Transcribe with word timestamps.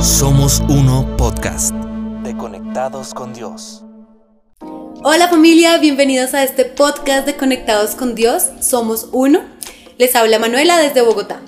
Somos 0.00 0.62
Uno 0.68 1.16
Podcast. 1.16 1.74
De 2.22 2.36
Conectados 2.36 3.14
con 3.14 3.32
Dios. 3.32 3.82
Hola 5.02 5.28
familia, 5.28 5.78
bienvenidos 5.78 6.34
a 6.34 6.44
este 6.44 6.66
podcast 6.66 7.26
de 7.26 7.34
Conectados 7.36 7.94
con 7.94 8.14
Dios. 8.14 8.50
Somos 8.60 9.08
Uno. 9.12 9.40
Les 9.96 10.14
habla 10.14 10.38
Manuela 10.38 10.78
desde 10.78 11.00
Bogotá. 11.00 11.40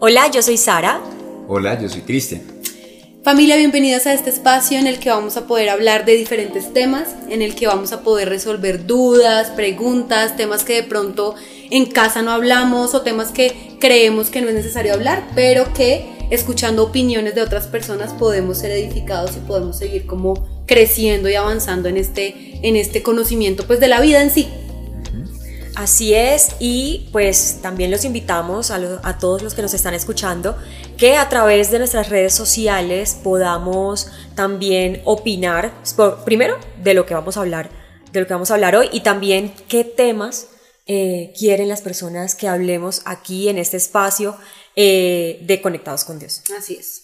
Hola, 0.00 0.30
yo 0.30 0.42
soy 0.42 0.58
Sara. 0.58 1.00
Hola, 1.48 1.80
yo 1.80 1.88
soy 1.88 2.02
Cristian. 2.02 2.42
Familia, 3.24 3.56
bienvenidos 3.56 4.06
a 4.06 4.12
este 4.12 4.28
espacio 4.30 4.78
en 4.78 4.86
el 4.86 4.98
que 4.98 5.08
vamos 5.08 5.38
a 5.38 5.46
poder 5.46 5.70
hablar 5.70 6.04
de 6.04 6.12
diferentes 6.12 6.74
temas, 6.74 7.14
en 7.30 7.40
el 7.40 7.54
que 7.54 7.66
vamos 7.66 7.92
a 7.92 8.02
poder 8.02 8.28
resolver 8.28 8.86
dudas, 8.86 9.48
preguntas, 9.50 10.36
temas 10.36 10.62
que 10.62 10.74
de 10.74 10.82
pronto 10.82 11.36
en 11.70 11.86
casa 11.86 12.20
no 12.20 12.32
hablamos 12.32 12.94
o 12.94 13.00
temas 13.00 13.32
que 13.32 13.76
creemos 13.80 14.28
que 14.28 14.42
no 14.42 14.48
es 14.48 14.54
necesario 14.54 14.92
hablar, 14.92 15.26
pero 15.34 15.72
que 15.72 16.17
escuchando 16.30 16.84
opiniones 16.84 17.34
de 17.34 17.42
otras 17.42 17.66
personas 17.66 18.12
podemos 18.12 18.58
ser 18.58 18.70
edificados 18.70 19.36
y 19.36 19.40
podemos 19.40 19.78
seguir 19.78 20.06
como 20.06 20.64
creciendo 20.66 21.28
y 21.28 21.34
avanzando 21.34 21.88
en 21.88 21.96
este, 21.96 22.58
en 22.62 22.76
este 22.76 23.02
conocimiento 23.02 23.66
pues 23.66 23.80
de 23.80 23.88
la 23.88 24.00
vida 24.00 24.22
en 24.22 24.30
sí. 24.30 24.48
Así 25.78 26.12
es, 26.12 26.56
y 26.58 27.08
pues 27.12 27.60
también 27.62 27.92
los 27.92 28.04
invitamos 28.04 28.72
a, 28.72 29.18
todos 29.20 29.42
los 29.42 29.54
que 29.54 29.62
nos 29.62 29.74
están 29.74 29.94
escuchando 29.94 30.58
que 30.96 31.16
a 31.16 31.28
través 31.28 31.70
de 31.70 31.78
nuestras 31.78 32.08
redes 32.08 32.34
sociales 32.34 33.16
podamos 33.22 34.08
también 34.34 35.02
opinar, 35.04 35.72
primero, 36.24 36.58
de 36.82 36.94
lo 36.94 37.06
que 37.06 37.14
vamos 37.14 37.36
a 37.36 37.42
hablar, 37.42 37.70
de 38.10 38.18
lo 38.18 38.26
que 38.26 38.34
vamos 38.34 38.50
a 38.50 38.54
hablar 38.54 38.74
hoy 38.74 38.88
y 38.90 39.02
también 39.02 39.54
qué 39.68 39.84
temas 39.84 40.48
eh, 40.88 41.32
quieren 41.38 41.68
las 41.68 41.82
personas 41.82 42.34
que 42.34 42.48
hablemos 42.48 43.02
aquí 43.04 43.48
en 43.48 43.56
este 43.56 43.76
espacio 43.76 44.36
eh, 44.80 45.40
de 45.42 45.60
Conectados 45.60 46.04
con 46.04 46.20
Dios. 46.20 46.44
Así 46.56 46.76
es. 46.76 47.02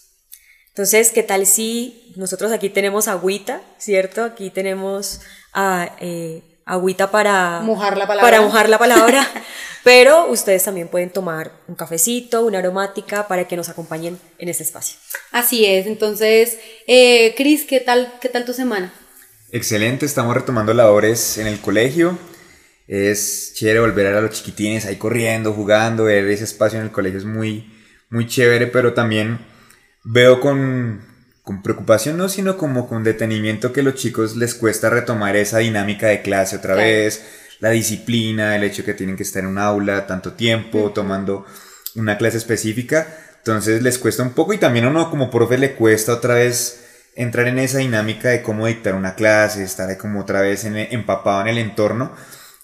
Entonces, 0.68 1.10
¿qué 1.10 1.24
tal 1.24 1.44
si 1.44 2.12
nosotros 2.14 2.52
aquí 2.52 2.68
tenemos 2.68 3.08
agüita, 3.08 3.62
¿cierto? 3.78 4.22
Aquí 4.22 4.50
tenemos 4.50 5.22
ah, 5.52 5.90
eh, 6.00 6.42
agüita 6.64 7.10
para 7.10 7.62
mojar 7.62 7.98
la 7.98 8.06
palabra. 8.06 8.30
Para 8.30 8.40
mojar 8.42 8.68
la 8.68 8.78
palabra. 8.78 9.28
pero 9.82 10.30
ustedes 10.30 10.62
también 10.62 10.86
pueden 10.86 11.10
tomar 11.10 11.50
un 11.66 11.74
cafecito, 11.74 12.46
una 12.46 12.60
aromática 12.60 13.26
para 13.26 13.48
que 13.48 13.56
nos 13.56 13.68
acompañen 13.68 14.20
en 14.38 14.48
este 14.48 14.62
espacio. 14.62 14.96
Así 15.32 15.66
es. 15.66 15.88
Entonces, 15.88 16.58
eh, 16.86 17.34
Cris, 17.36 17.64
¿qué 17.64 17.80
tal, 17.80 18.12
¿qué 18.20 18.28
tal 18.28 18.44
tu 18.44 18.52
semana? 18.52 18.94
Excelente, 19.50 20.06
estamos 20.06 20.32
retomando 20.32 20.72
labores 20.74 21.38
en 21.38 21.48
el 21.48 21.60
colegio. 21.60 22.16
Es 22.86 23.52
chévere 23.54 23.80
volver 23.80 24.06
a 24.06 24.10
ver 24.10 24.18
a 24.18 24.22
los 24.22 24.32
chiquitines 24.32 24.84
ahí 24.86 24.96
corriendo, 24.96 25.52
jugando, 25.52 26.04
ver 26.04 26.24
ese 26.28 26.44
espacio 26.44 26.78
en 26.78 26.86
el 26.86 26.92
colegio 26.92 27.18
es 27.18 27.24
muy, 27.24 27.72
muy 28.10 28.26
chévere, 28.26 28.66
pero 28.66 28.92
también 28.92 29.38
veo 30.04 30.40
con, 30.40 31.00
con 31.42 31.62
preocupación, 31.62 32.16
no, 32.16 32.28
sino 32.28 32.56
como 32.56 32.88
con 32.88 33.04
detenimiento 33.04 33.72
que 33.72 33.80
a 33.80 33.84
los 33.84 33.94
chicos 33.94 34.36
les 34.36 34.54
cuesta 34.54 34.90
retomar 34.90 35.36
esa 35.36 35.58
dinámica 35.58 36.08
de 36.08 36.22
clase 36.22 36.56
otra 36.56 36.74
vez, 36.74 37.24
la 37.60 37.70
disciplina, 37.70 38.56
el 38.56 38.64
hecho 38.64 38.84
que 38.84 38.94
tienen 38.94 39.16
que 39.16 39.22
estar 39.22 39.42
en 39.42 39.48
un 39.48 39.58
aula 39.58 40.06
tanto 40.06 40.34
tiempo, 40.34 40.92
tomando 40.94 41.46
una 41.94 42.18
clase 42.18 42.36
específica, 42.36 43.06
entonces 43.38 43.82
les 43.82 43.98
cuesta 43.98 44.22
un 44.22 44.32
poco 44.32 44.52
y 44.52 44.58
también 44.58 44.84
a 44.84 44.88
uno 44.88 45.10
como 45.10 45.30
profe 45.30 45.58
le 45.58 45.74
cuesta 45.74 46.12
otra 46.12 46.34
vez 46.34 46.84
entrar 47.16 47.46
en 47.46 47.58
esa 47.58 47.78
dinámica 47.78 48.30
de 48.30 48.42
cómo 48.42 48.66
dictar 48.66 48.94
una 48.94 49.14
clase, 49.14 49.62
estar 49.62 49.96
como 49.98 50.20
otra 50.20 50.40
vez 50.40 50.64
empapado 50.64 51.42
en 51.42 51.48
el 51.48 51.58
entorno. 51.58 52.12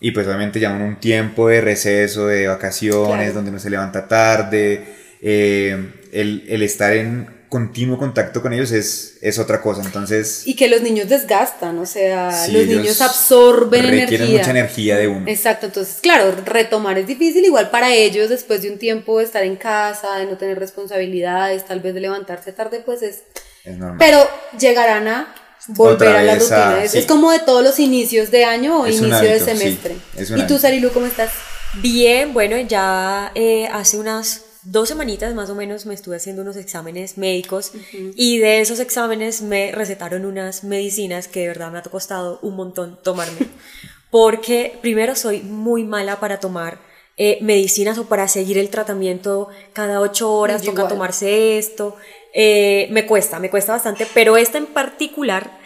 Y 0.01 0.13
pues 0.13 0.27
obviamente 0.27 0.59
ya 0.59 0.73
un 0.73 0.99
tiempo 0.99 1.49
de 1.49 1.61
receso, 1.61 2.27
de 2.27 2.49
vacaciones, 2.49 3.35
donde 3.35 3.51
no 3.51 3.59
se 3.59 3.69
levanta 3.69 4.09
tarde, 4.09 4.85
eh, 5.21 5.93
el, 6.13 6.45
el, 6.49 6.63
estar 6.63 6.95
en 6.95 7.41
continuo 7.51 7.99
contacto 7.99 8.41
con 8.41 8.53
ellos 8.55 8.71
es, 8.71 9.19
es 9.21 9.39
otra 9.39 9.61
cosa, 9.61 9.83
entonces... 9.85 10.47
Y 10.47 10.55
que 10.55 10.69
los 10.69 10.81
niños 10.81 11.09
desgastan, 11.09 11.79
o 11.79 11.85
sea, 11.85 12.31
los 12.49 12.67
niños 12.67 13.01
absorben 13.03 13.85
energía. 13.85 14.03
Requieren 14.03 14.31
mucha 14.31 14.51
energía 14.51 14.97
de 14.97 15.09
uno. 15.09 15.27
Exacto, 15.27 15.67
entonces, 15.67 15.99
claro, 16.01 16.33
retomar 16.47 16.97
es 16.97 17.07
difícil, 17.07 17.45
igual 17.45 17.69
para 17.69 17.93
ellos, 17.93 18.31
después 18.31 18.63
de 18.63 18.71
un 18.71 18.79
tiempo 18.79 19.19
de 19.19 19.25
estar 19.25 19.43
en 19.43 19.57
casa, 19.57 20.17
de 20.17 20.27
no 20.27 20.39
tener 20.39 20.59
responsabilidades, 20.59 21.67
tal 21.67 21.81
vez 21.81 21.93
de 21.93 22.01
levantarse 22.01 22.53
tarde, 22.53 22.83
pues 22.87 23.03
es... 23.03 23.25
Es 23.65 23.77
normal. 23.77 23.99
Pero 23.99 24.27
llegarán 24.59 25.09
a 25.09 25.35
volver 25.75 26.17
a 26.17 26.23
la 26.23 26.35
rutina. 26.37 26.85
es, 26.85 27.07
como 27.07 27.31
de 27.31 27.41
todos 27.41 27.63
los 27.63 27.79
inicios 27.79 28.31
de 28.31 28.45
año 28.45 28.81
o 28.81 28.87
inicio 28.87 29.21
de 29.21 29.41
semestre. 29.41 29.97
¿Y 30.37 30.47
tú, 30.47 30.59
Sarilu, 30.59 30.91
cómo 30.93 31.07
estás? 31.07 31.31
Bien, 31.75 32.33
bueno, 32.33 32.59
ya 32.59 33.31
eh, 33.35 33.69
hace 33.73 33.99
unas 33.99 34.43
dos 34.63 34.89
semanitas 34.89 35.35
más 35.35 35.49
o 35.51 35.55
menos 35.55 35.87
me 35.87 35.95
estuve 35.95 36.17
haciendo 36.17 36.43
unos 36.43 36.57
exámenes 36.57 37.17
médicos 37.17 37.73
y 38.15 38.39
de 38.39 38.61
esos 38.61 38.79
exámenes 38.81 39.41
me 39.41 39.73
recetaron 39.73 40.27
unas 40.27 40.65
medicinas 40.65 41.29
que 41.29 41.41
de 41.41 41.49
verdad 41.49 41.71
me 41.73 41.79
ha 41.79 41.83
costado 41.83 42.39
un 42.43 42.57
montón 42.57 42.99
tomarme. 43.03 43.49
Porque 44.11 44.77
primero 44.83 45.15
soy 45.15 45.41
muy 45.41 45.85
mala 45.85 46.19
para 46.19 46.41
tomar 46.41 46.81
eh, 47.17 47.39
medicinas 47.43 47.97
o 47.99 48.07
para 48.07 48.27
seguir 48.27 48.59
el 48.59 48.71
tratamiento 48.71 49.49
cada 49.73 50.01
ocho 50.01 50.33
horas, 50.33 50.63
toca 50.63 50.89
tomarse 50.89 51.59
esto. 51.59 51.97
Eh, 52.35 52.89
me 52.91 53.07
cuesta, 53.07 53.39
me 53.39 53.51
cuesta 53.51 53.73
bastante, 53.73 54.07
pero 54.13 54.37
esta 54.37 54.59
en 54.59 54.67
particular 54.67 55.60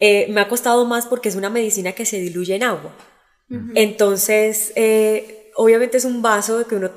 eh, 0.00 0.26
me 0.30 0.40
ha 0.40 0.48
costado 0.48 0.84
más 0.84 1.06
porque 1.06 1.28
es 1.28 1.36
una 1.36 1.50
medicina 1.50 1.92
que 1.92 2.04
se 2.04 2.18
diluye 2.18 2.54
en 2.54 2.62
agua. 2.62 2.94
Entonces, 3.74 4.72
eh, 4.74 5.52
obviamente 5.54 5.98
es 5.98 6.04
un 6.04 6.20
vaso 6.20 6.66
que 6.66 6.74
uno 6.74 6.90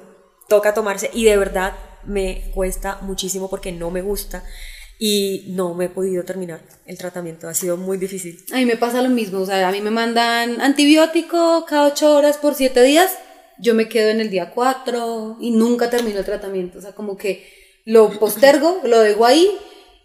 toca 0.48 0.74
tomarse 0.74 1.12
y 1.14 1.24
de 1.26 1.38
verdad 1.38 1.74
me 2.06 2.52
cuesta 2.56 2.98
muchísimo 3.02 3.52
porque 3.52 3.72
no 3.72 3.92
me 3.92 4.02
gusta 4.02 4.44
y 4.98 5.46
no 5.50 5.76
me 5.76 5.86
he 5.86 5.90
podido 5.90 6.24
terminar 6.24 6.62
el 6.86 6.98
tratamiento, 6.98 7.48
ha 7.48 7.54
sido 7.54 7.78
muy 7.78 7.98
difícil. 7.98 8.44
A 8.52 8.58
mí 8.58 8.66
me 8.66 8.76
pasa 8.76 9.02
lo 9.02 9.10
mismo, 9.10 9.40
o 9.40 9.46
sea, 9.46 9.68
a 9.68 9.72
mí 9.72 9.80
me 9.80 9.92
mandan 9.92 10.60
antibiótico 10.60 11.66
cada 11.68 11.88
ocho 11.88 12.16
horas 12.16 12.38
por 12.38 12.56
siete 12.56 12.82
días, 12.82 13.16
yo 13.60 13.76
me 13.76 13.88
quedo 13.88 14.10
en 14.10 14.20
el 14.20 14.30
día 14.30 14.52
cuatro 14.54 15.38
y 15.40 15.52
nunca 15.52 15.90
termino 15.90 16.20
el 16.20 16.26
tratamiento, 16.26 16.80
o 16.80 16.82
sea, 16.82 16.94
como 16.94 17.16
que 17.16 17.48
lo 17.86 18.20
postergo, 18.20 18.82
lo 18.84 19.00
dejo 19.00 19.26
ahí 19.26 19.50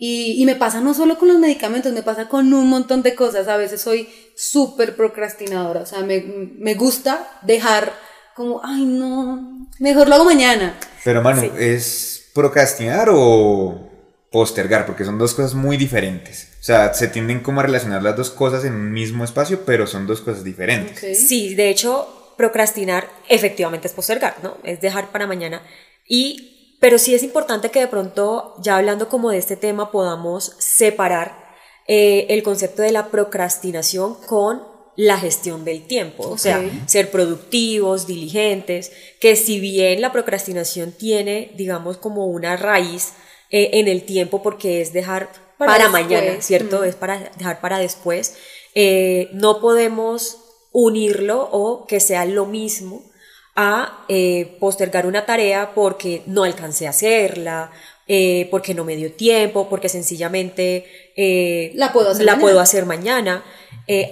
y, 0.06 0.42
y, 0.42 0.44
me 0.44 0.54
pasa 0.54 0.82
no 0.82 0.92
solo 0.92 1.18
con 1.18 1.28
los 1.28 1.38
medicamentos, 1.38 1.90
me 1.90 2.02
pasa 2.02 2.28
con 2.28 2.52
un 2.52 2.68
montón 2.68 3.00
de 3.02 3.14
cosas. 3.14 3.48
A 3.48 3.56
veces 3.56 3.80
soy 3.80 4.06
súper 4.36 4.96
procrastinadora, 4.96 5.80
o 5.80 5.86
sea, 5.86 6.00
me, 6.00 6.20
me, 6.20 6.74
gusta 6.74 7.26
dejar 7.40 7.90
como, 8.36 8.60
ay 8.62 8.84
no, 8.84 9.66
mejor 9.78 10.08
lo 10.08 10.16
hago 10.16 10.26
mañana. 10.26 10.78
Pero 11.04 11.22
Manu, 11.22 11.50
¿es 11.58 12.30
procrastinar 12.34 13.08
o 13.10 13.90
postergar? 14.30 14.84
Porque 14.84 15.06
son 15.06 15.16
dos 15.16 15.32
cosas 15.32 15.54
muy 15.54 15.78
diferentes. 15.78 16.48
O 16.60 16.64
sea, 16.64 16.92
se 16.92 17.08
tienden 17.08 17.40
como 17.40 17.60
a 17.60 17.62
relacionar 17.62 18.02
las 18.02 18.14
dos 18.14 18.28
cosas 18.28 18.66
en 18.66 18.74
un 18.74 18.92
mismo 18.92 19.24
espacio, 19.24 19.64
pero 19.64 19.86
son 19.86 20.06
dos 20.06 20.20
cosas 20.20 20.44
diferentes. 20.44 21.26
Sí, 21.26 21.54
de 21.54 21.70
hecho, 21.70 22.34
procrastinar 22.36 23.08
efectivamente 23.30 23.88
es 23.88 23.94
postergar, 23.94 24.36
¿no? 24.42 24.58
Es 24.64 24.82
dejar 24.82 25.12
para 25.12 25.26
mañana. 25.26 25.62
Y 26.06 26.53
pero 26.84 26.98
sí 26.98 27.14
es 27.14 27.22
importante 27.22 27.70
que 27.70 27.80
de 27.80 27.88
pronto, 27.88 28.56
ya 28.58 28.76
hablando 28.76 29.08
como 29.08 29.30
de 29.30 29.38
este 29.38 29.56
tema, 29.56 29.90
podamos 29.90 30.54
separar 30.58 31.56
eh, 31.88 32.26
el 32.28 32.42
concepto 32.42 32.82
de 32.82 32.92
la 32.92 33.10
procrastinación 33.10 34.16
con 34.26 34.62
la 34.94 35.16
gestión 35.16 35.64
del 35.64 35.86
tiempo, 35.86 36.28
o 36.28 36.36
sea, 36.36 36.62
ser 36.84 37.10
productivos, 37.10 38.06
diligentes, 38.06 38.92
que 39.18 39.34
si 39.34 39.60
bien 39.60 40.02
la 40.02 40.12
procrastinación 40.12 40.92
tiene, 40.92 41.52
digamos, 41.56 41.96
como 41.96 42.26
una 42.26 42.54
raíz 42.58 43.14
eh, 43.48 43.70
en 43.72 43.88
el 43.88 44.02
tiempo 44.02 44.42
porque 44.42 44.82
es 44.82 44.92
dejar 44.92 45.30
para, 45.56 45.88
mañana, 45.88 46.42
¿cierto? 46.42 46.84
Es 46.84 46.96
para 46.96 47.30
dejar 47.38 47.62
para 47.62 47.78
después, 47.78 48.36
eh, 48.74 49.30
no 49.32 49.62
podemos 49.62 50.36
unirlo 50.70 51.48
o 51.50 51.86
que 51.86 51.98
sea 51.98 52.26
lo 52.26 52.44
mismo 52.44 53.10
a 53.56 54.04
eh, 54.08 54.56
postergar 54.58 55.06
una 55.06 55.26
tarea 55.26 55.74
porque 55.74 56.22
no 56.26 56.44
alcancé 56.44 56.86
a 56.86 56.90
hacerla, 56.90 57.70
eh, 58.06 58.48
porque 58.50 58.74
no 58.74 58.84
me 58.84 58.96
dio 58.96 59.12
tiempo, 59.12 59.68
porque 59.68 59.88
sencillamente 59.88 60.84
eh, 61.16 61.72
la, 61.74 61.92
puedo 61.92 62.10
hacer, 62.10 62.24
la 62.24 62.32
mañana. 62.32 62.42
puedo 62.42 62.60
hacer 62.60 62.86
mañana, 62.86 63.44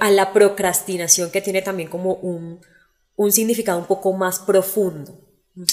a 0.00 0.11
la 0.11 0.32
procrastinación 0.32 1.31
que 1.31 1.40
tiene 1.40 1.62
también 1.62 1.88
como 1.88 2.14
un, 2.14 2.61
un 3.17 3.32
significado 3.32 3.78
un 3.78 3.87
poco 3.87 4.12
más 4.12 4.38
profundo. 4.38 5.19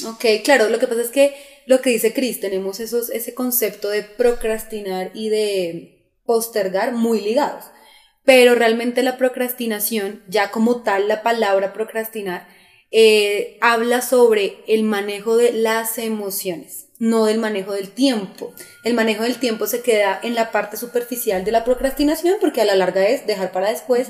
Ok, 0.08 0.26
claro, 0.44 0.70
lo 0.70 0.80
que 0.80 0.88
pasa 0.88 1.02
es 1.02 1.10
que 1.10 1.36
lo 1.66 1.82
que 1.82 1.90
dice 1.90 2.14
Cris, 2.14 2.40
tenemos 2.40 2.80
esos, 2.80 3.10
ese 3.10 3.34
concepto 3.34 3.90
de 3.90 4.04
procrastinar 4.04 5.12
y 5.14 5.30
de 5.30 6.14
postergar 6.26 6.94
muy 6.94 7.22
ligados, 7.22 7.66
pero 8.26 8.56
realmente 8.56 9.04
la 9.04 9.18
procrastinación, 9.18 10.24
ya 10.28 10.52
como 10.52 10.84
tal 10.84 11.08
la 11.08 11.24
palabra 11.24 11.74
procrastinar, 11.74 12.48
eh, 12.92 13.58
habla 13.62 14.02
sobre 14.02 14.58
el 14.68 14.84
manejo 14.84 15.38
de 15.38 15.54
las 15.54 15.98
emociones, 15.98 16.88
no 16.98 17.26
del 17.26 17.38
manejo 17.38 17.74
del 17.74 17.90
tiempo. 17.90 18.54
El 18.84 18.94
manejo 18.94 19.24
del 19.24 19.38
tiempo 19.38 19.68
se 19.68 19.82
queda 19.82 20.20
en 20.24 20.36
la 20.36 20.52
parte 20.52 20.78
superficial 20.78 21.46
de 21.46 21.52
la 21.52 21.64
procrastinación, 21.64 22.38
porque 22.42 22.62
a 22.62 22.66
la 22.66 22.76
larga 22.76 23.08
es 23.08 23.28
dejar 23.28 23.52
para 23.52 23.70
después, 23.70 24.08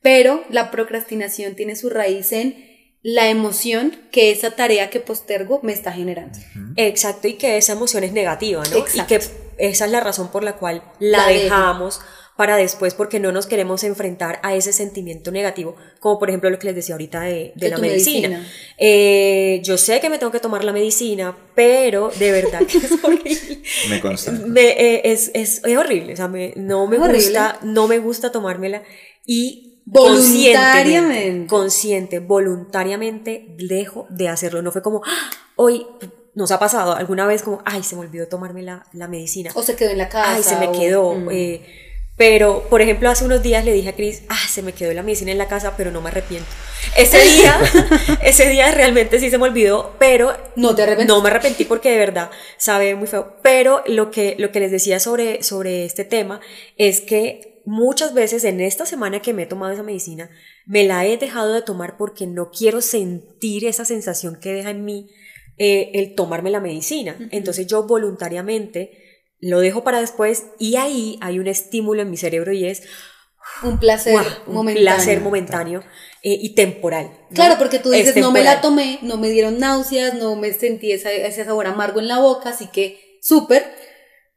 pero 0.00 0.44
la 0.50 0.70
procrastinación 0.70 1.54
tiene 1.54 1.76
su 1.76 1.90
raíz 1.90 2.32
en 2.32 2.72
la 3.02 3.28
emoción 3.28 3.98
que 4.10 4.30
esa 4.30 4.52
tarea 4.52 4.88
que 4.88 5.00
postergo 5.00 5.60
me 5.62 5.72
está 5.72 5.92
generando. 5.92 6.38
Exacto, 6.76 7.28
y 7.28 7.34
que 7.34 7.56
esa 7.56 7.72
emoción 7.72 8.04
es 8.04 8.12
negativa, 8.12 8.62
¿no? 8.70 8.78
Y 8.78 9.06
que 9.06 9.20
esa 9.58 9.84
es 9.84 9.90
la 9.90 10.00
razón 10.00 10.30
por 10.30 10.42
la 10.42 10.56
cual 10.56 10.82
la, 11.00 11.18
La 11.18 11.28
dejo. 11.28 11.90
Para 12.36 12.56
después 12.56 12.94
porque 12.94 13.20
no 13.20 13.30
nos 13.30 13.46
queremos 13.46 13.84
enfrentar 13.84 14.40
a 14.42 14.54
ese 14.54 14.72
sentimiento 14.72 15.30
negativo, 15.30 15.76
como 16.00 16.18
por 16.18 16.28
ejemplo 16.30 16.48
lo 16.50 16.58
que 16.58 16.66
les 16.68 16.74
decía 16.76 16.94
ahorita 16.94 17.20
de, 17.20 17.30
de 17.30 17.52
De 17.56 17.68
la 17.68 17.78
medicina. 17.78 18.28
medicina. 18.28 18.52
Eh, 18.78 19.60
yo 19.62 19.76
sé 19.76 20.00
que 20.00 20.08
me 20.10 20.18
tengo 20.18 20.32
que 20.32 20.40
tomar 20.40 20.64
la 20.64 20.72
medicina, 20.72 21.36
pero 21.54 22.10
de 22.18 22.32
verdad 22.32 22.60
que 22.66 22.78
es 22.78 22.92
horrible. 23.04 23.62
Me 23.90 24.00
consta. 24.00 24.32
Me- 24.32 24.70
eh, 24.70 25.02
es, 25.12 25.30
es, 25.34 25.62
es 25.64 25.76
horrible, 25.76 26.14
o 26.14 26.16
sea, 26.16 26.28
me- 26.28 26.54
no 26.56 26.86
me 26.86 26.98
horrible. 26.98 27.18
gusta, 27.18 27.58
no 27.62 27.86
me 27.86 27.98
gusta 27.98 28.32
tomármela 28.32 28.82
y 29.26 29.68
Voluntariamente. 29.84 31.46
conscientemente, 31.46 31.46
consciente, 31.48 32.18
voluntariamente 32.20 33.46
dejo 33.58 34.06
de 34.10 34.28
hacerlo. 34.28 34.62
No 34.62 34.72
fue 34.72 34.82
como, 34.82 35.02
"Ah, 35.04 35.30
hoy 35.56 35.86
nos 36.34 36.50
ha 36.50 36.58
pasado 36.58 36.94
alguna 36.94 37.26
vez 37.26 37.42
como, 37.42 37.60
ay, 37.64 37.82
se 37.82 37.94
me 37.94 38.02
olvidó 38.02 38.26
tomarme 38.26 38.62
la, 38.62 38.86
la 38.92 39.06
medicina. 39.08 39.50
O 39.54 39.62
se 39.62 39.76
quedó 39.76 39.90
en 39.90 39.98
la 39.98 40.08
casa. 40.08 40.34
Ay, 40.36 40.42
se 40.42 40.56
me 40.56 40.68
o- 40.68 40.72
quedó. 40.72 41.14
Mm. 41.14 41.28
eh, 41.30 41.62
pero, 42.22 42.68
por 42.70 42.80
ejemplo, 42.80 43.10
hace 43.10 43.24
unos 43.24 43.42
días 43.42 43.64
le 43.64 43.72
dije 43.72 43.88
a 43.88 43.96
Cris, 43.96 44.22
ah, 44.28 44.46
se 44.48 44.62
me 44.62 44.72
quedó 44.72 44.92
la 44.92 45.02
medicina 45.02 45.32
en 45.32 45.38
la 45.38 45.48
casa, 45.48 45.74
pero 45.76 45.90
no 45.90 46.00
me 46.00 46.08
arrepiento. 46.08 46.48
Ese 46.96 47.18
día, 47.18 47.60
ese 48.22 48.48
día 48.48 48.70
realmente 48.70 49.18
sí 49.18 49.28
se 49.28 49.38
me 49.38 49.44
olvidó, 49.46 49.96
pero 49.98 50.32
No 50.54 50.72
te 50.72 50.82
arrepentiste. 50.84 51.12
no 51.12 51.20
me 51.20 51.30
arrepentí 51.30 51.64
porque 51.64 51.90
de 51.90 51.98
verdad 51.98 52.30
sabe 52.58 52.94
muy 52.94 53.08
feo. 53.08 53.38
Pero 53.42 53.82
lo 53.88 54.12
que, 54.12 54.36
lo 54.38 54.52
que 54.52 54.60
les 54.60 54.70
decía 54.70 55.00
sobre, 55.00 55.42
sobre 55.42 55.84
este 55.84 56.04
tema 56.04 56.40
es 56.76 57.00
que 57.00 57.60
muchas 57.64 58.14
veces 58.14 58.44
en 58.44 58.60
esta 58.60 58.86
semana 58.86 59.20
que 59.20 59.32
me 59.32 59.42
he 59.42 59.46
tomado 59.46 59.72
esa 59.72 59.82
medicina, 59.82 60.30
me 60.64 60.84
la 60.84 61.04
he 61.04 61.18
dejado 61.18 61.52
de 61.52 61.62
tomar 61.62 61.96
porque 61.96 62.28
no 62.28 62.52
quiero 62.52 62.82
sentir 62.82 63.64
esa 63.64 63.84
sensación 63.84 64.36
que 64.36 64.52
deja 64.52 64.70
en 64.70 64.84
mí 64.84 65.10
eh, 65.58 65.90
el 65.94 66.14
tomarme 66.14 66.50
la 66.50 66.60
medicina. 66.60 67.16
Entonces 67.32 67.66
yo 67.66 67.82
voluntariamente 67.82 69.01
lo 69.42 69.60
dejo 69.60 69.84
para 69.84 70.00
después 70.00 70.44
y 70.58 70.76
ahí 70.76 71.18
hay 71.20 71.38
un 71.38 71.48
estímulo 71.48 72.00
en 72.00 72.10
mi 72.10 72.16
cerebro 72.16 72.52
y 72.52 72.64
es 72.64 72.82
un 73.62 73.78
placer 73.78 74.14
un 74.46 74.54
momentáneo. 74.54 74.94
placer 74.94 75.20
momentáneo 75.20 75.80
eh, 76.22 76.38
y 76.40 76.54
temporal. 76.54 77.10
¿no? 77.28 77.34
Claro, 77.34 77.56
porque 77.58 77.78
tú 77.80 77.92
Es 77.92 78.06
dices, 78.06 78.16
no 78.22 78.30
me 78.30 78.42
la 78.44 78.60
tomé, 78.62 78.98
no 79.02 79.18
me 79.18 79.28
dieron 79.28 79.58
náuseas, 79.58 80.14
no 80.14 80.34
me 80.36 80.52
sentí 80.54 80.92
esa- 80.92 81.12
ese 81.12 81.44
sabor 81.44 81.66
amargo 81.66 81.98
en 82.00 82.08
la 82.08 82.20
boca, 82.20 82.50
así 82.50 82.68
que 82.68 83.18
súper, 83.20 83.64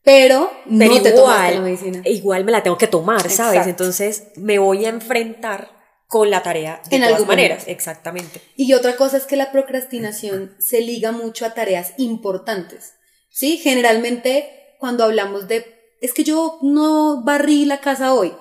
pero, 0.03 0.51
Pero 0.67 0.93
no 0.95 1.01
te 1.01 1.11
tomaste 1.11 1.19
igual, 1.19 1.53
la 1.55 1.61
medicina. 1.61 2.01
igual 2.05 2.43
me 2.45 2.51
la 2.51 2.61
tengo 2.63 2.77
que 2.77 2.87
tomar, 2.87 3.21
¿sabes? 3.29 3.59
Exacto. 3.61 3.69
Entonces 3.69 4.23
me 4.35 4.59
voy 4.59 4.85
a 4.85 4.89
enfrentar 4.89 5.71
con 6.07 6.29
la 6.29 6.43
tarea 6.43 6.81
de 6.89 6.95
En 6.95 7.01
todas 7.01 7.13
algún 7.15 7.27
maneras. 7.27 7.59
momento. 7.59 7.71
Exactamente. 7.71 8.41
Y 8.55 8.73
otra 8.73 8.95
cosa 8.95 9.17
es 9.17 9.25
que 9.25 9.35
la 9.35 9.51
procrastinación 9.51 10.55
se 10.59 10.81
liga 10.81 11.11
mucho 11.11 11.45
a 11.45 11.53
tareas 11.53 11.93
importantes. 11.97 12.93
¿Sí? 13.29 13.57
Generalmente 13.57 14.64
cuando 14.85 15.03
hablamos 15.03 15.47
de, 15.47 15.65
es 15.99 16.13
que 16.13 16.23
yo 16.23 16.59
no 16.61 17.23
barrí 17.23 17.65
la 17.65 17.81
casa 17.81 18.13
hoy. 18.13 18.33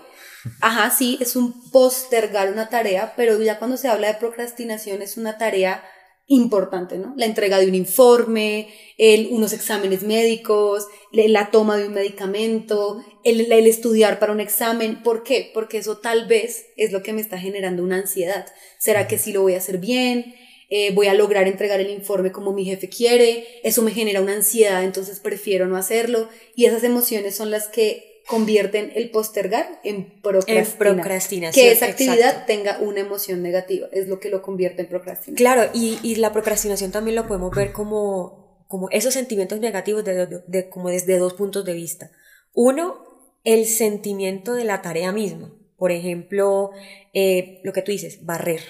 Ajá, 0.61 0.91
sí, 0.91 1.17
es 1.23 1.37
un 1.37 1.71
postergar 1.71 2.53
una 2.53 2.69
tarea, 2.69 3.15
pero 3.17 3.41
ya 3.41 3.59
cuando 3.59 3.79
se 3.79 3.89
habla 3.89 4.09
de 4.09 4.19
procrastinación 4.19 5.01
es 5.01 5.17
una 5.17 5.39
tarea 5.39 5.83
importante, 6.27 6.99
¿no? 6.99 7.15
La 7.17 7.25
entrega 7.25 7.59
de 7.59 7.67
un 7.67 7.75
informe, 7.75 8.69
el, 8.99 9.29
unos 9.31 9.55
exámenes 9.55 10.03
médicos, 10.03 10.87
la 11.13 11.51
toma 11.51 11.79
de 11.79 11.89
un 11.89 11.95
medicamento, 11.95 13.03
el, 13.25 13.51
el 13.51 13.67
estudiar 13.67 14.19
para 14.19 14.33
un 14.33 14.41
examen. 14.41 15.03
¿Por 15.03 15.23
qué? 15.23 15.51
Porque 15.55 15.79
eso 15.79 15.97
tal 15.97 16.27
vez 16.27 16.67
es 16.77 16.93
lo 16.93 17.03
que 17.03 17.15
me 17.15 17.23
está 17.23 17.39
generando 17.39 17.83
una 17.83 17.97
ansiedad. 17.97 18.45
¿Será 18.77 19.09
que 19.09 19.17
sí 19.17 19.33
lo 19.33 19.41
voy 19.41 19.55
a 19.55 19.59
hacer 19.59 19.79
bien? 19.79 20.35
Eh, 20.71 20.93
voy 20.95 21.07
a 21.09 21.15
lograr 21.15 21.47
entregar 21.47 21.81
el 21.81 21.91
informe 21.91 22.33
como 22.33 22.53
mi 22.53 22.65
jefe 22.65 22.89
quiere, 22.89 23.47
eso 23.63 23.83
me 23.83 23.91
genera 23.93 24.21
una 24.21 24.35
ansiedad, 24.35 24.83
entonces 24.85 25.21
prefiero 25.21 25.67
no 25.67 25.77
hacerlo. 25.77 26.29
Y 26.57 26.65
esas 26.67 26.85
emociones 26.85 27.35
son 27.35 27.51
las 27.51 27.69
que 27.69 28.23
convierten 28.27 28.91
el 28.95 29.11
postergar 29.11 29.81
en 29.85 30.21
procrastinar. 30.23 30.65
En 30.67 30.79
procrastinación, 30.79 31.63
Que 31.67 31.73
esa 31.73 31.85
actividad 31.87 32.17
exacto. 32.31 32.47
tenga 32.47 32.79
una 32.81 33.01
emoción 33.01 33.43
negativa, 33.43 33.87
es 33.93 34.09
lo 34.09 34.19
que 34.19 34.31
lo 34.31 34.41
convierte 34.41 34.81
en 34.83 34.89
procrastinación. 34.89 35.37
Claro, 35.37 35.71
y, 35.75 35.99
y 36.03 36.15
la 36.17 36.33
procrastinación 36.33 36.91
también 36.91 37.17
lo 37.17 37.27
podemos 37.27 37.55
ver 37.55 37.73
como, 37.73 38.65
como 38.67 38.89
esos 38.91 39.13
sentimientos 39.13 39.61
negativos 39.61 40.05
de, 40.05 40.27
de- 40.27 40.41
de- 40.47 40.69
como 40.71 40.89
desde 40.89 41.19
dos 41.19 41.35
puntos 41.35 41.67
de 41.67 41.75
vista. 41.75 42.11
Uno, 42.55 43.05
el 43.45 43.67
sentimiento 43.67 44.55
de 44.55 44.65
la 44.65 44.81
tarea 44.81 45.13
misma. 45.13 45.53
Por 45.77 45.93
ejemplo, 45.93 46.71
eh, 47.13 47.61
lo 47.63 47.75
que 47.75 47.83
tú 47.83 47.93
dices, 47.93 48.25
barrer. 48.25 48.61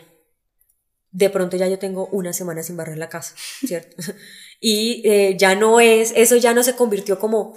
De 1.16 1.30
pronto 1.30 1.56
ya 1.56 1.68
yo 1.68 1.78
tengo 1.78 2.08
una 2.08 2.32
semana 2.32 2.64
sin 2.64 2.76
barrer 2.76 2.98
la 2.98 3.08
casa, 3.08 3.34
¿cierto? 3.64 3.96
y 4.60 5.00
eh, 5.08 5.36
ya 5.38 5.54
no 5.54 5.78
es, 5.78 6.12
eso 6.16 6.34
ya 6.36 6.52
no 6.54 6.64
se 6.64 6.74
convirtió 6.74 7.20
como, 7.20 7.54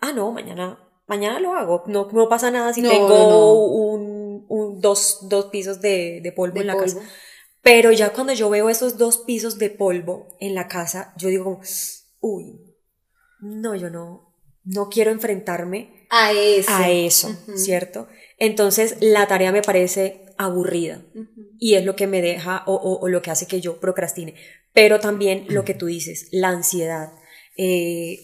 ah, 0.00 0.12
no, 0.12 0.32
mañana, 0.32 0.78
mañana 1.06 1.38
lo 1.38 1.54
hago. 1.54 1.84
No, 1.88 2.08
no 2.10 2.28
pasa 2.30 2.50
nada 2.50 2.72
si 2.72 2.80
No, 2.80 2.88
tengo 2.88 3.08
no. 3.08 3.52
Un, 3.52 4.46
un- 4.48 4.80
dos, 4.80 5.18
dos 5.28 5.46
pisos 5.46 5.80
de, 5.82 6.20
de 6.22 6.32
polvo 6.32 6.54
De 6.54 6.60
en 6.62 6.66
la 6.68 6.72
polvo. 6.72 6.86
casa. 7.00 7.00
Pero 7.60 7.92
ya 7.92 8.12
cuando 8.14 8.32
yo 8.32 8.48
veo 8.48 8.70
esos 8.70 8.96
dos 8.96 9.18
pisos 9.18 9.58
de 9.58 9.68
polvo 9.70 10.36
en 10.40 10.54
la 10.54 10.66
casa, 10.68 11.12
yo 11.18 11.28
digo 11.28 11.60
uy, 12.20 12.60
no, 13.40 13.74
yo 13.74 13.90
no, 13.90 14.32
no 14.64 14.88
quiero 14.88 15.10
enfrentarme 15.10 16.06
A 16.10 16.32
eso. 16.32 16.70
a 16.72 16.88
eso. 16.88 17.36
¿cierto? 17.56 18.08
Entonces 18.38 18.96
la 19.00 19.26
tarea 19.26 19.52
me 19.52 19.62
parece 19.62 20.25
aburrida 20.38 21.02
y 21.58 21.74
es 21.74 21.84
lo 21.84 21.96
que 21.96 22.06
me 22.06 22.22
deja 22.22 22.62
o, 22.66 22.74
o- 22.74 22.98
o 23.00 23.08
lo 23.08 23.22
que 23.22 23.30
hace 23.30 23.46
que 23.46 23.60
yo 23.60 23.78
procrastine. 23.80 24.34
Pero 24.72 25.00
también 25.00 25.46
lo 25.48 25.64
que 25.64 25.74
tú 25.74 25.86
dices, 25.86 26.28
la 26.32 26.48
ansiedad, 26.50 27.12
eh, 27.56 28.18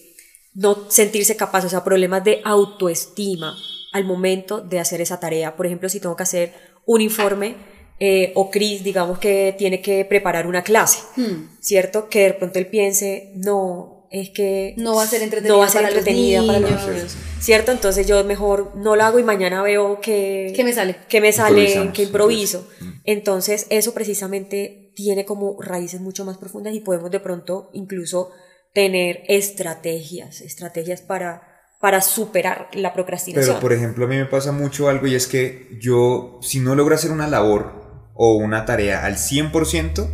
no 0.53 0.89
sentirse 0.91 1.35
capaz, 1.35 1.65
o 1.65 1.69
sea, 1.69 1.83
problemas 1.83 2.23
de 2.23 2.41
autoestima 2.43 3.55
al 3.91 4.05
momento 4.05 4.61
de 4.61 4.79
hacer 4.79 5.01
esa 5.01 5.19
tarea. 5.19 5.55
Por 5.55 5.65
ejemplo, 5.65 5.89
si 5.89 5.99
tengo 5.99 6.15
que 6.15 6.23
hacer 6.23 6.53
un 6.85 7.01
informe 7.01 7.55
eh, 7.99 8.31
o 8.35 8.49
Cris, 8.51 8.83
digamos 8.83 9.17
que 9.19 9.55
tiene 9.57 9.81
que 9.81 10.03
preparar 10.05 10.45
una 10.47 10.63
clase, 10.63 10.99
Hmm. 11.15 11.49
¿cierto? 11.59 12.09
Que 12.09 12.23
de 12.25 12.33
pronto 12.33 12.59
él 12.59 12.67
piense, 12.67 13.31
no, 13.35 14.02
es 14.13 14.29
que 14.29 14.75
No 14.77 14.95
va 14.95 15.03
a 15.03 15.07
ser 15.07 15.23
entretenida 15.23 15.53
no 15.53 15.59
va 15.59 15.65
a 15.65 15.69
ser 15.69 15.81
para 15.81 15.89
los 15.95 15.97
entretenida 15.97 16.45
para 16.45 16.59
los 16.59 16.69
niños. 16.69 16.87
niños, 16.87 17.17
¿cierto? 17.39 17.71
Entonces 17.71 18.05
yo 18.07 18.23
mejor 18.23 18.71
no 18.75 18.95
lo 18.95 19.03
hago 19.03 19.17
y 19.17 19.23
mañana 19.23 19.63
veo 19.63 19.99
que, 19.99 20.53
¿Qué 20.55 20.63
me 20.63 20.71
sale? 20.71 20.97
que 21.09 21.19
me 21.19 21.33
sale, 21.33 21.91
que 21.93 22.03
improviso. 22.03 22.67
entonces. 23.03 23.63
Entonces 23.63 23.67
eso 23.69 23.93
precisamente 23.95 24.91
tiene 24.95 25.25
como 25.25 25.59
raíces 25.59 25.99
mucho 25.99 26.23
más 26.25 26.37
profundas 26.37 26.75
y 26.75 26.79
podemos 26.79 27.09
de 27.09 27.19
pronto 27.19 27.71
incluso 27.73 28.29
tener 28.73 29.23
estrategias, 29.27 30.41
estrategias 30.41 31.01
para, 31.01 31.41
para 31.81 32.01
superar 32.01 32.69
la 32.73 32.93
procrastinación. 32.93 33.55
Pero, 33.55 33.61
por 33.61 33.73
ejemplo, 33.73 34.05
a 34.05 34.07
mí 34.07 34.15
me 34.15 34.25
pasa 34.27 34.51
mucho 34.51 34.89
algo 34.89 35.07
y 35.07 35.15
es 35.15 35.25
que 35.25 35.69
yo, 35.81 36.39
si 36.43 36.59
no 36.59 36.75
logro 36.75 36.93
hacer 36.93 37.09
una 37.11 37.27
labor 37.27 38.11
o 38.13 38.33
una 38.35 38.65
tarea 38.65 39.05
al 39.05 39.15
100%, 39.15 40.07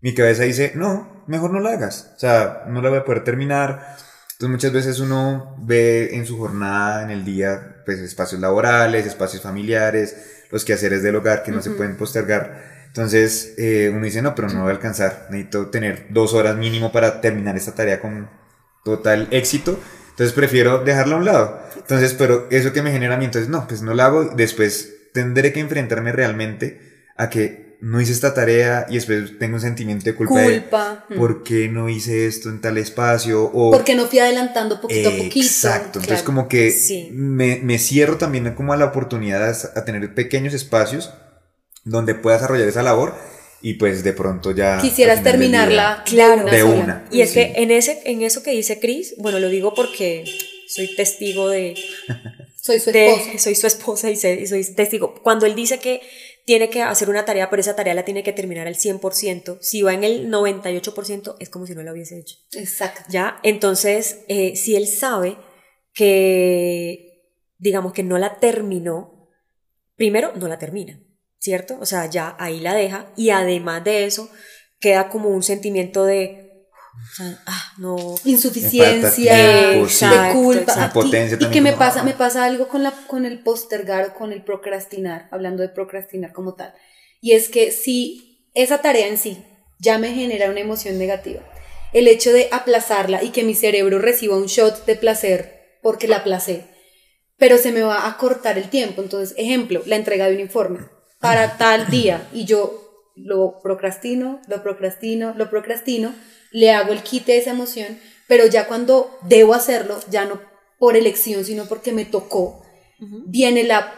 mi 0.00 0.12
cabeza 0.14 0.42
dice, 0.42 0.72
no, 0.74 1.17
mejor 1.28 1.52
no 1.52 1.60
la 1.60 1.70
hagas. 1.70 2.12
O 2.16 2.18
sea, 2.18 2.64
no 2.66 2.82
la 2.82 2.88
voy 2.88 2.98
a 2.98 3.04
poder 3.04 3.22
terminar. 3.22 3.96
Entonces 4.32 4.50
muchas 4.50 4.72
veces 4.72 5.00
uno 5.00 5.56
ve 5.60 6.16
en 6.16 6.26
su 6.26 6.38
jornada, 6.38 7.02
en 7.02 7.10
el 7.10 7.24
día, 7.24 7.82
pues 7.84 7.98
espacios 7.98 8.40
laborales, 8.40 9.06
espacios 9.06 9.42
familiares, 9.42 10.44
los 10.50 10.64
quehaceres 10.64 11.02
del 11.02 11.16
hogar 11.16 11.42
que 11.42 11.52
no 11.52 11.62
se 11.62 11.70
pueden 11.70 11.96
postergar. 11.96 12.62
Entonces 12.86 13.54
eh, 13.58 13.90
uno 13.92 14.04
dice, 14.04 14.22
no, 14.22 14.34
pero 14.34 14.48
no 14.48 14.62
voy 14.62 14.70
a 14.70 14.74
alcanzar. 14.74 15.26
Necesito 15.30 15.68
tener 15.70 16.06
dos 16.10 16.34
horas 16.34 16.56
mínimo 16.56 16.92
para 16.92 17.20
terminar 17.20 17.56
esta 17.56 17.74
tarea 17.74 18.00
con 18.00 18.30
total 18.84 19.28
éxito. 19.30 19.78
Entonces 20.10 20.34
prefiero 20.34 20.82
dejarla 20.82 21.14
a 21.14 21.18
un 21.18 21.24
lado. 21.24 21.62
Entonces, 21.76 22.14
pero 22.14 22.48
eso 22.50 22.72
que 22.72 22.82
me 22.82 22.90
genera 22.90 23.14
a 23.14 23.18
mí, 23.18 23.24
entonces 23.24 23.48
no, 23.48 23.66
pues 23.68 23.82
no 23.82 23.94
la 23.94 24.06
hago. 24.06 24.24
Después 24.24 24.94
tendré 25.12 25.52
que 25.52 25.60
enfrentarme 25.60 26.12
realmente 26.12 27.06
a 27.16 27.28
que 27.28 27.67
no 27.80 28.00
hice 28.00 28.12
esta 28.12 28.34
tarea 28.34 28.86
y 28.90 28.94
después 28.96 29.38
tengo 29.38 29.54
un 29.54 29.60
sentimiento 29.60 30.04
de 30.04 30.14
culpa, 30.16 30.42
Culpa. 30.42 31.04
de 31.08 31.14
Hmm. 31.14 31.18
por 31.18 31.42
qué 31.44 31.68
no 31.68 31.88
hice 31.88 32.26
esto 32.26 32.48
en 32.48 32.60
tal 32.60 32.76
espacio 32.78 33.44
o 33.44 33.70
Porque 33.70 33.94
no 33.94 34.06
fui 34.06 34.18
adelantando 34.18 34.80
poquito 34.80 35.10
a 35.10 35.12
poquito. 35.12 35.46
Exacto, 35.46 36.00
entonces 36.00 36.08
Claro. 36.08 36.24
como 36.24 36.48
que 36.48 36.70
Sí. 36.72 37.08
me, 37.12 37.60
me 37.62 37.78
cierro 37.78 38.16
también 38.18 38.52
como 38.54 38.72
a 38.72 38.76
la 38.76 38.86
oportunidad 38.86 39.48
a, 39.48 39.78
a 39.78 39.84
tener 39.84 40.12
pequeños 40.14 40.54
espacios 40.54 41.10
donde 41.84 42.14
pueda 42.16 42.36
desarrollar 42.36 42.66
esa 42.68 42.82
labor 42.82 43.14
y 43.62 43.74
pues 43.74 44.02
de 44.02 44.12
pronto 44.12 44.50
ya... 44.50 44.78
Quisieras 44.82 45.22
terminarla 45.22 46.02
Claro. 46.04 46.44
de 46.50 46.62
una. 46.64 47.06
Y 47.12 47.20
es 47.22 47.30
Sí. 47.30 47.34
que 47.36 47.52
en, 47.62 47.70
ese, 47.70 48.02
en 48.06 48.22
eso 48.22 48.42
que 48.42 48.50
dice 48.50 48.80
Chris, 48.80 49.14
bueno, 49.18 49.38
lo 49.38 49.48
digo 49.48 49.72
porque 49.74 50.24
soy 50.68 50.94
testigo 50.96 51.48
de, 51.48 51.74
Soy 52.60 52.80
su 52.80 52.90
de- 52.92 53.10
esposa. 53.14 53.38
soy 53.38 53.54
su 53.54 53.66
esposa 53.66 54.10
y 54.10 54.16
soy 54.16 54.64
testigo. 54.74 55.14
Cuando 55.22 55.46
él 55.46 55.54
dice 55.54 55.78
que 55.78 56.02
tiene 56.48 56.70
que 56.70 56.80
hacer 56.80 57.10
una 57.10 57.26
tarea, 57.26 57.50
pero 57.50 57.60
esa 57.60 57.76
tarea 57.76 57.92
la 57.92 58.06
tiene 58.06 58.22
que 58.22 58.32
terminar 58.32 58.66
al 58.66 58.74
100%, 58.74 59.58
si 59.60 59.82
va 59.82 59.92
en 59.92 60.02
el 60.02 60.30
98% 60.30 61.36
es 61.40 61.50
como 61.50 61.66
si 61.66 61.74
no 61.74 61.82
la 61.82 61.92
hubiese 61.92 62.18
hecho. 62.18 62.36
Exacto. 62.52 63.02
¿Ya? 63.10 63.38
Entonces, 63.42 64.20
eh, 64.28 64.56
si 64.56 64.74
él 64.74 64.86
sabe 64.86 65.36
que, 65.92 67.34
digamos 67.58 67.92
que 67.92 68.02
no 68.02 68.16
la 68.16 68.40
terminó, 68.40 69.28
primero 69.94 70.32
no 70.36 70.48
la 70.48 70.58
termina, 70.58 70.98
¿cierto? 71.38 71.76
O 71.82 71.84
sea, 71.84 72.06
ya 72.06 72.34
ahí 72.38 72.60
la 72.60 72.72
deja 72.72 73.12
y 73.14 73.28
además 73.28 73.84
de 73.84 74.06
eso 74.06 74.30
queda 74.80 75.10
como 75.10 75.28
un 75.28 75.42
sentimiento 75.42 76.06
de 76.06 76.47
ah, 77.46 77.72
no. 77.78 78.14
insuficiencia, 78.24 79.36
de 79.36 80.32
culpa. 80.32 80.92
y 81.40 81.46
que 81.50 81.60
me 81.60 81.72
pasa, 81.72 82.02
me 82.02 82.12
pasa 82.12 82.44
algo 82.44 82.68
con 82.68 82.82
la, 82.82 82.92
con 83.06 83.26
el 83.26 83.40
postergar 83.42 84.08
o 84.08 84.14
con 84.14 84.32
el 84.32 84.42
procrastinar, 84.42 85.28
hablando 85.30 85.62
de 85.62 85.68
procrastinar 85.68 86.32
como 86.32 86.54
tal. 86.54 86.74
Y 87.20 87.32
es 87.32 87.48
que 87.48 87.72
si 87.72 88.48
esa 88.54 88.78
tarea 88.78 89.08
en 89.08 89.18
sí 89.18 89.44
ya 89.78 89.98
me 89.98 90.12
genera 90.12 90.50
una 90.50 90.60
emoción 90.60 90.98
negativa, 90.98 91.40
el 91.92 92.08
hecho 92.08 92.32
de 92.32 92.48
aplazarla 92.50 93.22
y 93.22 93.30
que 93.30 93.44
mi 93.44 93.54
cerebro 93.54 93.98
reciba 93.98 94.36
un 94.36 94.46
shot 94.46 94.84
de 94.84 94.96
placer 94.96 95.78
porque 95.82 96.08
la 96.08 96.16
aplacé, 96.16 96.64
pero 97.36 97.56
se 97.58 97.72
me 97.72 97.82
va 97.82 98.08
a 98.08 98.16
cortar 98.18 98.58
el 98.58 98.68
tiempo. 98.68 99.00
Entonces, 99.02 99.34
ejemplo, 99.38 99.82
la 99.86 99.96
entrega 99.96 100.28
de 100.28 100.34
un 100.34 100.40
informe 100.40 100.80
para 101.20 101.56
tal 101.56 101.88
día 101.88 102.28
y 102.32 102.44
yo 102.44 102.87
lo 103.24 103.60
procrastino, 103.62 104.40
lo 104.48 104.62
procrastino, 104.62 105.34
lo 105.36 105.50
procrastino, 105.50 106.14
le 106.50 106.70
hago 106.72 106.92
el 106.92 107.02
quite 107.02 107.32
de 107.32 107.38
esa 107.38 107.50
emoción, 107.50 107.98
pero 108.26 108.46
ya 108.46 108.66
cuando 108.66 109.18
debo 109.28 109.54
hacerlo, 109.54 109.98
ya 110.10 110.24
no 110.24 110.40
por 110.78 110.96
elección, 110.96 111.44
sino 111.44 111.66
porque 111.66 111.92
me 111.92 112.04
tocó, 112.04 112.62
viene 113.26 113.64
la 113.64 113.92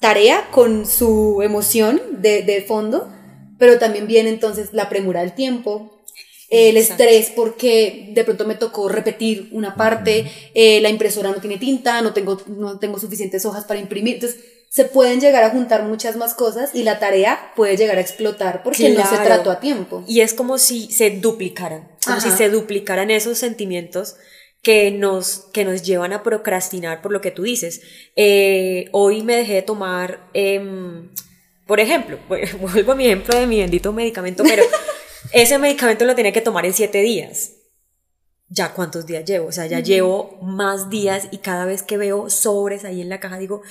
tarea 0.00 0.48
con 0.50 0.86
su 0.86 1.40
emoción 1.42 2.00
de, 2.20 2.42
de 2.42 2.62
fondo, 2.62 3.12
pero 3.58 3.78
también 3.78 4.06
viene 4.06 4.30
entonces 4.30 4.70
la 4.72 4.88
premura 4.88 5.20
del 5.20 5.34
tiempo, 5.34 6.04
el 6.48 6.76
Exacto. 6.76 7.02
estrés 7.02 7.32
porque 7.34 8.10
de 8.12 8.24
pronto 8.24 8.44
me 8.46 8.54
tocó 8.56 8.88
repetir 8.88 9.48
una 9.52 9.74
parte, 9.74 10.30
eh, 10.54 10.80
la 10.82 10.90
impresora 10.90 11.30
no 11.30 11.40
tiene 11.40 11.56
tinta, 11.56 12.02
no 12.02 12.12
tengo, 12.12 12.38
no 12.46 12.78
tengo 12.78 12.98
suficientes 12.98 13.46
hojas 13.46 13.64
para 13.64 13.80
imprimir, 13.80 14.16
entonces 14.16 14.38
se 14.72 14.86
pueden 14.86 15.20
llegar 15.20 15.44
a 15.44 15.50
juntar 15.50 15.82
muchas 15.82 16.16
más 16.16 16.32
cosas 16.32 16.70
y 16.72 16.82
la 16.82 16.98
tarea 16.98 17.52
puede 17.54 17.76
llegar 17.76 17.98
a 17.98 18.00
explotar 18.00 18.62
porque 18.62 18.88
no 18.88 19.06
se 19.06 19.18
trató 19.18 19.50
a 19.50 19.60
tiempo. 19.60 20.02
Y 20.08 20.22
es 20.22 20.32
como 20.32 20.56
si 20.56 20.90
se 20.90 21.10
duplicaran, 21.10 21.90
como 22.02 22.16
Ajá. 22.16 22.30
si 22.30 22.34
se 22.34 22.48
duplicaran 22.48 23.10
esos 23.10 23.36
sentimientos 23.36 24.16
que 24.62 24.90
nos, 24.90 25.40
que 25.52 25.66
nos 25.66 25.82
llevan 25.82 26.14
a 26.14 26.22
procrastinar 26.22 27.02
por 27.02 27.12
lo 27.12 27.20
que 27.20 27.30
tú 27.30 27.42
dices. 27.42 27.82
Eh, 28.16 28.88
hoy 28.92 29.22
me 29.22 29.36
dejé 29.36 29.56
de 29.56 29.62
tomar, 29.62 30.30
em, 30.32 31.10
por 31.66 31.78
ejemplo, 31.78 32.18
vuelvo 32.58 32.92
a 32.92 32.94
mi 32.94 33.04
ejemplo 33.04 33.38
de 33.38 33.46
mi 33.46 33.60
bendito 33.60 33.92
medicamento, 33.92 34.42
pero 34.42 34.62
ese 35.34 35.58
medicamento 35.58 36.06
lo 36.06 36.14
tenía 36.14 36.32
que 36.32 36.40
tomar 36.40 36.64
en 36.64 36.72
siete 36.72 37.02
días. 37.02 37.56
Ya 38.48 38.72
cuántos 38.72 39.04
días 39.04 39.26
llevo, 39.26 39.48
o 39.48 39.52
sea, 39.52 39.66
ya 39.66 39.80
llevo 39.80 40.38
más 40.40 40.88
días 40.88 41.28
y 41.30 41.38
cada 41.38 41.66
vez 41.66 41.82
que 41.82 41.98
veo 41.98 42.30
sobres 42.30 42.86
ahí 42.86 43.02
en 43.02 43.10
la 43.10 43.20
caja 43.20 43.36
digo, 43.36 43.62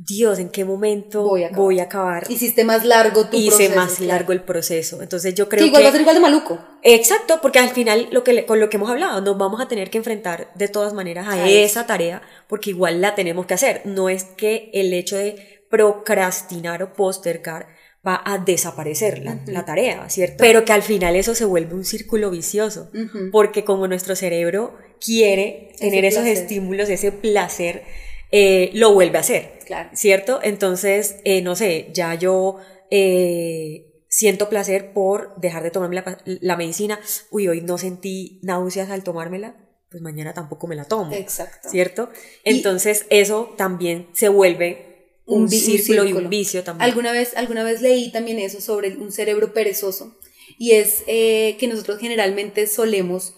Dios, 0.00 0.38
¿en 0.38 0.48
qué 0.50 0.64
momento 0.64 1.24
Voy 1.24 1.44
voy 1.56 1.80
a 1.80 1.84
acabar. 1.84 2.18
acabar? 2.18 2.30
Hiciste 2.30 2.62
más 2.62 2.84
largo 2.84 3.26
tu 3.26 3.36
Hice 3.36 3.48
proceso. 3.50 3.74
más 3.76 3.94
claro. 3.96 4.12
largo 4.12 4.32
el 4.32 4.42
proceso. 4.42 5.02
Entonces 5.02 5.34
yo 5.34 5.48
creo 5.48 5.60
Que 5.62 5.66
igual 5.66 5.80
que... 5.80 5.84
va 5.86 5.88
a 5.88 5.92
ser 5.92 6.00
igual 6.02 6.14
de 6.14 6.20
maluco. 6.20 6.58
Exacto, 6.84 7.40
porque 7.42 7.58
al 7.58 7.70
final 7.70 8.08
lo 8.12 8.22
que 8.22 8.46
con 8.46 8.60
lo 8.60 8.70
que 8.70 8.76
hemos 8.76 8.90
hablado, 8.90 9.20
nos 9.20 9.36
vamos 9.36 9.60
a 9.60 9.66
tener 9.66 9.90
que 9.90 9.98
enfrentar 9.98 10.52
de 10.54 10.68
todas 10.68 10.92
maneras 10.94 11.26
a 11.28 11.48
esa 11.50 11.84
tarea, 11.86 12.22
porque 12.46 12.70
igual 12.70 13.00
la 13.00 13.16
tenemos 13.16 13.46
que 13.46 13.54
hacer. 13.54 13.82
No 13.86 14.08
es 14.08 14.22
que 14.24 14.70
el 14.72 14.92
hecho 14.94 15.16
de 15.16 15.64
procrastinar 15.68 16.82
o 16.84 16.92
postergar 16.92 17.66
va 18.06 18.22
a 18.24 18.38
desaparecer 18.38 19.18
la, 19.24 19.40
la 19.46 19.64
tarea, 19.64 20.08
¿cierto? 20.08 20.36
Pero 20.38 20.64
que 20.64 20.72
al 20.72 20.82
final 20.82 21.16
eso 21.16 21.34
se 21.34 21.44
vuelve 21.44 21.74
un 21.74 21.84
círculo 21.84 22.30
vicioso, 22.30 22.90
porque 23.32 23.64
como 23.64 23.88
nuestro 23.88 24.14
cerebro 24.14 24.76
quiere 25.04 25.70
Ese 25.72 25.80
tener 25.80 26.04
esos 26.04 26.22
placer. 26.22 26.42
estímulos, 26.42 26.88
ese 26.88 27.10
placer, 27.10 27.82
eh, 28.30 28.70
lo 28.74 28.92
vuelve 28.94 29.18
a 29.18 29.20
hacer. 29.20 29.58
Claro. 29.66 29.90
¿Cierto? 29.94 30.40
Entonces, 30.42 31.16
eh, 31.24 31.42
no 31.42 31.56
sé, 31.56 31.90
ya 31.92 32.14
yo 32.14 32.56
eh, 32.90 34.02
siento 34.08 34.48
placer 34.48 34.92
por 34.92 35.38
dejar 35.40 35.62
de 35.62 35.70
tomarme 35.70 36.02
la, 36.24 36.56
medicina. 36.56 36.98
Uy, 37.30 37.48
hoy 37.48 37.60
no 37.60 37.78
sentí 37.78 38.40
náuseas 38.42 38.90
al 38.90 39.02
tomármela, 39.02 39.56
pues 39.90 40.02
mañana 40.02 40.34
tampoco 40.34 40.66
me 40.66 40.76
la 40.76 40.84
tomo. 40.84 41.14
Exacto. 41.14 41.68
¿Cierto? 41.70 42.10
Y- 42.44 42.50
Entonces, 42.56 43.06
eso 43.10 43.54
también 43.56 44.08
se 44.12 44.28
vuelve 44.28 45.16
un, 45.26 45.46
vi- 45.48 45.58
círculo, 45.58 46.04
y 46.06 46.12
un 46.12 46.30
vicio 46.30 46.64
también. 46.64 46.88
Alguna 46.88 47.12
vez, 47.12 47.36
alguna 47.36 47.62
vez 47.62 47.82
leí 47.82 48.10
también 48.10 48.38
eso 48.38 48.60
sobre 48.60 48.96
un 48.96 49.12
cerebro 49.12 49.52
perezoso 49.52 50.18
y 50.56 50.72
es 50.72 51.02
que 51.04 51.68
nosotros 51.70 51.98
generalmente 52.00 52.66
solemos 52.66 53.34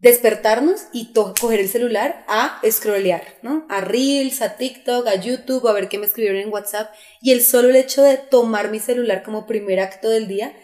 despertarnos 0.00 0.82
y 0.92 1.12
coger 1.12 1.60
el 1.60 1.68
celular 1.68 2.24
a 2.26 2.60
scrollear, 2.68 3.22
¿no? 3.42 3.66
A 3.68 3.80
Reels, 3.80 4.40
a 4.40 4.56
TikTok, 4.56 5.06
a 5.06 5.16
YouTube, 5.16 5.68
a 5.68 5.72
ver 5.72 5.88
qué 5.88 5.98
me 5.98 6.06
escribieron 6.06 6.40
en 6.40 6.52
WhatsApp 6.52 6.90
y 7.20 7.32
el 7.32 7.42
solo 7.42 7.68
el 7.68 7.76
hecho 7.76 8.02
de 8.02 8.16
tomar 8.16 8.70
mi 8.70 8.80
celular 8.80 9.22
como 9.22 9.46
primer 9.46 9.80
acto 9.80 10.08
del 10.08 10.26
día 10.26 10.54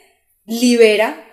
libera 0.46 1.24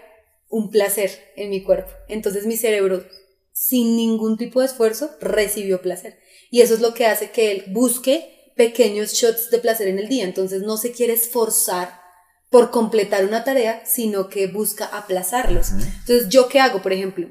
un 0.49 0.69
placer 0.69 1.11
en 1.35 1.49
mi 1.49 1.63
cuerpo. 1.63 1.91
Entonces 2.09 2.45
mi 2.45 2.57
cerebro 2.57 3.05
sin 3.53 3.95
ningún 3.95 4.37
tipo 4.37 4.59
de 4.59 4.65
esfuerzo 4.65 5.11
recibió 5.21 5.81
placer 5.81 6.19
y 6.51 6.61
eso 6.61 6.73
es 6.73 6.81
lo 6.81 6.93
que 6.93 7.05
hace 7.05 7.31
que 7.31 7.51
él 7.51 7.63
busque 7.67 8.51
pequeños 8.55 9.13
shots 9.13 9.49
de 9.49 9.59
placer 9.59 9.87
en 9.87 9.99
el 9.99 10.09
día. 10.09 10.25
Entonces 10.25 10.61
no 10.61 10.77
se 10.77 10.91
quiere 10.91 11.13
esforzar 11.13 12.03
por 12.49 12.69
completar 12.69 13.25
una 13.25 13.43
tarea, 13.43 13.83
sino 13.83 14.29
que 14.29 14.45
busca 14.45 14.85
aplazarlos. 14.85 15.71
Entonces, 15.71 16.29
¿yo 16.29 16.47
qué 16.49 16.59
hago, 16.59 16.83
por 16.83 16.93
ejemplo? 16.93 17.27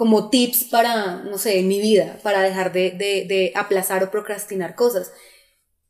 Como 0.00 0.30
tips 0.30 0.64
para, 0.74 1.16
no 1.30 1.36
sé, 1.36 1.58
en 1.58 1.68
mi 1.68 1.78
vida, 1.88 2.18
para 2.22 2.40
dejar 2.48 2.72
de, 2.72 2.90
de- 3.02 3.24
de 3.32 3.52
aplazar 3.54 4.02
o 4.02 4.10
procrastinar 4.10 4.74
cosas. 4.74 5.12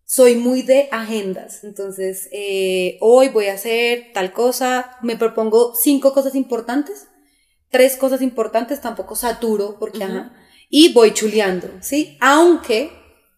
Soy 0.04 0.34
muy 0.34 0.62
de 0.62 0.88
agendas, 0.90 1.62
entonces 1.62 2.28
eh, 2.32 2.98
hoy 3.00 3.28
voy 3.28 3.46
a 3.46 3.54
hacer 3.54 4.06
tal 4.12 4.32
cosa, 4.32 4.96
me 5.02 5.16
propongo 5.16 5.74
cinco 5.76 6.12
cosas 6.12 6.34
importantes, 6.34 7.06
tres 7.70 7.96
cosas 7.96 8.20
importantes, 8.20 8.80
tampoco 8.80 9.14
saturo, 9.14 9.76
porque 9.78 10.02
ajá, 10.02 10.32
y 10.68 10.92
voy 10.92 11.14
chuleando, 11.14 11.68
¿sí? 11.80 12.16
Aunque 12.20 12.90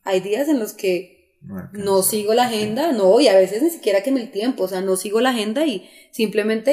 hay 0.04 0.20
días 0.20 0.48
en 0.48 0.58
los 0.58 0.72
que 0.72 1.36
Bueno, 1.42 1.68
no 1.74 2.02
sigo 2.02 2.32
la 2.32 2.44
agenda, 2.46 2.92
no, 2.92 3.20
y 3.20 3.28
a 3.28 3.36
veces 3.36 3.62
ni 3.62 3.68
siquiera 3.70 4.02
queme 4.02 4.22
el 4.22 4.30
tiempo, 4.30 4.64
o 4.64 4.68
sea, 4.68 4.80
no 4.80 4.96
sigo 4.96 5.20
la 5.20 5.30
agenda 5.30 5.66
y 5.66 5.86
simplemente 6.12 6.70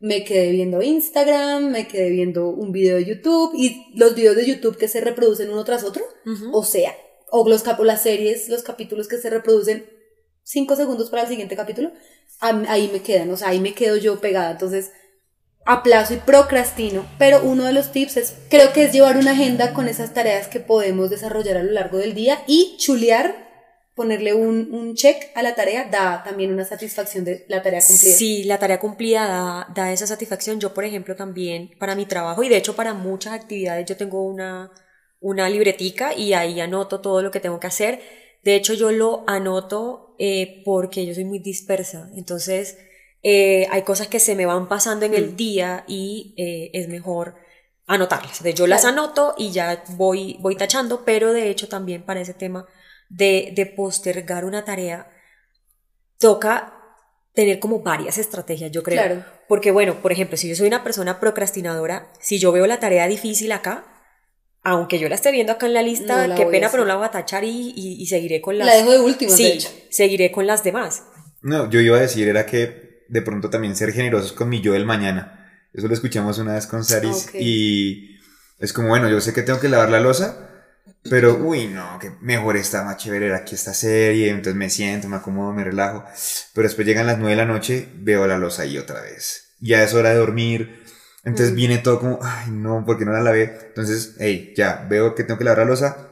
me 0.00 0.24
quedé 0.24 0.50
viendo 0.50 0.82
Instagram, 0.82 1.70
me 1.70 1.86
quedé 1.86 2.10
viendo 2.10 2.48
un 2.48 2.72
video 2.72 2.96
de 2.96 3.04
YouTube 3.04 3.52
y 3.54 3.92
los 3.96 4.14
videos 4.14 4.34
de 4.36 4.46
YouTube 4.46 4.76
que 4.76 4.88
se 4.88 5.00
reproducen 5.00 5.50
uno 5.50 5.62
tras 5.64 5.84
otro, 5.84 6.02
Ujú. 6.26 6.50
o 6.56 6.64
sea, 6.64 6.96
o 7.30 7.48
los 7.48 7.62
cap- 7.62 7.80
las 7.80 8.02
series, 8.02 8.48
los 8.48 8.62
capítulos 8.62 9.06
que 9.08 9.18
se 9.18 9.30
reproducen 9.30 9.84
cinco 10.42 10.74
segundos 10.74 11.10
para 11.10 11.22
el 11.22 11.28
siguiente 11.28 11.54
capítulo, 11.54 11.92
ahí 12.40 12.88
me 12.92 13.00
quedan, 13.02 13.30
o 13.30 13.36
sea, 13.36 13.48
ahí 13.48 13.60
me 13.60 13.74
quedo 13.74 13.96
yo 13.98 14.20
pegada, 14.20 14.52
entonces 14.52 14.90
aplazo 15.66 16.14
y 16.14 16.16
procrastino, 16.16 17.04
pero 17.18 17.42
uno 17.44 17.64
de 17.64 17.74
los 17.74 17.92
tips 17.92 18.16
es, 18.16 18.34
creo 18.48 18.72
que 18.72 18.84
es 18.84 18.92
llevar 18.92 19.18
una 19.18 19.32
agenda 19.32 19.74
con 19.74 19.86
esas 19.86 20.14
tareas 20.14 20.48
que 20.48 20.58
podemos 20.60 21.10
desarrollar 21.10 21.58
a 21.58 21.62
lo 21.62 21.72
largo 21.72 21.98
del 21.98 22.14
día 22.14 22.42
y 22.46 22.76
chulear, 22.78 23.49
ponerle 23.94 24.32
un, 24.34 24.72
un 24.72 24.94
check 24.94 25.30
a 25.34 25.42
la 25.42 25.54
tarea, 25.54 25.84
da 25.84 26.22
también 26.22 26.52
una 26.52 26.64
satisfacción 26.64 27.24
de 27.24 27.44
la 27.48 27.62
tarea 27.62 27.80
cumplida. 27.86 28.14
Sí, 28.14 28.44
la 28.44 28.58
tarea 28.58 28.78
cumplida 28.78 29.26
da, 29.26 29.66
da 29.74 29.92
esa 29.92 30.06
satisfacción. 30.06 30.60
Yo, 30.60 30.72
por 30.72 30.84
ejemplo, 30.84 31.16
también 31.16 31.70
para 31.78 31.94
mi 31.94 32.06
trabajo 32.06 32.42
y 32.42 32.48
de 32.48 32.56
hecho 32.56 32.76
para 32.76 32.94
muchas 32.94 33.34
actividades 33.34 33.86
yo 33.86 33.96
tengo 33.96 34.24
una, 34.24 34.70
una 35.20 35.48
libretica 35.48 36.14
y 36.14 36.32
ahí 36.32 36.60
anoto 36.60 37.00
todo 37.00 37.22
lo 37.22 37.30
que 37.30 37.40
tengo 37.40 37.60
que 37.60 37.66
hacer. 37.66 38.00
De 38.42 38.54
hecho, 38.54 38.72
yo 38.72 38.90
lo 38.90 39.24
anoto 39.26 40.14
eh, 40.18 40.62
porque 40.64 41.04
yo 41.04 41.14
soy 41.14 41.24
muy 41.24 41.40
dispersa. 41.40 42.10
Entonces, 42.16 42.78
eh, 43.22 43.66
hay 43.70 43.82
cosas 43.82 44.08
que 44.08 44.18
se 44.18 44.34
me 44.34 44.46
van 44.46 44.66
pasando 44.66 45.04
en 45.04 45.14
el 45.14 45.36
día 45.36 45.84
y 45.86 46.34
eh, 46.38 46.70
es 46.72 46.88
mejor 46.88 47.34
anotarlas. 47.86 48.32
Entonces, 48.32 48.54
yo 48.54 48.66
las 48.66 48.86
anoto 48.86 49.34
y 49.36 49.50
ya 49.50 49.84
voy, 49.90 50.38
voy 50.40 50.56
tachando, 50.56 51.04
pero 51.04 51.34
de 51.34 51.50
hecho 51.50 51.68
también 51.68 52.02
para 52.02 52.20
ese 52.20 52.32
tema 52.32 52.66
de, 53.10 53.52
de 53.54 53.66
postergar 53.66 54.46
una 54.46 54.64
tarea, 54.64 55.10
toca 56.18 56.74
tener 57.34 57.58
como 57.60 57.80
varias 57.80 58.18
estrategias, 58.18 58.70
yo 58.72 58.82
creo. 58.82 59.02
Claro. 59.02 59.24
Porque 59.48 59.70
bueno, 59.70 60.00
por 60.02 60.12
ejemplo, 60.12 60.36
si 60.36 60.48
yo 60.48 60.54
soy 60.56 60.66
una 60.68 60.82
persona 60.82 61.20
procrastinadora, 61.20 62.12
si 62.20 62.38
yo 62.38 62.52
veo 62.52 62.66
la 62.66 62.80
tarea 62.80 63.06
difícil 63.06 63.52
acá, 63.52 63.84
aunque 64.62 64.98
yo 64.98 65.08
la 65.08 65.14
esté 65.14 65.32
viendo 65.32 65.52
acá 65.52 65.66
en 65.66 65.74
la 65.74 65.82
lista, 65.82 66.22
No 66.22 66.26
la 66.28 66.34
qué 66.34 66.46
pena, 66.46 66.68
pero 66.70 66.82
no 66.84 66.88
la 66.88 66.96
voy 66.96 67.06
a 67.06 67.10
tachar 67.10 67.44
y, 67.44 67.72
y- 67.74 68.02
y 68.02 68.06
seguiré 68.06 68.40
con 68.40 68.58
las... 68.58 68.66
La 68.66 68.74
dejo 68.74 68.90
de 68.92 68.98
última, 69.00 69.30
Sí, 69.34 69.44
de 69.44 69.52
hecho. 69.54 69.70
seguiré 69.90 70.30
con 70.32 70.46
las 70.46 70.62
demás. 70.64 71.04
No, 71.40 71.70
yo 71.70 71.80
iba 71.80 71.96
a 71.96 72.00
decir 72.00 72.28
era 72.28 72.44
que 72.46 73.04
de 73.08 73.22
pronto 73.22 73.48
también 73.48 73.74
ser 73.74 73.92
generosos 73.92 74.32
con 74.32 74.48
mi 74.50 74.60
yo 74.60 74.72
del 74.74 74.84
mañana. 74.84 75.36
Eso 75.72 75.88
lo 75.88 75.94
escuchamos 75.94 76.38
una 76.38 76.54
vez 76.54 76.66
con 76.66 76.84
Saris 76.84 77.30
y 77.34 78.18
es 78.58 78.72
como, 78.72 78.88
bueno, 78.88 79.08
yo 79.08 79.20
sé 79.20 79.32
que 79.32 79.42
tengo 79.42 79.58
que 79.60 79.68
lavar 79.68 79.88
la 79.88 80.00
losa, 80.00 80.49
pero 81.08 81.36
uy, 81.36 81.66
no, 81.68 81.98
que 81.98 82.10
mejor 82.20 82.56
está 82.56 82.82
más 82.84 82.96
chévere 82.98 83.26
ver 83.28 83.34
aquí 83.34 83.54
esta 83.54 83.72
serie, 83.74 84.28
entonces 84.30 84.54
me 84.54 84.68
siento, 84.70 85.08
me 85.08 85.16
acomodo, 85.16 85.52
me 85.52 85.64
relajo, 85.64 86.04
pero 86.54 86.68
después 86.68 86.86
llegan 86.86 87.06
las 87.06 87.18
9 87.18 87.30
de 87.30 87.36
la 87.36 87.46
noche, 87.50 87.88
veo 87.96 88.26
la 88.26 88.38
losa 88.38 88.62
ahí 88.62 88.76
otra 88.78 89.00
vez. 89.00 89.54
Ya 89.60 89.82
es 89.82 89.94
hora 89.94 90.10
de 90.10 90.16
dormir, 90.16 90.82
entonces 91.24 91.52
Mm. 91.52 91.56
viene 91.56 91.78
todo 91.78 92.00
como, 92.00 92.18
ay, 92.22 92.50
no, 92.50 92.84
porque 92.86 93.04
no 93.04 93.12
la 93.12 93.20
lavé. 93.20 93.58
Entonces, 93.68 94.14
hey, 94.18 94.52
ya, 94.56 94.86
veo 94.88 95.14
que 95.14 95.24
tengo 95.24 95.38
que 95.38 95.44
lavar 95.44 95.58
la 95.60 95.64
losa, 95.66 96.06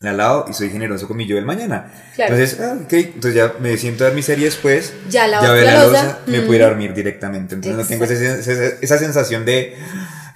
la 0.00 0.12
lavo 0.12 0.46
y 0.48 0.52
soy 0.52 0.70
generoso 0.70 1.08
con 1.08 1.16
mi 1.16 1.26
yo 1.26 1.34
del 1.36 1.44
mañana. 1.44 1.92
Claro. 2.14 2.34
Entonces, 2.36 2.60
ah, 2.60 2.78
ok, 2.84 2.92
entonces 2.92 3.34
ya 3.34 3.54
me 3.60 3.76
siento 3.76 4.04
a 4.04 4.08
ver 4.08 4.14
mi 4.16 4.22
serie 4.22 4.44
después. 4.44 4.92
Ya 5.10 5.26
lavaste 5.26 5.54
veo 5.54 5.64
la 5.64 5.72
la 5.74 5.84
losa, 5.84 6.02
losa, 6.04 6.18
me 6.26 6.38
mm. 6.40 6.46
puedo 6.46 6.54
ir 6.54 6.62
a 6.62 6.68
dormir 6.68 6.94
directamente. 6.94 7.54
Entonces 7.56 7.76
no 7.76 7.84
tengo 7.86 8.04
esa, 8.04 8.14
esa- 8.38 8.76
esa 8.80 8.98
sensación 8.98 9.44
de 9.44 9.76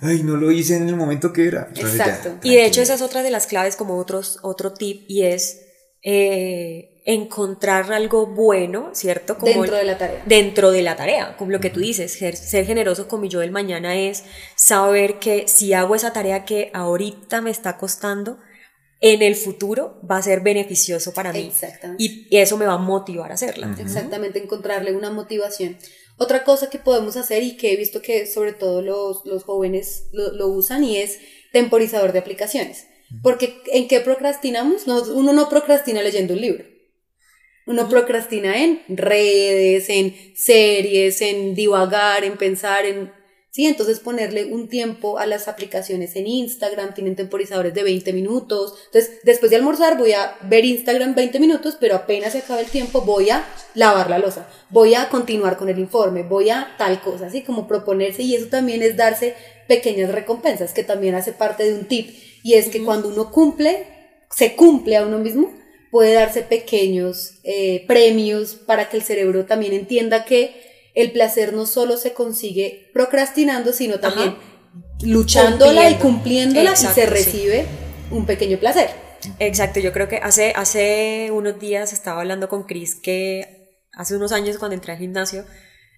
ay, 0.03 0.23
no 0.23 0.37
lo 0.37 0.51
hice 0.51 0.77
en 0.77 0.89
el 0.89 0.97
momento 0.97 1.33
que 1.33 1.47
era. 1.47 1.69
Entonces, 1.69 1.99
ya, 1.99 2.07
Exacto. 2.07 2.39
Y 2.43 2.57
de 2.57 2.67
hecho 2.67 2.83
esa 2.83 2.95
es 2.95 3.03
otra 3.03 3.23
de 3.23 3.31
las 3.31 3.47
claves 3.47 3.77
como 3.77 3.97
otros, 3.97 4.39
otro 4.43 4.73
tip 4.73 5.05
y 5.09 5.23
es 5.23 5.63
eh, 6.03 7.01
encontrar 7.05 7.93
algo 7.93 8.27
bueno, 8.27 8.91
¿cierto? 8.93 9.39
Como 9.39 9.53
Dentro 9.53 9.77
de 9.77 9.85
la 9.85 9.99
tarea. 9.99 10.23
Dentro 10.27 10.71
de 10.71 10.83
la 10.83 10.97
tarea, 10.97 11.37
como 11.37 11.51
lo 11.51 11.61
que 11.61 11.71
tú 11.71 11.81
dices, 11.81 12.13
ser, 12.13 12.37
ser 12.37 12.67
generoso 12.67 13.09
con 13.09 13.21
mi 13.21 13.29
yo 13.29 13.41
del 13.41 13.51
mañana 13.51 13.97
es 13.97 14.25
saber 14.57 15.19
que 15.19 15.47
si 15.49 15.73
hago 15.73 15.95
esa 15.95 16.13
tarea 16.13 16.45
que 16.45 16.71
ahorita 16.75 17.41
me 17.41 17.51
está 17.51 17.79
costando, 17.79 18.39
en 19.03 19.21
el 19.21 19.35
futuro 19.35 20.01
va 20.09 20.19
a 20.19 20.23
ser 20.23 20.41
beneficioso 20.41 21.13
para 21.13 21.33
mí. 21.33 21.49
Exactamente. 21.49 22.03
Y 22.03 22.37
eso 22.37 22.57
me 22.57 22.67
va 22.67 22.75
a 22.75 22.79
motivar 22.79 23.33
a 23.33 23.35
hacerla. 23.35 23.75
Exactamente, 23.79 24.39
encontrarle 24.39 24.93
una 24.93 25.11
motivación. 25.11 25.77
Otra 26.19 26.45
cosa 26.45 26.71
que 26.71 26.79
podemos 26.79 27.17
hacer 27.17 27.43
y 27.43 27.57
que 27.57 27.73
he 27.73 27.77
visto 27.77 28.01
que 28.01 28.27
sobre 28.27 28.53
todo 28.53 28.81
los, 28.81 29.27
los 29.27 29.43
jóvenes 29.43 30.05
lo, 30.13 30.33
lo 30.33 30.47
usan 30.49 30.85
y 30.85 30.99
es 30.99 31.19
temporizador 31.53 32.13
de 32.13 32.21
aplicaciones. 32.21 32.87
Porque 33.23 33.61
¿en 33.73 33.89
qué 33.89 34.01
procrastinamos? 34.01 34.87
No, 34.87 35.03
uno 35.03 35.33
no 35.33 35.49
procrastina 35.49 36.01
leyendo 36.01 36.35
un 36.35 36.41
libro. 36.41 36.65
Uno 37.67 37.89
procrastina 37.89 38.63
en 38.63 38.83
redes, 38.89 39.89
en 39.89 40.15
series, 40.35 41.21
en 41.21 41.55
divagar, 41.55 42.25
en 42.25 42.37
pensar, 42.37 42.87
en... 42.87 43.13
Sí, 43.55 43.67
entonces 43.67 44.01
ponerle 44.01 44.47
un 44.47 44.67
tiempo 44.67 45.19
a 45.19 45.27
las 45.27 45.47
aplicaciones 45.47 46.17
en 46.17 46.27
Instagram, 46.27 46.95
tienen 46.95 47.17
temporizadores 47.17 47.75
de 47.75 47.83
20 47.83 48.15
minutos. 48.15 48.73
Entonces, 48.87 49.21
después 49.25 49.51
de 49.51 49.59
almorzar 49.59 49.99
voy 49.99 50.13
a 50.13 50.39
ver 50.49 50.65
Instagram 50.65 51.15
20 51.15 51.39
minutos, 51.39 51.77
pero 51.79 51.97
apenas 51.97 52.33
se 52.33 52.39
acaba 52.39 52.61
el 52.61 52.69
tiempo 52.69 53.03
voy 53.03 53.29
a 53.29 53.47
lavar 53.75 54.09
la 54.09 54.19
losa, 54.19 54.49
voy 54.71 54.95
a 54.95 55.11
continuar 55.11 55.59
con 55.59 55.69
el 55.69 55.79
informe, 55.79 56.23
voy 56.23 56.49
a 56.49 56.75
tal 56.79 57.03
cosa, 57.03 57.27
así 57.27 57.43
como 57.43 57.69
proponerse 57.69 58.23
y 58.23 58.35
eso 58.35 58.47
también 58.47 58.81
es 58.81 58.97
darse 58.97 59.35
pequeñas 59.69 60.11
recompensas, 60.13 60.73
que 60.73 60.83
también 60.83 61.15
hace 61.15 61.33
parte 61.33 61.65
de 61.65 61.75
un 61.75 61.85
tip. 61.85 62.09
Y 62.43 62.55
es 62.55 62.71
que 62.71 62.83
cuando 62.83 63.09
uno 63.09 63.31
cumple, 63.31 63.87
se 64.35 64.57
cumple 64.57 64.97
a 64.97 65.05
uno 65.05 65.19
mismo, 65.19 65.53
puede 65.91 66.15
darse 66.15 66.41
pequeños 66.41 67.35
eh, 67.45 67.85
premios 67.87 68.55
para 68.55 68.89
que 68.89 68.97
el 68.97 69.03
cerebro 69.03 69.45
también 69.45 69.75
entienda 69.75 70.25
que 70.25 70.72
el 70.95 71.13
placer 71.13 71.53
no 71.53 71.67
solo 71.67 71.97
se 71.97 72.13
consigue 72.13 72.91
procrastinando, 72.93 73.73
sino 73.73 74.01
también 74.01 74.37
luchándola 75.03 75.91
y 75.91 75.95
cumpliéndola 75.97 76.71
y 76.71 76.73
Exacto, 76.73 76.95
se 76.95 77.03
sí. 77.03 77.11
recibe 77.11 77.67
un 78.11 78.27
pequeño 78.27 78.59
placer. 78.59 78.91
Exacto, 79.39 79.81
yo 79.81 79.93
creo 79.93 80.09
que 80.09 80.17
hace, 80.17 80.53
hace 80.57 81.31
unos 81.33 81.59
días 81.59 81.93
estaba 81.93 82.21
hablando 82.21 82.49
con 82.49 82.65
Chris 82.65 82.95
que 82.97 83.79
hace 83.93 84.17
unos 84.17 84.33
años 84.33 84.59
cuando 84.59 84.75
entré 84.75 84.93
al 84.93 84.99
gimnasio 84.99 85.45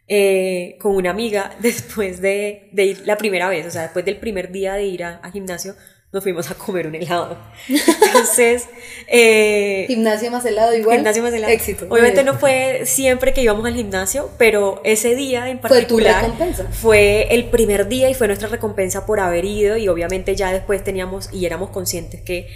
eh, 0.08 0.76
con 0.80 0.94
una 0.94 1.10
amiga 1.10 1.56
después 1.60 2.20
de, 2.20 2.68
de 2.72 2.84
ir 2.84 3.02
la 3.06 3.16
primera 3.16 3.48
vez, 3.48 3.66
o 3.66 3.70
sea, 3.70 3.82
después 3.82 4.04
del 4.04 4.18
primer 4.18 4.52
día 4.52 4.74
de 4.74 4.84
ir 4.84 5.04
a, 5.04 5.16
a 5.16 5.30
gimnasio, 5.30 5.74
nos 6.14 6.23
fuimos 6.23 6.49
a 6.49 6.54
comer 6.54 6.87
un 6.87 6.94
helado. 6.94 7.37
Entonces, 7.68 8.68
eh, 9.09 9.85
Gimnasio 9.88 10.30
más 10.30 10.44
helado 10.44 10.73
igual. 10.73 10.99
gimnasio 10.99 11.25
más 11.25 11.33
helado. 11.35 11.52
Éxito. 11.52 11.87
Obviamente 11.90 12.23
no 12.23 12.35
fue 12.35 12.83
siempre 12.85 13.33
que 13.33 13.42
íbamos 13.42 13.66
al 13.66 13.75
gimnasio, 13.75 14.30
pero 14.38 14.80
ese 14.85 15.16
día 15.16 15.49
en 15.50 15.59
Fue 15.59 15.68
tu 15.71 15.75
particular 15.75 16.23
recompensa. 16.23 16.68
fue 16.71 17.26
el 17.35 17.47
primer 17.47 17.88
día 17.88 18.09
y 18.11 18.14
fue 18.14 18.28
nuestra 18.28 18.49
recompensa 18.49 19.06
por 19.06 19.18
haber 19.18 19.44
ido 19.44 19.76
y 19.76 19.88
obviamente 19.88 20.37
ya 20.37 20.52
después 20.52 20.85
teníamos 20.85 21.30
y 21.33 21.47
éramos 21.47 21.71
conscientes 21.71 22.21
que 22.23 22.47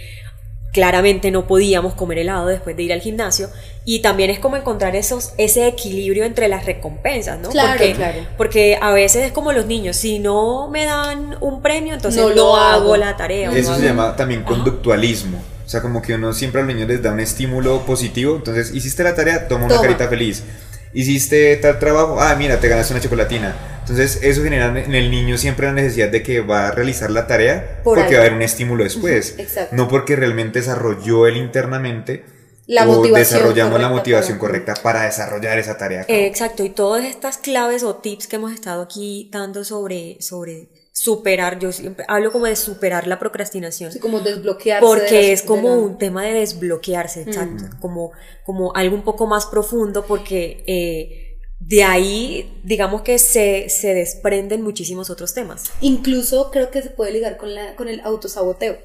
claramente 0.71 1.31
no 1.31 1.47
podíamos 1.47 1.93
comer 1.95 2.19
helado 2.19 2.45
después 2.47 2.77
de 2.77 2.83
ir 2.83 2.93
al 2.93 3.01
gimnasio 3.01 3.49
y 3.85 4.01
también 4.01 4.29
es 4.29 4.39
como 4.39 4.55
encontrar 4.55 4.95
esos 4.95 5.33
ese 5.37 5.67
equilibrio 5.67 6.25
entre 6.25 6.47
las 6.47 6.65
recompensas, 6.65 7.39
¿no? 7.39 7.49
Claro, 7.49 7.69
porque, 7.71 7.93
claro. 7.93 8.19
porque 8.37 8.77
a 8.79 8.91
veces 8.91 9.25
es 9.25 9.31
como 9.31 9.51
los 9.51 9.65
niños, 9.65 9.95
si 9.95 10.19
no 10.19 10.69
me 10.69 10.85
dan 10.85 11.37
un 11.41 11.61
premio, 11.63 11.93
entonces 11.95 12.21
No 12.35 12.55
hago 12.55 12.57
hago. 12.57 12.97
la 12.97 13.17
tarea. 13.17 13.49
no 13.49 13.55
Eso 13.55 13.69
se 13.73 13.79
hago- 13.81 13.87
llama 13.87 14.15
también 14.15 14.43
conductualismo. 14.43 15.41
O 15.65 15.69
sea, 15.71 15.81
como 15.81 16.01
que 16.01 16.15
uno 16.15 16.33
siempre 16.33 16.61
a 16.61 16.63
los 16.65 16.73
niños 16.73 16.87
les 16.89 17.01
da 17.03 17.11
un 17.11 17.19
estímulo 17.19 17.81
positivo. 17.85 18.35
Entonces, 18.35 18.73
hiciste 18.73 19.03
la 19.03 19.13
tarea, 19.13 19.47
toma 19.47 19.65
una 19.65 19.75
Toma. 19.75 19.87
carita 19.87 20.07
feliz. 20.07 20.43
Hiciste 20.93 21.55
tal 21.57 21.79
trabajo, 21.79 22.19
ah, 22.19 22.35
mira, 22.35 22.59
te 22.59 22.67
ganaste 22.67 22.93
una 22.93 23.01
chocolatina. 23.01 23.55
Entonces, 23.81 24.19
eso 24.21 24.43
genera 24.43 24.67
en 24.67 24.93
el 24.93 25.09
niño 25.09 25.37
siempre 25.37 25.67
la 25.67 25.73
necesidad 25.73 26.09
de 26.09 26.21
que 26.23 26.41
va 26.41 26.67
a 26.67 26.71
realizar 26.71 27.09
la 27.09 27.25
tarea 27.27 27.81
Por 27.83 27.97
porque 27.97 28.01
algo. 28.09 28.13
va 28.13 28.17
a 28.17 28.21
haber 28.25 28.33
un 28.33 28.41
estímulo 28.43 28.83
después. 28.83 29.31
Ujú, 29.33 29.41
exacto. 29.41 29.75
No 29.75 29.87
porque 29.87 30.15
realmente 30.15 30.59
desarrolló 30.59 31.25
él 31.27 31.37
internamente 31.37 32.23
La 32.67 32.87
o 32.87 33.01
desarrollamos 33.03 33.79
la 33.81 33.89
motivación 33.89 34.37
para- 34.37 34.47
correcta 34.51 34.73
para 34.83 35.01
desarrollar 35.03 35.57
esa 35.57 35.75
tarea. 35.77 36.05
Eh, 36.07 36.27
Exacto, 36.27 36.63
y 36.63 36.69
todas 36.69 37.03
estas 37.03 37.37
claves 37.39 37.81
o 37.83 37.95
tips 37.95 38.27
que 38.27 38.35
hemos 38.35 38.51
estado 38.53 38.83
aquí 38.83 39.27
dando 39.31 39.63
sobre, 39.63 40.17
sobre 40.21 40.69
superar, 41.01 41.59
yo 41.59 41.71
siempre 41.71 42.03
hablo 42.09 42.31
como 42.31 42.45
de 42.45 42.55
superar 42.57 43.07
la 43.07 43.19
procrastinación. 43.19 43.89
Así 43.89 43.99
como 43.99 44.19
desbloquearse. 44.19 44.85
de 44.85 44.87
Porque 44.87 45.15
las- 45.15 45.25
es 45.25 45.41
como 45.43 45.69
la- 45.69 45.75
un 45.75 45.97
tema 45.97 46.25
de 46.25 46.33
desbloquearse, 46.33 47.21
exacto, 47.21 47.63
como, 47.79 48.11
como 48.45 48.75
algo 48.75 48.95
un 48.97 49.03
poco 49.03 49.25
más 49.25 49.45
profundo 49.45 50.05
porque 50.05 50.63
eh, 50.67 51.37
de 51.59 51.83
ahí, 51.83 52.59
digamos 52.65 53.01
que 53.03 53.17
se, 53.17 53.69
se 53.69 53.93
desprenden 53.93 54.61
muchísimos 54.61 55.09
otros 55.09 55.33
temas. 55.33 55.71
Incluso 55.79 56.51
creo 56.51 56.69
que 56.69 56.81
se 56.81 56.89
puede 56.89 57.11
ligar 57.13 57.37
con, 57.37 57.53
la, 57.55 57.75
con 57.77 57.87
el 57.87 58.01
autosaboteo. 58.01 58.77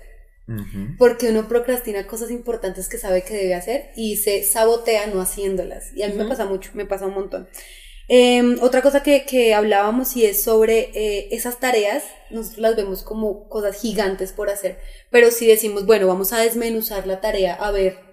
Porque 0.98 1.30
uno 1.30 1.48
procrastina 1.48 2.06
cosas 2.06 2.30
importantes 2.30 2.88
que 2.90 2.98
sabe 2.98 3.22
que 3.22 3.32
debe 3.34 3.54
hacer 3.54 3.90
y 3.96 4.16
se 4.18 4.42
sabotea 4.44 5.06
no 5.06 5.20
haciéndolas. 5.22 5.92
Y 5.96 6.02
a 6.02 6.08
mí 6.08 6.14
me 6.14 6.26
pasa 6.26 6.44
mucho, 6.44 6.70
me 6.74 6.84
pasa 6.84 7.06
un 7.06 7.14
montón. 7.14 7.48
Eh, 8.08 8.56
otra 8.60 8.82
cosa 8.82 9.02
que, 9.02 9.24
que 9.24 9.54
hablábamos 9.54 10.16
y 10.16 10.26
es 10.26 10.42
sobre 10.42 10.90
eh, 10.94 11.28
esas 11.30 11.58
tareas, 11.58 12.04
nosotros 12.30 12.60
las 12.60 12.76
vemos 12.76 13.02
como 13.02 13.48
cosas 13.48 13.80
gigantes 13.80 14.32
por 14.32 14.50
hacer, 14.50 14.78
pero 15.10 15.30
si 15.30 15.46
decimos, 15.46 15.86
bueno, 15.86 16.06
vamos 16.06 16.32
a 16.32 16.38
desmenuzar 16.38 17.06
la 17.06 17.20
tarea 17.20 17.54
a 17.54 17.70
ver 17.70 18.03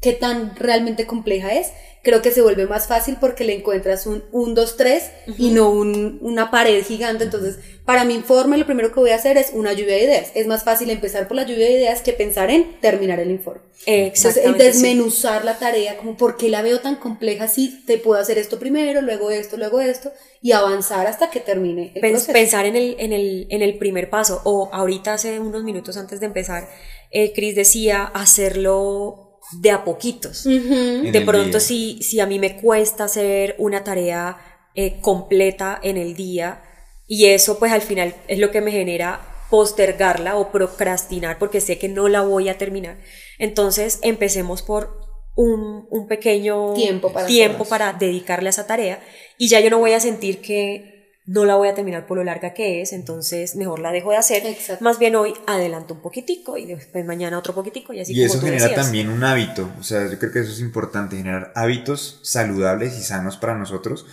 qué 0.00 0.12
tan 0.12 0.54
realmente 0.56 1.06
compleja 1.06 1.52
es, 1.54 1.72
creo 2.02 2.22
que 2.22 2.30
se 2.30 2.40
vuelve 2.42 2.66
más 2.66 2.86
fácil 2.86 3.16
porque 3.20 3.42
le 3.44 3.54
encuentras 3.54 4.06
un 4.06 4.22
1, 4.30 4.54
2, 4.54 4.76
3 4.76 5.10
y 5.38 5.50
no 5.50 5.70
un- 5.70 6.18
una 6.20 6.52
pared 6.52 6.84
gigante. 6.84 7.24
Entonces, 7.24 7.58
para 7.84 8.04
mi 8.04 8.14
informe, 8.14 8.58
lo 8.58 8.66
primero 8.66 8.92
que 8.92 9.00
voy 9.00 9.10
a 9.10 9.16
hacer 9.16 9.36
es 9.36 9.50
una 9.52 9.72
lluvia 9.72 9.94
de 9.96 10.04
ideas. 10.04 10.30
Es 10.34 10.46
más 10.46 10.62
fácil 10.62 10.90
empezar 10.90 11.26
por 11.26 11.36
la 11.36 11.42
lluvia 11.44 11.66
de 11.66 11.72
ideas 11.72 12.02
que 12.02 12.12
pensar 12.12 12.50
en 12.50 12.80
terminar 12.80 13.18
el 13.18 13.30
informe. 13.32 13.62
Entonces, 13.86 14.44
sí. 14.44 14.58
desmenuzar 14.58 15.44
la 15.44 15.58
tarea, 15.58 15.96
como 15.96 16.16
por 16.16 16.36
qué 16.36 16.48
la 16.48 16.62
veo 16.62 16.78
tan 16.80 16.96
compleja 16.96 17.48
si 17.48 17.84
te 17.86 17.98
puedo 17.98 18.20
hacer 18.20 18.38
esto 18.38 18.58
primero, 18.60 19.00
luego 19.02 19.30
esto, 19.32 19.56
luego 19.56 19.80
esto, 19.80 20.12
y 20.42 20.52
avanzar 20.52 21.08
hasta 21.08 21.30
que 21.30 21.40
termine 21.40 21.90
el 21.94 22.02
Pens- 22.02 22.10
proceso. 22.10 22.32
pensar 22.32 22.66
en 22.66 22.76
el, 22.76 22.96
en, 23.00 23.12
el, 23.12 23.46
en 23.50 23.62
el 23.62 23.78
primer 23.78 24.10
paso, 24.10 24.42
o 24.44 24.68
ahorita 24.72 25.14
hace 25.14 25.40
unos 25.40 25.64
minutos 25.64 25.96
antes 25.96 26.20
de 26.20 26.26
empezar, 26.26 26.68
eh, 27.10 27.32
Chris 27.34 27.56
decía 27.56 28.04
hacerlo 28.04 29.25
de 29.52 29.70
a 29.70 29.84
poquitos. 29.84 30.44
De 30.44 31.22
pronto, 31.24 31.60
si, 31.60 32.02
si 32.02 32.20
a 32.20 32.26
mí 32.26 32.38
me 32.38 32.60
cuesta 32.60 33.04
hacer 33.04 33.54
una 33.58 33.84
tarea 33.84 34.36
eh, 34.74 34.98
completa 35.00 35.78
en 35.82 35.96
el 35.96 36.14
día, 36.14 36.62
y 37.06 37.26
eso 37.26 37.58
pues 37.58 37.72
al 37.72 37.82
final 37.82 38.14
es 38.28 38.38
lo 38.38 38.50
que 38.50 38.60
me 38.60 38.72
genera 38.72 39.20
postergarla 39.50 40.36
o 40.36 40.50
procrastinar 40.50 41.38
porque 41.38 41.60
sé 41.60 41.78
que 41.78 41.88
no 41.88 42.08
la 42.08 42.22
voy 42.22 42.48
a 42.48 42.58
terminar. 42.58 42.98
Entonces 43.38 44.00
empecemos 44.02 44.62
por 44.62 44.98
un, 45.36 45.86
un 45.90 46.08
pequeño 46.08 46.72
Tiempo 46.74 47.12
para 47.12 47.26
tiempo 47.26 47.64
para 47.64 47.92
dedicarle 47.92 48.48
a 48.48 48.50
esa 48.50 48.66
tarea 48.66 49.00
y 49.38 49.48
ya 49.48 49.60
yo 49.60 49.70
no 49.70 49.78
voy 49.78 49.92
a 49.92 50.00
sentir 50.00 50.40
que 50.40 50.95
no 51.26 51.44
la 51.44 51.56
voy 51.56 51.68
a 51.68 51.74
terminar 51.74 52.06
por 52.06 52.16
lo 52.18 52.24
larga 52.24 52.54
que 52.54 52.80
es, 52.82 52.92
entonces 52.92 53.56
mejor 53.56 53.80
la 53.80 53.90
dejo 53.90 54.10
de 54.12 54.16
hacer. 54.16 54.46
Exacto. 54.46 54.84
Más 54.84 54.98
bien 54.98 55.16
hoy 55.16 55.34
adelanto 55.46 55.94
un 55.94 56.00
poquitico 56.00 56.56
y 56.56 56.66
después 56.66 57.04
mañana 57.04 57.38
otro 57.38 57.54
poquitico 57.54 57.92
y 57.92 58.00
así 58.00 58.12
Y 58.12 58.16
como 58.16 58.26
eso 58.26 58.38
tú 58.38 58.46
genera 58.46 58.68
decías. 58.68 58.80
también 58.84 59.08
un 59.08 59.24
hábito, 59.24 59.68
o 59.78 59.82
sea, 59.82 60.08
yo 60.08 60.18
creo 60.18 60.32
que 60.32 60.40
eso 60.40 60.52
es 60.52 60.60
importante, 60.60 61.16
generar 61.16 61.52
hábitos 61.56 62.20
saludables 62.22 62.96
y 62.96 63.02
sanos 63.02 63.36
para 63.36 63.58
nosotros, 63.58 64.06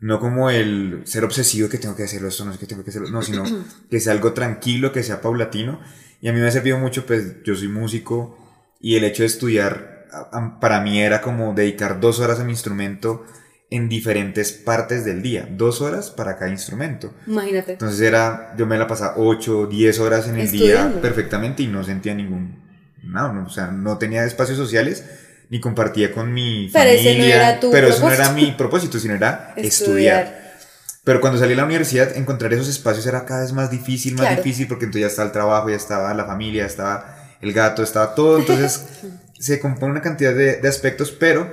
no 0.00 0.18
como 0.20 0.50
el 0.50 1.02
ser 1.04 1.24
obsesivo 1.24 1.68
que 1.68 1.78
tengo 1.78 1.94
que 1.94 2.04
hacerlo 2.04 2.28
esto, 2.28 2.44
no 2.44 2.52
sé 2.52 2.58
qué 2.58 2.66
tengo 2.66 2.82
que 2.82 2.90
hacerlo, 2.90 3.10
no, 3.10 3.22
sino 3.22 3.44
que 3.90 4.00
sea 4.00 4.12
algo 4.12 4.32
tranquilo, 4.32 4.92
que 4.92 5.02
sea 5.04 5.20
paulatino. 5.20 5.80
Y 6.20 6.28
a 6.28 6.32
mí 6.32 6.40
me 6.40 6.48
ha 6.48 6.50
servido 6.50 6.78
mucho, 6.78 7.06
pues 7.06 7.42
yo 7.44 7.54
soy 7.54 7.68
músico 7.68 8.36
y 8.80 8.96
el 8.96 9.04
hecho 9.04 9.22
de 9.22 9.28
estudiar 9.28 10.06
para 10.60 10.80
mí 10.80 11.00
era 11.00 11.20
como 11.20 11.54
dedicar 11.54 12.00
dos 12.00 12.18
horas 12.18 12.40
a 12.40 12.44
mi 12.44 12.50
instrumento 12.52 13.24
en 13.70 13.88
diferentes 13.88 14.52
partes 14.52 15.04
del 15.04 15.20
día, 15.22 15.46
dos 15.50 15.82
horas 15.82 16.10
para 16.10 16.36
cada 16.38 16.50
instrumento. 16.50 17.12
Imagínate. 17.26 17.72
Entonces 17.72 18.00
era, 18.00 18.54
yo 18.56 18.66
me 18.66 18.78
la 18.78 18.86
pasaba 18.86 19.14
8, 19.18 19.66
10 19.66 19.98
horas 20.00 20.26
en 20.28 20.36
el 20.36 20.40
Estudiando. 20.42 20.92
día 20.94 21.02
perfectamente 21.02 21.62
y 21.62 21.66
no 21.66 21.84
sentía 21.84 22.14
ningún, 22.14 22.62
no, 23.02 23.32
no, 23.32 23.44
o 23.46 23.50
sea, 23.50 23.66
no 23.66 23.98
tenía 23.98 24.24
espacios 24.24 24.56
sociales 24.56 25.04
ni 25.50 25.60
compartía 25.60 26.12
con 26.12 26.32
mi 26.32 26.70
Pero 26.72 26.88
ese 26.90 27.04
no 27.04 27.10
familia, 27.16 27.36
era 27.50 27.60
tu 27.60 27.70
pero 27.70 27.88
eso 27.88 28.00
no 28.00 28.06
propósito. 28.06 28.22
era 28.22 28.32
mi 28.32 28.52
propósito, 28.52 28.98
sino 28.98 29.14
era 29.14 29.52
Estudiar. 29.56 29.64
estudiar. 29.66 30.48
Pero 31.04 31.20
cuando 31.22 31.38
salí 31.38 31.54
a 31.54 31.56
la 31.56 31.64
universidad, 31.64 32.16
encontrar 32.16 32.52
esos 32.52 32.68
espacios 32.68 33.06
era 33.06 33.24
cada 33.24 33.40
vez 33.42 33.52
más 33.52 33.70
difícil, 33.70 34.12
más 34.14 34.26
Claro. 34.26 34.42
difícil, 34.42 34.66
porque 34.68 34.84
entonces 34.86 35.02
ya 35.02 35.06
estaba 35.08 35.26
el 35.26 35.32
trabajo, 35.32 35.70
ya 35.70 35.76
estaba 35.76 36.12
la 36.14 36.24
familia, 36.26 36.62
ya 36.62 36.66
estaba 36.66 37.16
el 37.40 37.52
gato, 37.54 37.82
estaba 37.82 38.14
todo, 38.14 38.38
entonces 38.38 38.84
se 39.38 39.58
compone 39.60 39.92
una 39.92 40.02
cantidad 40.02 40.34
de, 40.34 40.56
de 40.56 40.68
aspectos, 40.68 41.10
pero 41.12 41.50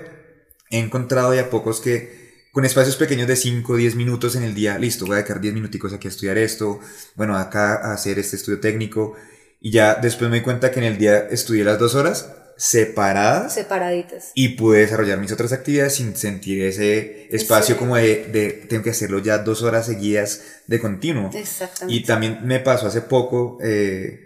he 0.70 0.80
encontrado 0.80 1.34
ya 1.34 1.50
pocos 1.50 1.80
que 1.82 2.26
con 2.52 2.64
espacios 2.66 2.96
pequeños 2.96 3.28
de 3.28 3.36
5 3.36 3.74
o 3.74 3.76
10 3.76 3.96
minutos 3.96 4.36
en 4.36 4.44
el 4.44 4.56
día, 4.56 4.78
listo, 4.80 5.06
voy 5.06 5.14
a 5.16 5.18
dedicar 5.18 5.42
10 5.42 5.54
minuticos 5.54 5.92
aquí 5.94 6.08
a 6.08 6.12
estudiar 6.12 6.38
esto, 6.38 6.80
bueno, 7.16 7.38
acá 7.38 7.76
a 7.76 7.94
hacer 7.94 8.18
este 8.18 8.38
estudio 8.38 8.60
técnico, 8.62 9.14
y 9.60 9.72
ya 9.72 9.96
después 9.96 10.30
me 10.30 10.38
di 10.38 10.44
cuenta 10.44 10.72
que 10.72 10.80
en 10.80 10.86
el 10.86 10.98
día 10.98 11.28
estudié 11.30 11.64
las 11.66 11.80
dos 11.80 11.96
horas 11.96 12.32
separadas 12.58 13.54
Separaditas. 13.54 14.32
y 14.34 14.50
pude 14.56 14.80
desarrollar 14.80 15.20
mis 15.20 15.34
otras 15.34 15.52
actividades 15.52 15.96
sin 15.96 16.16
sentir 16.16 16.62
ese 16.64 17.28
espacio 17.36 17.76
como 17.76 17.98
de, 17.98 18.28
de 18.32 18.52
tengo 18.70 18.82
que 18.84 18.92
hacerlo 18.92 19.20
ya 19.20 19.40
dos 19.40 19.62
horas 19.62 19.88
seguidas 19.88 20.42
de 20.68 20.80
continuo. 20.80 21.32
Exactamente. 21.34 21.94
Y 21.94 22.04
también 22.06 22.40
me 22.48 22.62
pasó 22.62 22.88
hace 22.88 23.02
poco, 23.02 23.58
eh, 23.62 24.22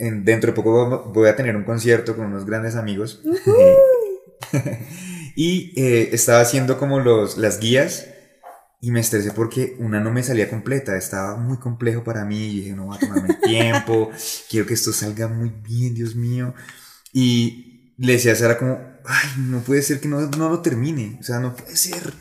en- 0.00 0.24
dentro 0.24 0.50
de 0.50 0.56
poco 0.56 1.12
voy 1.14 1.28
a 1.28 1.36
tener 1.36 1.54
un 1.54 1.62
concierto 1.62 2.16
con 2.16 2.26
unos 2.26 2.44
grandes 2.44 2.74
amigos. 2.74 3.22
y 5.34 5.72
eh, 5.76 6.10
estaba 6.12 6.40
haciendo 6.40 6.78
como 6.78 7.00
los, 7.00 7.38
las 7.38 7.60
guías 7.60 8.06
y 8.80 8.90
me 8.90 9.00
estresé 9.00 9.30
porque 9.30 9.76
una 9.78 10.00
no 10.00 10.10
me 10.10 10.22
salía 10.22 10.50
completa, 10.50 10.96
estaba 10.96 11.36
muy 11.36 11.58
complejo 11.58 12.02
para 12.02 12.24
mí 12.24 12.46
y 12.46 12.60
dije, 12.60 12.72
no 12.72 12.86
voy 12.86 12.96
a 12.96 13.00
tomarme 13.00 13.34
tiempo, 13.42 14.10
quiero 14.50 14.66
que 14.66 14.74
esto 14.74 14.92
salga 14.92 15.28
muy 15.28 15.50
bien, 15.50 15.94
Dios 15.94 16.16
mío. 16.16 16.52
Y 17.12 17.94
le 17.96 18.14
decía 18.14 18.32
a 18.32 18.34
Sara 18.34 18.58
como, 18.58 18.80
ay, 19.04 19.28
no 19.38 19.60
puede 19.60 19.82
ser 19.82 20.00
que 20.00 20.08
no, 20.08 20.20
no 20.22 20.48
lo 20.48 20.62
termine, 20.62 21.16
o 21.20 21.22
sea, 21.22 21.38
no 21.38 21.54
puede 21.54 21.76
ser, 21.76 22.12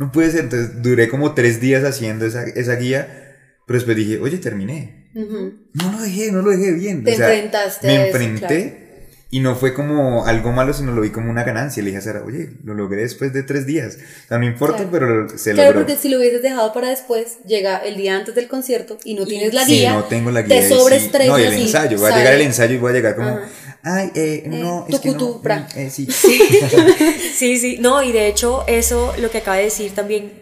no 0.00 0.10
puede 0.10 0.32
ser. 0.32 0.44
Entonces 0.44 0.82
duré 0.82 1.08
como 1.08 1.34
tres 1.34 1.60
días 1.60 1.84
haciendo 1.84 2.26
esa, 2.26 2.42
esa 2.42 2.74
guía, 2.74 3.36
pero 3.66 3.78
después 3.78 3.96
dije, 3.96 4.18
oye, 4.18 4.38
terminé. 4.38 5.10
No 5.14 5.92
lo 5.92 6.00
dejé, 6.00 6.32
no 6.32 6.42
lo 6.42 6.50
dejé 6.50 6.72
bien. 6.72 7.04
Te 7.04 7.12
o 7.12 7.16
sea, 7.16 7.32
enfrentaste 7.32 7.86
Me 7.86 7.96
a 7.96 8.06
eso, 8.06 8.18
enfrenté 8.18 8.87
y 9.30 9.40
no 9.40 9.54
fue 9.56 9.74
como 9.74 10.24
algo 10.24 10.52
malo, 10.52 10.72
sino 10.72 10.92
lo 10.92 11.02
vi 11.02 11.10
como 11.10 11.30
una 11.30 11.44
ganancia. 11.44 11.82
Le 11.82 11.90
dije 11.90 11.98
a 11.98 12.02
Sara, 12.02 12.22
oye, 12.24 12.50
lo 12.64 12.72
logré 12.74 13.02
después 13.02 13.32
de 13.34 13.42
tres 13.42 13.66
días. 13.66 13.98
O 14.24 14.28
sea, 14.28 14.38
no 14.38 14.46
importa, 14.46 14.76
Claro. 14.78 14.90
pero 14.90 15.28
se 15.38 15.52
Claro, 15.52 15.70
logró. 15.72 15.86
porque 15.86 16.00
si 16.00 16.08
lo 16.08 16.18
hubieses 16.18 16.40
dejado 16.42 16.72
para 16.72 16.88
después, 16.88 17.38
llega 17.46 17.76
el 17.78 17.96
día 17.96 18.16
antes 18.16 18.34
del 18.34 18.48
concierto 18.48 18.96
y 19.04 19.14
no 19.14 19.26
tienes 19.26 19.52
la 19.52 19.64
Si 19.66 19.72
guía. 19.80 19.92
no 19.92 20.04
tengo 20.04 20.30
la 20.30 20.42
te 20.42 20.48
guía. 20.54 20.60
y 20.60 20.68
sí- 20.68 20.74
sobreestresas 20.74 21.28
No, 21.28 21.38
y 21.38 21.42
el 21.42 21.52
ensayo. 21.52 22.00
Va 22.00 22.08
a 22.08 22.16
llegar 22.16 22.32
el 22.34 22.40
ensayo 22.42 22.74
y 22.74 22.78
voy 22.78 22.90
a 22.92 22.94
llegar 22.94 23.16
como, 23.16 23.28
Ajá. 23.28 23.48
ay, 23.82 24.10
eh, 24.14 24.44
no, 24.46 24.86
es 24.88 24.98
que 25.00 25.10
no. 25.10 25.42
eh, 25.76 25.90
sí. 25.90 26.08
Sí, 27.34 27.58
sí, 27.58 27.76
no, 27.80 28.02
y 28.02 28.12
de 28.12 28.28
hecho 28.28 28.64
eso 28.66 29.12
lo 29.20 29.30
que 29.30 29.38
acaba 29.38 29.58
de 29.58 29.64
decir 29.64 29.92
también 29.94 30.32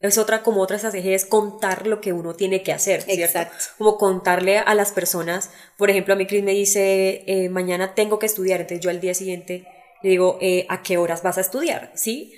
es 0.00 0.16
otra 0.18 0.42
como 0.42 0.60
otra 0.62 0.76
estrategia 0.76 1.14
es 1.16 1.24
contar 1.24 1.86
lo 1.86 2.00
que 2.00 2.12
uno 2.12 2.34
tiene 2.34 2.62
que 2.62 2.72
hacer, 2.72 3.02
¿cierto? 3.02 3.38
Exacto. 3.38 3.64
Como 3.78 3.98
contarle 3.98 4.58
a 4.58 4.74
las 4.74 4.92
personas, 4.92 5.50
por 5.76 5.90
ejemplo, 5.90 6.14
a 6.14 6.16
mí 6.16 6.26
Chris 6.26 6.44
me 6.44 6.52
dice, 6.52 7.24
eh, 7.26 7.48
mañana 7.48 7.94
tengo 7.94 8.18
que 8.18 8.26
estudiar, 8.26 8.60
entonces 8.60 8.80
yo 8.84 8.90
al 8.90 9.00
día 9.00 9.14
siguiente 9.14 9.66
le 10.02 10.10
digo, 10.10 10.38
eh, 10.40 10.66
¿a 10.68 10.82
qué 10.82 10.98
horas 10.98 11.22
vas 11.22 11.38
a 11.38 11.40
estudiar? 11.40 11.90
¿Sí? 11.94 12.32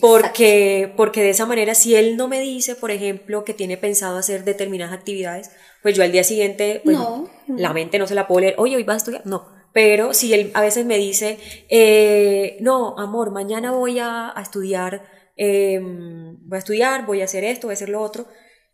Porque, 0.00 0.92
porque 0.96 1.22
de 1.22 1.30
esa 1.30 1.46
manera, 1.46 1.74
si 1.74 1.94
él 1.94 2.16
no 2.16 2.28
me 2.28 2.40
dice, 2.40 2.74
por 2.74 2.90
ejemplo, 2.90 3.44
que 3.44 3.54
tiene 3.54 3.76
pensado 3.76 4.18
hacer 4.18 4.44
determinadas 4.44 4.92
actividades, 4.94 5.50
pues 5.82 5.96
yo 5.96 6.02
al 6.02 6.12
día 6.12 6.24
siguiente, 6.24 6.80
pues, 6.84 6.96
No. 6.96 7.28
la 7.48 7.72
mente 7.72 7.98
no 7.98 8.06
se 8.06 8.14
la 8.14 8.26
puedo 8.26 8.40
leer, 8.40 8.54
oye, 8.58 8.76
hoy 8.76 8.84
vas 8.84 8.94
a 8.94 8.98
estudiar, 8.98 9.22
no. 9.26 9.48
Pero 9.72 10.14
si 10.14 10.32
él 10.34 10.50
a 10.54 10.60
veces 10.60 10.84
me 10.86 10.98
dice, 10.98 11.38
eh, 11.68 12.56
no, 12.60 12.98
amor, 12.98 13.30
mañana 13.30 13.70
voy 13.72 13.98
a, 13.98 14.32
a 14.36 14.42
estudiar, 14.42 15.02
eh, 15.38 15.80
voy 15.80 16.56
a 16.56 16.58
estudiar, 16.58 17.06
voy 17.06 17.22
a 17.22 17.24
hacer 17.24 17.44
esto, 17.44 17.68
voy 17.68 17.72
a 17.72 17.74
hacer 17.74 17.88
lo 17.88 18.02
otro, 18.02 18.26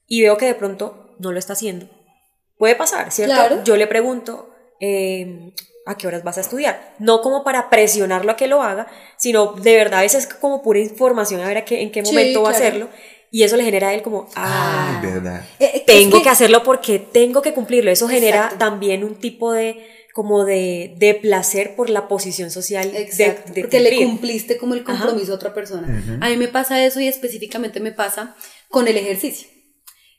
y 0.06 0.22
veo 0.22 0.36
que 0.36 0.46
de 0.46 0.54
pronto 0.54 1.14
no 1.18 1.30
lo 1.30 1.38
está 1.38 1.52
haciendo. 1.52 1.88
Puede 2.58 2.74
pasar, 2.74 3.12
¿cierto? 3.12 3.34
Claro. 3.34 3.64
Yo 3.64 3.76
le 3.76 3.86
pregunto, 3.86 4.50
eh, 4.80 5.52
¿a 5.86 5.96
qué 5.96 6.06
horas 6.06 6.24
vas 6.24 6.38
a 6.38 6.40
estudiar? 6.40 6.94
No 6.98 7.20
como 7.20 7.44
para 7.44 7.68
presionarlo 7.70 8.32
a 8.32 8.36
que 8.36 8.46
lo 8.48 8.62
haga, 8.62 8.86
sino 9.18 9.52
de 9.52 9.76
verdad 9.76 10.00
a 10.00 10.02
veces 10.02 10.26
como 10.26 10.62
pura 10.62 10.80
información, 10.80 11.40
a 11.40 11.48
ver 11.48 11.58
a 11.58 11.64
qué, 11.64 11.82
en 11.82 11.92
qué 11.92 12.04
Sí, 12.04 12.10
momento 12.12 12.42
va 12.42 12.48
a 12.50 12.52
hacerlo. 12.52 12.88
Y 13.30 13.42
eso 13.42 13.56
le 13.56 13.64
genera 13.64 13.88
a 13.88 13.94
él 13.94 14.02
como, 14.02 14.28
ah, 14.36 15.00
Ay, 15.02 15.10
verdad. 15.10 15.44
Eh, 15.58 15.70
eh, 15.74 15.84
tengo 15.84 16.18
es 16.18 16.22
que 16.22 16.28
hacerlo 16.28 16.62
porque 16.62 17.00
tengo 17.00 17.42
que 17.42 17.52
cumplirlo. 17.52 17.90
Eso 17.90 18.06
genera 18.06 18.36
Exacto. 18.36 18.58
también 18.58 19.02
un 19.02 19.16
tipo 19.16 19.52
de 19.52 19.84
como 20.14 20.44
de, 20.44 20.94
de 20.96 21.14
placer 21.14 21.74
por 21.74 21.90
la 21.90 22.06
posición 22.06 22.52
social 22.52 22.94
Exacto, 22.94 23.52
de, 23.52 23.62
porque 23.62 23.80
le 23.80 23.96
cumpliste 23.96 24.56
como 24.56 24.74
el 24.74 24.84
compromiso 24.84 25.32
a 25.32 25.34
otra 25.34 25.52
persona. 25.52 26.20
A 26.20 26.28
mí 26.30 26.36
me 26.36 26.46
pasa 26.46 26.84
eso 26.84 27.00
y 27.00 27.08
específicamente 27.08 27.80
me 27.80 27.90
pasa 27.90 28.36
con 28.68 28.86
el 28.86 28.96
ejercicio. 28.96 29.48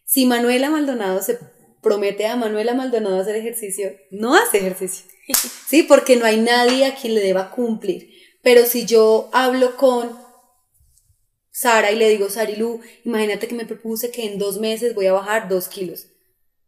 Si 0.03 0.25
Manuela 0.25 0.69
Maldonado 0.69 1.21
se 1.21 1.39
promete 1.81 2.27
a 2.27 2.36
Manuela 2.36 2.73
Maldonado 2.73 3.21
hacer 3.21 3.38
ejercicio, 3.38 3.95
no 4.12 4.36
hace 4.36 4.58
ejercicio. 4.58 5.05
Sí, 5.67 5.81
porque 5.81 6.17
no 6.17 6.25
hay 6.25 6.38
nadie 6.38 6.86
a 6.86 6.93
quien 6.93 7.15
le 7.15 7.21
deba 7.21 7.49
cumplir. 7.49 8.12
Pero 8.43 8.67
si 8.67 8.86
yo 8.86 9.31
hablo 9.34 9.75
con 9.75 10.15
Sara 11.49 11.91
y 11.91 11.95
le 11.95 12.10
digo, 12.10 12.29
Sarilu, 12.29 12.81
imagínate 13.05 13.47
que 13.47 13.55
me 13.55 13.65
propuse 13.65 14.12
que 14.12 14.25
en 14.25 14.38
dos 14.38 14.60
meses 14.60 14.93
voy 14.93 15.08
a 15.08 15.13
bajar 15.13 15.49
dos 15.49 15.67
kilos. 15.67 16.10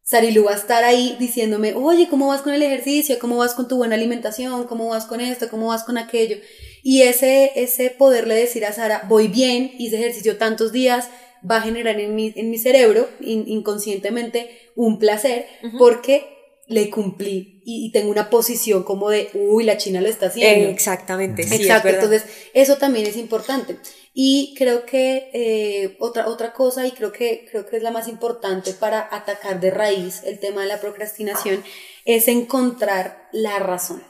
Sarilu 0.09 0.45
va 0.45 0.53
a 0.53 0.55
estar 0.55 0.85
ahí 0.85 1.17
diciéndome, 1.19 1.73
oye, 1.73 2.07
¿cómo 2.09 2.27
vas 2.27 2.41
con 2.41 2.53
el 2.53 2.63
ejercicio? 2.63 3.19
¿Cómo 3.19 3.35
vas 3.37 3.53
con 3.53 3.67
tu 3.67 3.75
buena 3.75 3.95
alimentación? 3.95 4.65
¿Cómo 4.65 4.87
vas 4.87 5.05
con 5.05 5.19
esto? 5.19 5.49
¿Cómo 5.49 5.67
vas 5.67 5.83
con 5.83 5.97
aquello? 5.97 6.37
Y 6.81 7.01
ese, 7.01 7.51
ese 7.55 7.89
poderle 7.89 8.35
decir 8.35 8.63
a 8.65 8.71
Sara, 8.71 9.03
voy 9.09 9.27
bien, 9.27 9.69
hice 9.77 9.97
ejercicio 9.97 10.37
tantos 10.37 10.71
días, 10.71 11.09
va 11.49 11.57
a 11.57 11.61
generar 11.61 11.99
en 11.99 12.15
mi, 12.15 12.31
en 12.37 12.49
mi 12.49 12.57
cerebro 12.57 13.09
in- 13.19 13.49
inconscientemente 13.49 14.49
un 14.77 14.97
placer 14.97 15.45
porque 15.77 16.25
le 16.67 16.89
cumplí 16.89 17.61
y, 17.65 17.85
y 17.87 17.91
tengo 17.91 18.09
una 18.09 18.29
posición 18.29 18.83
como 18.83 19.09
de, 19.09 19.29
uy, 19.33 19.65
la 19.65 19.75
China 19.77 19.99
lo 19.99 20.07
está 20.07 20.27
haciendo. 20.27 20.69
Eh, 20.69 20.71
exactamente, 20.71 21.43
sí, 21.43 21.55
Exacto, 21.55 21.89
entonces 21.89 22.23
eso 22.53 22.77
también 22.77 23.05
es 23.07 23.17
importante. 23.17 23.77
Y 24.19 24.55
creo 24.57 24.83
que 24.83 25.29
eh, 25.31 25.95
otra, 25.99 26.27
otra 26.27 26.51
cosa, 26.51 26.87
y 26.87 26.91
creo 26.91 27.11
que, 27.11 27.47
creo 27.51 27.67
que 27.67 27.77
es 27.77 27.83
la 27.83 27.91
más 27.91 28.07
importante 28.07 28.73
para 28.73 29.07
atacar 29.11 29.59
de 29.59 29.69
raíz 29.69 30.23
el 30.25 30.39
tema 30.39 30.61
de 30.61 30.67
la 30.67 30.81
procrastinación, 30.81 31.63
es 32.03 32.27
encontrar 32.27 33.29
la 33.31 33.59
razón, 33.59 34.03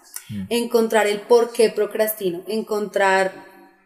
encontrar 0.48 1.08
el 1.08 1.20
por 1.20 1.52
qué 1.52 1.72
procrastino, 1.72 2.42
encontrar, 2.48 3.34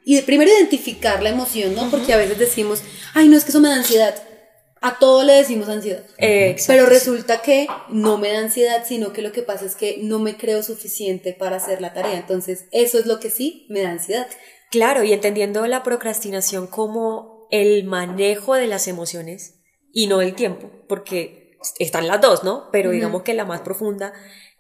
y 0.06 0.22
primero 0.22 0.52
identificar 0.52 1.24
la 1.24 1.30
emoción, 1.30 1.74
¿no? 1.74 1.90
Porque 1.90 2.14
a 2.14 2.18
veces 2.18 2.38
decimos, 2.38 2.84
ay, 3.16 3.28
no, 3.28 3.36
es 3.36 3.44
que 3.44 3.50
eso 3.50 3.60
me 3.60 3.70
da 3.70 3.78
ansiedad. 3.78 4.14
A 4.80 5.00
todo 5.00 5.24
le 5.24 5.34
decimos 5.34 5.70
ansiedad. 5.70 6.04
Exacto, 6.20 6.74
Pero 6.74 6.86
resulta 6.86 7.42
que 7.42 7.66
no 7.90 8.20
me 8.20 8.32
da 8.32 8.42
ansiedad, 8.42 8.84
sino 8.88 9.12
que 9.12 9.24
lo 9.24 9.32
que 9.32 9.42
pasa 9.42 9.66
es 9.66 9.74
que 9.74 9.98
no 10.04 10.20
me 10.20 10.38
creo 10.38 10.62
suficiente 10.62 11.34
para 11.34 11.56
hacer 11.56 11.82
la 11.82 11.96
tarea. 11.96 12.20
Entonces, 12.20 12.66
eso 12.72 13.00
es 13.00 13.08
lo 13.08 13.20
que 13.20 13.32
sí 13.32 13.66
me 13.70 13.82
da 13.82 13.90
ansiedad. 13.90 14.28
Claro, 14.72 15.04
y 15.04 15.12
entendiendo 15.12 15.68
la 15.68 15.84
procrastinación 15.84 16.66
como 16.66 17.48
el 17.52 17.84
manejo 17.84 18.56
de 18.56 18.68
las 18.68 18.88
emociones 18.88 19.60
y 19.92 20.08
no 20.08 20.22
el 20.22 20.34
tiempo, 20.34 20.72
porque 20.88 21.60
están 21.78 22.08
las 22.08 22.22
dos, 22.22 22.46
¿no? 22.46 22.70
Pero 22.72 22.92
digamos 22.92 23.24
que 23.24 23.34
la 23.34 23.44
más 23.44 23.60
profunda 23.62 24.14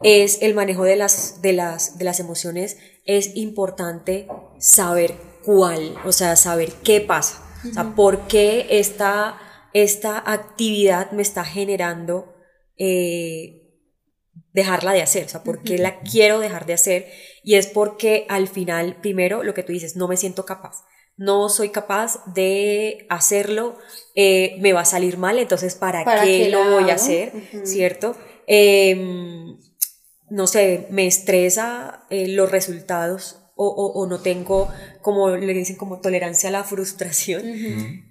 es 0.03 0.41
el 0.41 0.53
manejo 0.53 0.83
de 0.83 0.97
las, 0.97 1.41
de 1.41 1.53
las, 1.53 1.97
de 1.97 2.03
las 2.03 2.19
emociones. 2.19 2.77
Es 3.05 3.37
importante 3.37 4.27
saber 4.59 5.15
cuál, 5.45 5.95
o 6.05 6.11
sea, 6.11 6.35
saber 6.35 6.73
qué 6.83 6.99
pasa, 6.99 7.41
o 7.69 7.73
sea, 7.73 7.95
por 7.95 8.27
qué 8.27 8.67
esta, 8.69 9.39
esta 9.71 10.21
actividad 10.29 11.11
me 11.11 11.21
está 11.21 11.45
generando 11.45 12.35
eh, 12.77 13.61
dejarla 14.51 14.91
de 14.91 15.03
hacer, 15.03 15.25
o 15.25 15.29
sea, 15.29 15.43
por 15.43 15.63
qué 15.63 15.77
la 15.77 16.01
quiero 16.01 16.39
dejar 16.39 16.65
de 16.65 16.73
hacer 16.73 17.07
y 17.43 17.55
es 17.55 17.67
porque 17.67 18.25
al 18.29 18.47
final, 18.47 18.97
primero, 19.01 19.43
lo 19.43 19.53
que 19.53 19.63
tú 19.63 19.71
dices, 19.73 19.95
no 19.95 20.07
me 20.07 20.17
siento 20.17 20.45
capaz, 20.45 20.83
no 21.17 21.49
soy 21.49 21.69
capaz 21.69 22.23
de 22.33 23.05
hacerlo, 23.09 23.77
eh, 24.15 24.55
me 24.59 24.73
va 24.73 24.81
a 24.81 24.85
salir 24.85 25.17
mal, 25.17 25.37
entonces, 25.39 25.75
¿para, 25.75 26.03
¿Para 26.05 26.23
qué, 26.23 26.37
qué 26.43 26.49
lo 26.49 26.69
voy 26.71 26.89
a 26.89 26.95
hacer? 26.95 27.31
¿Cierto? 27.65 28.15
Em, 28.47 29.57
no 30.29 30.47
sé, 30.47 30.87
me 30.91 31.07
estresa 31.07 32.05
eh, 32.09 32.27
los 32.27 32.49
resultados 32.51 33.37
o, 33.55 33.67
o- 33.67 33.91
o 34.01 34.07
no 34.07 34.21
tengo, 34.21 34.69
como 35.01 35.29
le 35.35 35.53
dicen, 35.53 35.75
como 35.75 35.99
tolerancia 35.99 36.49
a 36.49 36.51
la 36.51 36.63
frustración 36.63 37.41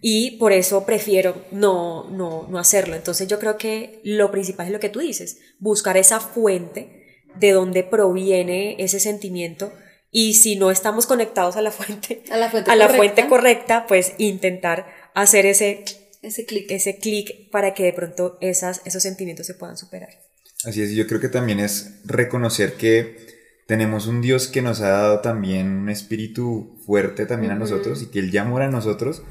y 0.03 0.33
por 0.39 0.53
eso 0.53 0.85
prefiero 0.85 1.35
no, 1.51 2.09
no, 2.11 2.47
no 2.49 2.59
hacerlo. 2.59 2.95
Entonces 2.95 3.27
yo 3.27 3.39
creo 3.39 3.57
que 3.57 4.01
lo 4.05 4.31
principal 4.31 4.67
es 4.67 4.73
lo 4.73 4.81
que 4.81 4.91
tú 4.91 5.01
dices, 5.01 5.39
buscar 5.59 5.97
esa 5.97 6.21
fuente 6.21 7.00
de 7.39 7.53
donde 7.53 7.83
proviene 7.85 8.77
ese 8.79 9.01
sentimiento 9.01 9.73
y 10.11 10.35
si 10.35 10.57
no 10.57 10.71
estamos 10.71 11.07
conectados 11.07 11.57
a 11.57 11.63
la 11.63 11.71
fuente, 11.71 12.23
A 12.31 12.37
la 12.37 12.51
fuente 12.51 12.71
a 12.71 12.77
la 12.77 12.87
correcta. 12.87 12.97
fuente 12.97 13.29
correcta, 13.29 13.87
pues 13.87 14.13
intentar 14.19 14.87
hacer 15.15 15.47
ese, 15.47 15.85
Ese 16.23 16.45
clic. 16.45 16.71
ese 16.71 16.99
clic 16.99 17.51
para 17.51 17.75
que 17.75 17.85
de 17.85 17.93
pronto 17.93 18.37
esas, 18.41 18.83
esos 18.85 19.03
sentimientos 19.03 19.47
se 19.47 19.55
puedan 19.55 19.77
superar. 19.77 20.11
Así 20.65 20.83
es, 20.83 20.91
y 20.91 20.97
yo 20.97 21.07
creo 21.07 21.21
que 21.21 21.29
también 21.29 21.61
es 21.61 22.01
reconocer 22.05 22.75
que 22.75 23.17
tenemos 23.67 24.07
un 24.09 24.21
Dios 24.21 24.49
que 24.49 24.63
nos 24.63 24.81
ha 24.81 24.89
dado 24.89 25.21
también 25.21 25.69
un 25.69 25.89
espíritu 25.89 26.77
fuerte 26.85 27.25
también 27.25 27.53
a 27.53 27.57
nosotros 27.57 28.03
y 28.03 28.07
que 28.07 28.19
Él 28.19 28.33
ya 28.33 28.45
mora 28.45 28.65
en 28.65 28.73
nosotros 28.73 29.23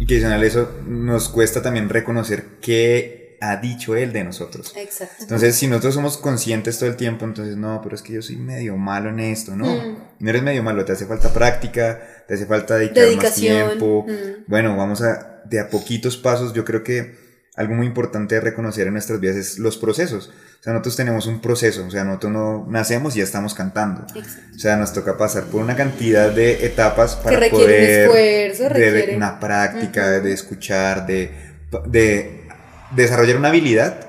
y 0.00 0.06
que 0.06 0.14
adicional 0.14 0.42
a 0.42 0.46
eso 0.46 0.70
nos 0.86 1.28
cuesta 1.28 1.62
también 1.62 1.88
reconocer 1.90 2.44
qué 2.62 3.23
ha 3.50 3.56
dicho 3.56 3.96
Él 3.96 4.12
de 4.12 4.24
nosotros. 4.24 4.72
Exacto. 4.76 5.14
Entonces, 5.20 5.54
si 5.56 5.66
nosotros 5.66 5.94
somos 5.94 6.16
conscientes 6.16 6.78
todo 6.78 6.88
el 6.88 6.96
tiempo, 6.96 7.24
entonces, 7.24 7.56
no, 7.56 7.80
pero 7.82 7.94
es 7.94 8.02
que 8.02 8.12
yo 8.14 8.22
soy 8.22 8.36
medio 8.36 8.76
malo 8.76 9.10
en 9.10 9.20
esto, 9.20 9.54
¿no? 9.56 9.66
Mm. 9.66 9.96
No 10.20 10.30
eres 10.30 10.42
medio 10.42 10.62
malo, 10.62 10.84
te 10.84 10.92
hace 10.92 11.06
falta 11.06 11.32
práctica, 11.32 12.00
te 12.26 12.34
hace 12.34 12.46
falta 12.46 12.76
dedicar 12.76 13.04
más 13.16 13.34
tiempo. 13.34 14.06
mm. 14.08 14.44
Bueno, 14.46 14.76
vamos 14.76 15.02
a, 15.02 15.42
de 15.44 15.60
a 15.60 15.68
poquitos 15.70 16.16
pasos, 16.16 16.52
yo 16.52 16.64
creo 16.64 16.82
que 16.82 17.22
algo 17.56 17.74
muy 17.74 17.86
importante 17.86 18.34
de 18.34 18.40
reconocer 18.40 18.88
en 18.88 18.94
nuestras 18.94 19.20
vidas 19.20 19.36
es 19.36 19.58
los 19.60 19.76
procesos. 19.78 20.28
O 20.58 20.62
sea, 20.64 20.72
nosotros 20.72 20.96
tenemos 20.96 21.26
un 21.26 21.40
proceso, 21.40 21.86
o 21.86 21.90
sea, 21.90 22.02
nosotros 22.02 22.32
no 22.32 22.66
nacemos 22.68 23.14
y 23.14 23.18
ya 23.18 23.24
estamos 23.24 23.54
cantando. 23.54 24.00
Exacto. 24.14 24.56
O 24.56 24.58
sea, 24.58 24.76
nos 24.76 24.92
toca 24.92 25.16
pasar 25.16 25.44
por 25.44 25.60
una 25.62 25.76
cantidad 25.76 26.30
de 26.32 26.64
etapas 26.66 27.14
para 27.16 27.38
requiere 27.38 28.06
un 28.06 28.10
poder 28.10 28.50
esfuerzo, 28.50 28.62
de 28.74 28.90
requiere- 28.90 29.16
una 29.16 29.38
práctica, 29.38 30.08
de 30.20 30.32
escuchar, 30.32 31.06
de, 31.06 31.30
de 31.86 32.43
desarrollar 32.96 33.36
una 33.36 33.48
habilidad. 33.48 34.08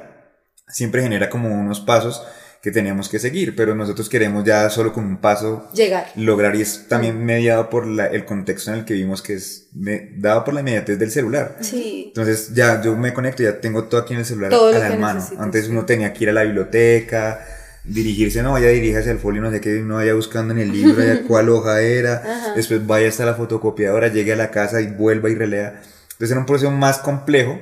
Siempre 0.67 1.01
genera 1.03 1.29
como 1.29 1.49
unos 1.53 1.79
pasos 1.79 2.23
que 2.61 2.71
tenemos 2.71 3.09
que 3.09 3.19
seguir, 3.19 3.55
pero 3.55 3.75
nosotros 3.75 4.09
queremos 4.09 4.43
ya 4.43 4.67
solo 4.71 4.91
con 4.91 5.05
un 5.05 5.17
paso 5.17 5.69
Llegar. 5.75 6.07
lograr 6.15 6.55
y 6.55 6.61
es 6.61 6.87
también 6.87 7.23
mediado 7.23 7.69
por 7.69 7.85
la- 7.85 8.07
el 8.07 8.25
contexto 8.25 8.71
en 8.71 8.79
el 8.79 8.85
que 8.85 8.95
vivimos 8.95 9.21
que 9.21 9.35
es 9.35 9.67
me- 9.75 10.09
dado 10.17 10.43
por 10.43 10.55
la 10.55 10.61
inmediatez 10.61 10.97
del 10.97 11.11
celular. 11.11 11.57
Sí. 11.61 12.05
Entonces 12.07 12.55
ya 12.55 12.81
yo 12.81 12.95
me 12.97 13.13
conecto, 13.13 13.43
ya 13.43 13.61
tengo 13.61 13.83
todo 13.83 14.01
aquí 14.01 14.13
en 14.13 14.21
el 14.21 14.25
celular 14.25 14.49
Todo 14.49 14.69
a 14.75 14.79
la 14.79 14.95
mano. 14.95 15.19
necesitas, 15.19 15.43
Antes 15.45 15.65
sí. 15.65 15.71
uno 15.71 15.85
tenía 15.85 16.11
que 16.11 16.23
ir 16.23 16.29
a 16.31 16.33
la 16.33 16.41
biblioteca, 16.43 17.45
dirigirse, 17.83 18.41
no, 18.41 18.53
vaya 18.53 18.69
diríjase 18.69 19.11
al 19.11 19.19
folio, 19.19 19.43
no 19.43 19.51
sé 19.51 19.61
qué, 19.61 19.69
no 19.83 19.95
vaya 19.97 20.15
buscando 20.15 20.51
en 20.55 20.59
el 20.59 20.71
libro, 20.71 21.03
ya 21.03 21.21
cuál 21.27 21.49
hoja 21.49 21.81
era, 21.81 22.15
Ajá. 22.15 22.53
después 22.55 22.85
vaya 22.87 23.07
hasta 23.09 23.25
la 23.25 23.35
fotocopiadora, 23.35 24.07
llegue 24.07 24.33
a 24.33 24.37
la 24.37 24.49
casa 24.49 24.81
y 24.81 24.87
vuelva 24.87 25.29
y 25.29 25.35
relea. 25.35 25.81
Entonces 26.13 26.31
era 26.31 26.39
un 26.39 26.47
proceso 26.47 26.71
más 26.71 26.97
complejo, 26.97 27.59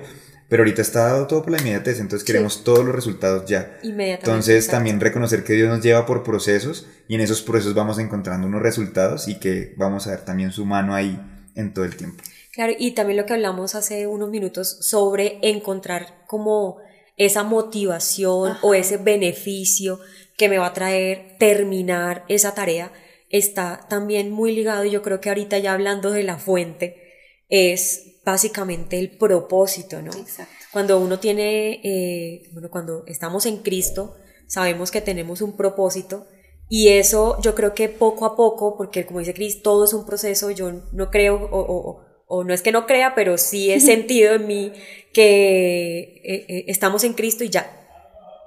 pero 0.50 0.64
ahorita 0.64 0.82
está 0.82 1.06
dado 1.08 1.28
todo 1.28 1.42
por 1.42 1.52
la 1.52 1.60
inmediatez, 1.60 2.00
entonces 2.00 2.26
queremos 2.26 2.64
todos 2.64 2.86
los 2.86 2.94
resultados 2.94 3.46
ya. 3.46 3.80
Inmediatamente. 3.84 4.30
Entonces 4.30 4.56
exacto. 4.56 4.78
también 4.78 5.00
reconocer 5.00 5.44
que 5.44 5.54
Dios 5.54 5.70
nos 5.70 5.82
lleva 5.82 6.06
por 6.06 6.24
procesos 6.24 6.88
y 7.08 7.16
en 7.16 7.22
esos 7.22 7.42
procesos 7.42 7.74
vamos 7.74 8.00
encontrando 8.00 8.48
unos 8.48 8.62
resultados 8.62 9.28
y 9.28 9.40
que 9.40 9.74
vamos 9.78 10.08
a 10.08 10.12
ver 10.12 10.26
también 10.26 10.52
su 10.52 10.66
mano 10.66 10.94
ahí 10.94 11.20
en 11.56 11.74
todo 11.74 11.86
el 11.86 11.96
tiempo. 11.96 12.24
Claro, 12.54 12.74
y 12.78 12.92
también 12.92 13.18
lo 13.18 13.26
que 13.26 13.34
hablamos 13.34 13.74
hace 13.74 14.06
unos 14.06 14.30
minutos 14.30 14.78
sobre 14.82 15.40
encontrar 15.42 16.24
como 16.28 16.78
esa 17.18 17.44
motivación 17.44 18.52
Ajá. 18.52 18.60
o 18.62 18.74
ese 18.74 18.98
beneficio 18.98 20.00
que 20.38 20.50
me 20.50 20.58
va 20.58 20.68
a 20.68 20.74
traer 20.74 21.36
terminar 21.40 22.26
esa 22.28 22.54
tarea 22.54 22.92
está 23.30 23.86
también 23.90 24.32
muy 24.32 24.54
ligado 24.54 24.86
y 24.86 24.92
yo 24.92 25.02
creo 25.02 25.20
que 25.20 25.30
ahorita 25.30 25.58
ya 25.58 25.74
hablando 25.74 26.12
de 26.12 26.24
la 26.24 26.38
fuente 26.38 27.02
es 27.50 28.13
básicamente 28.26 28.98
el 29.00 29.18
propósito, 29.18 30.02
¿no? 30.02 30.12
Exacto. 30.12 30.54
Cuando 30.72 31.00
uno 31.00 31.20
tiene, 31.20 31.82
eh, 31.84 32.50
bueno, 32.54 32.70
cuando 32.72 33.04
estamos 33.08 33.46
en 33.46 33.58
Cristo, 33.58 34.16
sabemos 34.48 34.92
que 34.92 35.02
tenemos 35.02 35.42
un 35.42 35.56
propósito 35.56 36.28
y 36.70 36.88
eso 36.90 37.38
yo 37.42 37.54
creo 37.54 37.74
que 37.76 37.90
poco 37.90 38.26
a 38.26 38.36
poco, 38.36 38.76
porque 38.78 39.06
como 39.06 39.20
dice 39.20 39.34
Cris, 39.34 39.62
todo 39.62 39.84
es 39.86 39.94
un 39.94 40.06
proceso, 40.06 40.50
yo 40.52 40.72
no 40.92 41.12
creo, 41.12 41.36
o, 41.36 41.60
o- 41.60 42.06
o- 42.28 42.44
no 42.44 42.54
es 42.54 42.62
que 42.64 42.72
no 42.72 42.88
crea, 42.88 43.14
pero 43.14 43.38
sí 43.38 43.72
he 43.72 43.80
sentido 43.92 44.34
en 44.34 44.48
mí 44.48 44.74
que 45.14 46.00
eh, 46.24 46.46
eh, 46.48 46.66
estamos 46.68 47.04
en 47.04 47.14
Cristo 47.14 47.44
y 47.44 47.50
ya, 47.50 47.70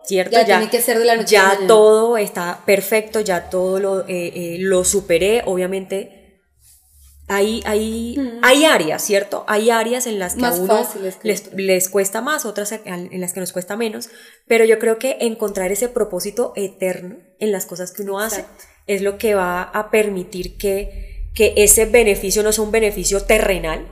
¿cierto? 0.05 0.33
Ya, 0.33 0.45
tiene 0.45 0.69
que 0.71 0.81
ser 0.81 0.99
de 0.99 1.05
la 1.05 1.17
noche 1.17 1.35
ya 1.37 1.49
mañana. 1.49 1.67
todo 1.69 2.17
está 2.17 2.63
perfecto, 2.67 3.21
ya 3.21 3.49
todo 3.51 3.79
lo, 3.79 4.05
lo 4.09 4.85
superé, 4.85 5.43
obviamente. 5.47 6.16
Hay, 7.29 7.61
hay, 7.67 8.17
hay 8.43 8.65
áreas, 8.65 9.03
¿cierto? 9.03 9.45
Hay 9.49 9.71
áreas 9.71 10.07
en 10.07 10.19
las 10.21 10.35
que 10.35 10.43
Más 10.43 10.59
a 10.59 10.63
uno 10.63 10.75
les, 11.25 11.53
les 11.55 11.89
cuesta 11.89 12.21
más, 12.21 12.45
otras 12.45 12.73
en 12.85 13.21
las 13.21 13.33
que 13.33 13.41
nos 13.41 13.53
cuesta 13.53 13.77
menos, 13.77 14.11
pero 14.47 14.65
yo 14.65 14.79
creo 14.79 14.99
que 14.99 15.17
encontrar 15.21 15.73
ese 15.73 15.89
propósito 15.89 16.53
eterno 16.55 17.17
en 17.41 17.51
las 17.51 17.67
cosas 17.67 17.91
que 17.93 18.03
uno 18.03 18.21
hace 18.21 18.45
es 18.87 19.03
lo 19.03 19.19
que 19.19 19.35
va 19.35 19.63
a 19.63 19.91
permitir 19.91 20.57
que, 20.57 21.29
que 21.35 21.55
ese 21.57 21.87
beneficio 21.87 22.45
no 22.45 22.53
sea 22.53 22.63
un 22.63 22.71
beneficio 22.71 23.21
terrenal. 23.25 23.89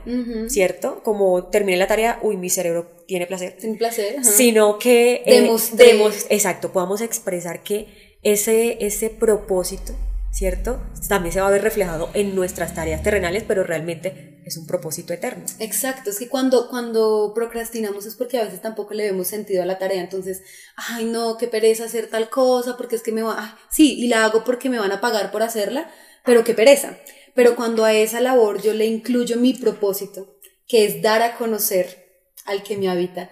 ¿cierto? 0.47 1.01
Como 1.03 1.47
terminé 1.49 1.75
la 1.77 1.87
tarea, 1.87 2.19
uy, 2.21 2.37
mi 2.37 2.49
cerebro 2.49 3.03
tiene 3.05 3.27
placer, 3.27 3.57
Sin 3.59 3.77
placer. 3.77 4.15
ajá. 4.19 4.23
sino 4.31 4.79
que 4.79 5.23
eh, 5.25 5.41
demos- 5.73 6.25
exacto, 6.29 6.71
podamos 6.71 7.01
expresar 7.01 7.63
que 7.63 8.17
ese, 8.23 8.77
ese 8.85 9.09
propósito, 9.09 9.93
¿cierto? 10.35 10.81
También 11.07 11.31
se 11.31 11.39
va 11.39 11.47
a 11.47 11.51
ver 11.51 11.61
reflejado 11.61 12.09
en 12.13 12.35
nuestras 12.35 12.75
tareas 12.75 13.01
terrenales, 13.01 13.43
pero 13.47 13.63
realmente 13.63 14.41
es 14.43 14.57
un 14.57 14.67
propósito 14.67 15.13
eterno. 15.13 15.45
Exacto, 15.59 16.09
es 16.09 16.19
que 16.19 16.27
cuando, 16.27 16.67
cuando 16.69 17.31
procrastinamos 17.33 18.05
es 18.05 18.15
porque 18.15 18.37
a 18.37 18.43
veces 18.43 18.61
tampoco 18.61 18.93
le 18.93 19.05
vemos 19.05 19.27
sentido 19.27 19.63
a 19.63 19.65
la 19.65 19.77
tarea, 19.77 20.01
entonces, 20.01 20.41
ay 20.75 21.05
no, 21.05 21.37
qué 21.37 21.47
pereza 21.47 21.85
hacer 21.85 22.07
tal 22.07 22.29
cosa, 22.29 22.75
porque 22.75 22.97
es 22.97 23.01
que 23.01 23.13
me 23.13 23.23
va, 23.23 23.35
ay, 23.39 23.51
sí, 23.69 23.95
y 23.97 24.09
la 24.09 24.25
hago 24.25 24.43
porque 24.43 24.69
me 24.69 24.77
van 24.77 24.91
a 24.91 24.99
pagar 24.99 25.31
por 25.31 25.41
hacerla, 25.41 25.89
pero 26.25 26.43
qué 26.43 26.53
pereza. 26.53 26.97
Pero 27.33 27.55
cuando 27.55 27.85
a 27.85 27.93
esa 27.93 28.19
labor 28.19 28.61
yo 28.61 28.73
le 28.73 28.85
incluyo 28.85 29.37
mi 29.37 29.53
propósito, 29.53 30.37
que 30.67 30.85
es 30.85 31.01
dar 31.01 31.21
a 31.21 31.37
conocer 31.37 32.04
al 32.45 32.61
que 32.63 32.77
me 32.77 32.89
habita, 32.89 33.29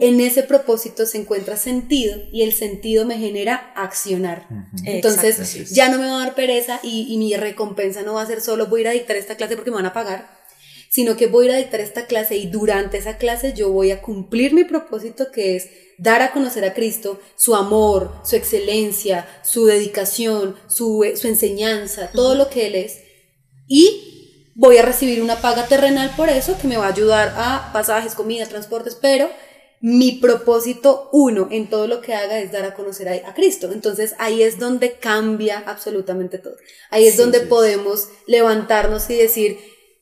en 0.00 0.20
ese 0.20 0.42
propósito 0.42 1.06
se 1.06 1.18
encuentra 1.18 1.56
sentido 1.56 2.20
y 2.32 2.42
el 2.42 2.52
sentido 2.52 3.06
me 3.06 3.16
genera 3.16 3.72
accionar. 3.76 4.48
Entonces, 4.84 5.38
Exacto. 5.38 5.74
ya 5.74 5.88
no 5.88 5.98
me 5.98 6.06
va 6.06 6.16
a 6.16 6.24
dar 6.26 6.34
pereza 6.34 6.80
y, 6.82 7.06
y 7.08 7.16
mi 7.16 7.34
recompensa 7.36 8.02
no 8.02 8.14
va 8.14 8.22
a 8.22 8.26
ser 8.26 8.40
solo 8.40 8.66
voy 8.66 8.80
a 8.80 8.82
ir 8.82 8.88
a 8.88 8.92
dictar 8.92 9.16
esta 9.16 9.36
clase 9.36 9.54
porque 9.54 9.70
me 9.70 9.76
van 9.76 9.86
a 9.86 9.92
pagar, 9.92 10.28
sino 10.90 11.16
que 11.16 11.28
voy 11.28 11.46
a 11.46 11.48
ir 11.50 11.54
a 11.54 11.58
dictar 11.58 11.80
esta 11.80 12.06
clase 12.06 12.36
y 12.36 12.46
durante 12.48 12.98
esa 12.98 13.18
clase 13.18 13.52
yo 13.54 13.70
voy 13.70 13.92
a 13.92 14.02
cumplir 14.02 14.52
mi 14.52 14.64
propósito 14.64 15.30
que 15.32 15.56
es 15.56 15.68
dar 15.98 16.22
a 16.22 16.32
conocer 16.32 16.64
a 16.64 16.74
Cristo 16.74 17.20
su 17.36 17.54
amor, 17.54 18.12
su 18.24 18.36
excelencia, 18.36 19.28
su 19.44 19.66
dedicación, 19.66 20.56
su, 20.66 21.04
su 21.14 21.28
enseñanza, 21.28 22.10
todo 22.12 22.34
lo 22.34 22.50
que 22.50 22.66
Él 22.66 22.74
es. 22.74 22.98
Y 23.68 24.15
voy 24.58 24.78
a 24.78 24.82
recibir 24.82 25.22
una 25.22 25.36
paga 25.40 25.66
terrenal 25.66 26.10
por 26.16 26.28
eso 26.30 26.56
que 26.60 26.66
me 26.66 26.78
va 26.78 26.86
a 26.86 26.92
ayudar 26.92 27.34
a 27.36 27.70
pasajes, 27.72 28.14
comida, 28.14 28.46
transportes, 28.46 28.96
pero 29.00 29.28
mi 29.82 30.12
propósito 30.12 31.10
uno 31.12 31.48
en 31.50 31.68
todo 31.68 31.86
lo 31.86 32.00
que 32.00 32.14
haga 32.14 32.40
es 32.40 32.50
dar 32.50 32.64
a 32.64 32.74
conocer 32.74 33.08
a, 33.08 33.28
a 33.28 33.34
Cristo. 33.34 33.70
Entonces 33.70 34.14
ahí 34.18 34.42
es 34.42 34.58
donde 34.58 34.94
cambia 34.94 35.62
absolutamente 35.66 36.38
todo. 36.38 36.56
Ahí 36.90 37.06
es 37.06 37.14
Sí, 37.14 37.20
donde 37.20 37.40
sí. 37.40 37.46
podemos 37.46 38.08
levantarnos 38.26 39.10
y 39.10 39.16
decir, 39.16 39.58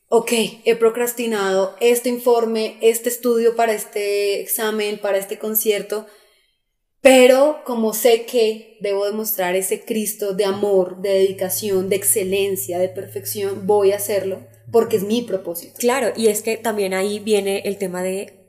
ok, 0.08 0.30
he 0.64 0.76
procrastinado 0.76 1.74
este 1.80 2.08
informe, 2.08 2.78
este 2.80 3.08
estudio 3.08 3.56
para 3.56 3.72
este 3.72 4.40
examen, 4.40 4.98
para 4.98 5.18
este 5.18 5.38
concierto, 5.40 6.06
pero 7.04 7.60
como 7.66 7.92
sé 7.92 8.24
que 8.24 8.78
debo 8.80 9.04
demostrar 9.04 9.56
ese 9.56 9.84
Cristo 9.84 10.32
de 10.32 10.46
amor, 10.46 11.02
de 11.02 11.10
dedicación, 11.10 11.90
de 11.90 11.96
excelencia, 11.96 12.78
de 12.78 12.88
perfección, 12.88 13.66
voy 13.66 13.92
a 13.92 13.96
hacerlo 13.96 14.40
porque 14.72 14.96
es 14.96 15.02
mi 15.02 15.20
propósito. 15.20 15.74
Claro, 15.78 16.14
y 16.16 16.28
es 16.28 16.40
que 16.40 16.56
también 16.56 16.94
ahí 16.94 17.18
viene 17.18 17.58
el 17.66 17.76
tema 17.76 18.02
de 18.02 18.40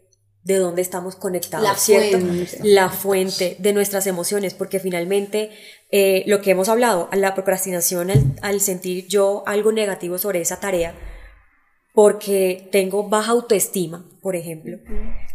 de 0.45 0.57
dónde 0.57 0.83
estamos 0.83 1.15
conectados, 1.15 1.67
La 1.67 1.75
¿cierto? 1.75 2.19
fuente. 2.19 2.59
La 2.61 2.89
fuente 2.91 3.55
de 3.59 3.73
nuestras 3.73 4.07
emociones, 4.07 4.53
porque 4.53 4.79
finalmente 4.79 5.49
eh, 5.91 6.23
lo 6.27 6.39
que 6.41 6.51
hemos 6.51 6.69
hablado, 6.69 7.09
la 7.13 7.33
procrastinación 7.33 8.11
al, 8.11 8.23
al 8.41 8.61
sentir 8.61 9.07
yo 9.07 9.43
algo 9.47 9.71
negativo 9.71 10.17
sobre 10.17 10.39
esa 10.39 10.59
tarea, 10.59 10.93
porque 11.93 12.69
tengo 12.71 13.09
baja 13.09 13.31
autoestima, 13.31 14.05
por 14.25 14.35
ejemplo, 14.35 14.79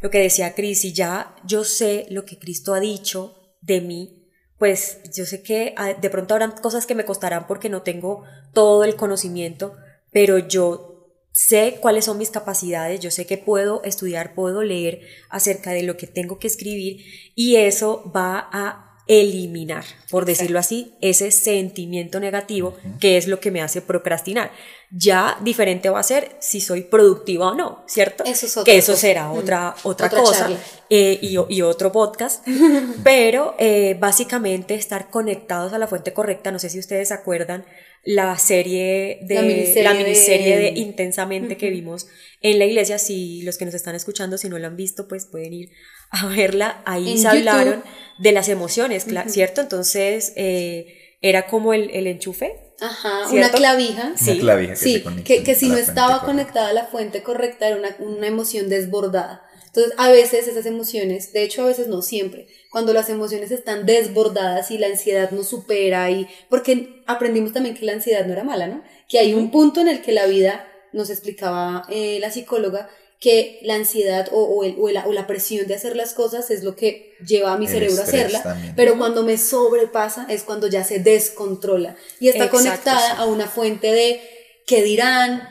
lo 0.02 0.10
que 0.10 0.18
decía 0.18 0.56
Cris, 0.56 0.84
y 0.84 0.92
ya 0.92 1.36
yo 1.46 1.62
sé 1.62 2.06
lo 2.10 2.24
que 2.24 2.40
Cristo 2.40 2.74
ha 2.74 2.80
dicho 2.80 3.54
de 3.60 3.80
mí, 3.80 4.26
pues 4.58 4.98
yo 5.14 5.26
sé 5.26 5.44
que 5.44 5.74
ah, 5.76 5.94
de 5.94 6.10
pronto 6.10 6.34
habrán 6.34 6.50
cosas 6.60 6.86
que 6.86 6.96
me 6.96 7.04
costarán 7.04 7.46
porque 7.46 7.68
no 7.68 7.82
tengo 7.82 8.24
todo 8.52 8.82
el 8.82 8.96
conocimiento, 8.96 9.76
pero 10.10 10.38
yo 10.38 11.22
sé 11.30 11.78
cuáles 11.80 12.06
son 12.06 12.18
mis 12.18 12.30
capacidades, 12.30 12.98
yo 12.98 13.12
sé 13.12 13.26
que 13.26 13.38
puedo 13.38 13.80
estudiar, 13.84 14.34
puedo 14.34 14.64
leer 14.64 15.02
acerca 15.28 15.70
de 15.70 15.84
lo 15.84 15.96
que 15.96 16.08
tengo 16.08 16.40
que 16.40 16.48
escribir 16.48 17.04
y 17.36 17.58
eso 17.58 18.10
va 18.10 18.48
a 18.52 18.89
eliminar, 19.18 19.84
por 20.08 20.24
decirlo 20.24 20.60
así, 20.60 20.94
ese 21.00 21.32
sentimiento 21.32 22.20
negativo 22.20 22.76
que 23.00 23.16
es 23.16 23.26
lo 23.26 23.40
que 23.40 23.50
me 23.50 23.60
hace 23.60 23.82
procrastinar. 23.82 24.52
Ya 24.92 25.36
diferente 25.42 25.88
va 25.90 25.98
a 26.00 26.04
ser 26.04 26.36
si 26.40 26.60
soy 26.60 26.82
productiva 26.82 27.48
o 27.50 27.54
no, 27.56 27.84
¿cierto? 27.88 28.22
Eso 28.24 28.46
es 28.46 28.56
que 28.64 28.76
eso 28.76 28.92
cosa. 28.92 29.00
será 29.00 29.28
Mm. 29.28 29.36
otra, 29.38 29.74
otra, 29.82 30.06
Otra 30.06 30.20
cosa 30.20 30.50
eh, 30.88 31.18
y, 31.22 31.36
y 31.48 31.62
otro 31.62 31.90
podcast, 31.90 32.46
pero 33.04 33.54
eh, 33.58 33.96
básicamente 33.98 34.74
estar 34.74 35.10
conectados 35.10 35.72
a 35.72 35.78
la 35.78 35.86
fuente 35.88 36.12
correcta, 36.12 36.50
no 36.52 36.58
sé 36.60 36.70
si 36.70 36.78
ustedes 36.78 37.08
se 37.08 37.14
acuerdan 37.14 37.64
la 38.04 38.38
serie 38.38 39.18
de 39.22 39.34
La 39.34 39.42
miniserie 39.42 39.82
la 39.82 39.94
miniserie 39.94 40.56
de, 40.56 40.62
de- 40.72 40.78
Intensamente 40.80 41.56
que 41.56 41.68
vimos 41.70 42.06
en 42.40 42.58
la 42.58 42.64
iglesia, 42.64 42.98
si 42.98 43.42
los 43.42 43.58
que 43.58 43.66
nos 43.66 43.74
están 43.74 43.94
escuchando, 43.94 44.38
si 44.38 44.48
no 44.48 44.58
la 44.58 44.68
han 44.68 44.76
visto, 44.76 45.06
pues 45.08 45.26
pueden 45.26 45.52
ir 45.52 45.70
a 46.10 46.26
verla, 46.26 46.82
ahí 46.84 47.12
En 47.12 47.18
se 47.18 47.24
YouTube. 47.24 47.38
hablaron 47.48 47.84
de 48.18 48.32
las 48.32 48.48
emociones, 48.48 49.06
cla- 49.06 49.28
¿cierto? 49.28 49.60
Entonces 49.60 50.32
eh, 50.36 51.16
era 51.22 51.46
como 51.46 51.72
el, 51.72 51.90
el 51.90 52.06
enchufe, 52.06 52.56
Ajá, 52.82 53.28
una 53.30 53.50
clavija. 53.50 54.12
Sí. 54.16 54.30
Una 54.32 54.40
clavija 54.40 54.72
que 54.72 54.76
Sí, 54.78 54.92
se 54.94 55.02
conecta 55.02 55.24
que, 55.26 55.42
que 55.44 55.54
si 55.54 55.68
no 55.68 55.76
estaba 55.76 56.22
conectada 56.22 56.68
a 56.68 56.72
la 56.72 56.84
fuente 56.86 57.22
correcta 57.22 57.68
era 57.68 57.76
una, 57.76 57.94
una 57.98 58.26
emoción 58.26 58.68
desbordada. 58.70 59.42
Entonces, 59.66 59.92
a 59.98 60.10
veces 60.10 60.48
esas 60.48 60.66
emociones, 60.66 61.32
de 61.32 61.44
hecho 61.44 61.62
a 61.62 61.66
veces 61.66 61.86
no 61.88 62.02
siempre, 62.02 62.48
cuando 62.72 62.92
las 62.92 63.08
emociones 63.08 63.50
están 63.52 63.86
desbordadas 63.86 64.70
y 64.72 64.78
la 64.78 64.88
ansiedad 64.88 65.30
nos 65.30 65.48
supera 65.48 66.10
y 66.10 66.26
porque 66.48 67.02
aprendimos 67.06 67.52
también 67.52 67.76
que 67.76 67.84
la 67.84 67.92
ansiedad 67.92 68.26
no 68.26 68.32
era 68.32 68.42
mala, 68.44 68.66
¿no? 68.66 68.82
Que 69.08 69.18
hay 69.20 69.32
un 69.34 69.50
punto 69.52 69.80
en 69.80 69.86
el 69.88 70.02
que 70.02 70.10
la 70.12 70.26
vida, 70.26 70.66
nos 70.92 71.08
explicaba 71.10 71.84
eh, 71.88 72.18
la 72.20 72.32
psicóloga, 72.32 72.88
que 73.20 73.60
la 73.62 73.74
ansiedad 73.74 74.28
o, 74.32 74.42
o, 74.42 74.64
el, 74.64 74.76
o, 74.78 74.88
la, 74.88 75.06
o, 75.06 75.12
la, 75.12 75.26
presión 75.26 75.66
de 75.66 75.74
hacer 75.74 75.94
las 75.94 76.14
cosas 76.14 76.50
es 76.50 76.64
lo 76.64 76.74
que 76.74 77.12
lleva 77.26 77.52
a 77.52 77.58
mi 77.58 77.66
el 77.66 77.72
cerebro 77.72 78.00
a 78.00 78.04
hacerla, 78.04 78.42
también. 78.42 78.72
pero 78.74 78.96
cuando 78.96 79.22
me 79.22 79.36
sobrepasa 79.36 80.26
es 80.30 80.42
cuando 80.42 80.68
ya 80.68 80.84
se 80.84 81.00
descontrola 81.00 81.96
y 82.18 82.28
está 82.28 82.44
Exacto, 82.44 82.56
conectada 82.56 83.06
sí. 83.06 83.14
a 83.18 83.26
una 83.26 83.46
fuente 83.46 83.92
de 83.92 84.22
qué 84.66 84.82
dirán, 84.82 85.46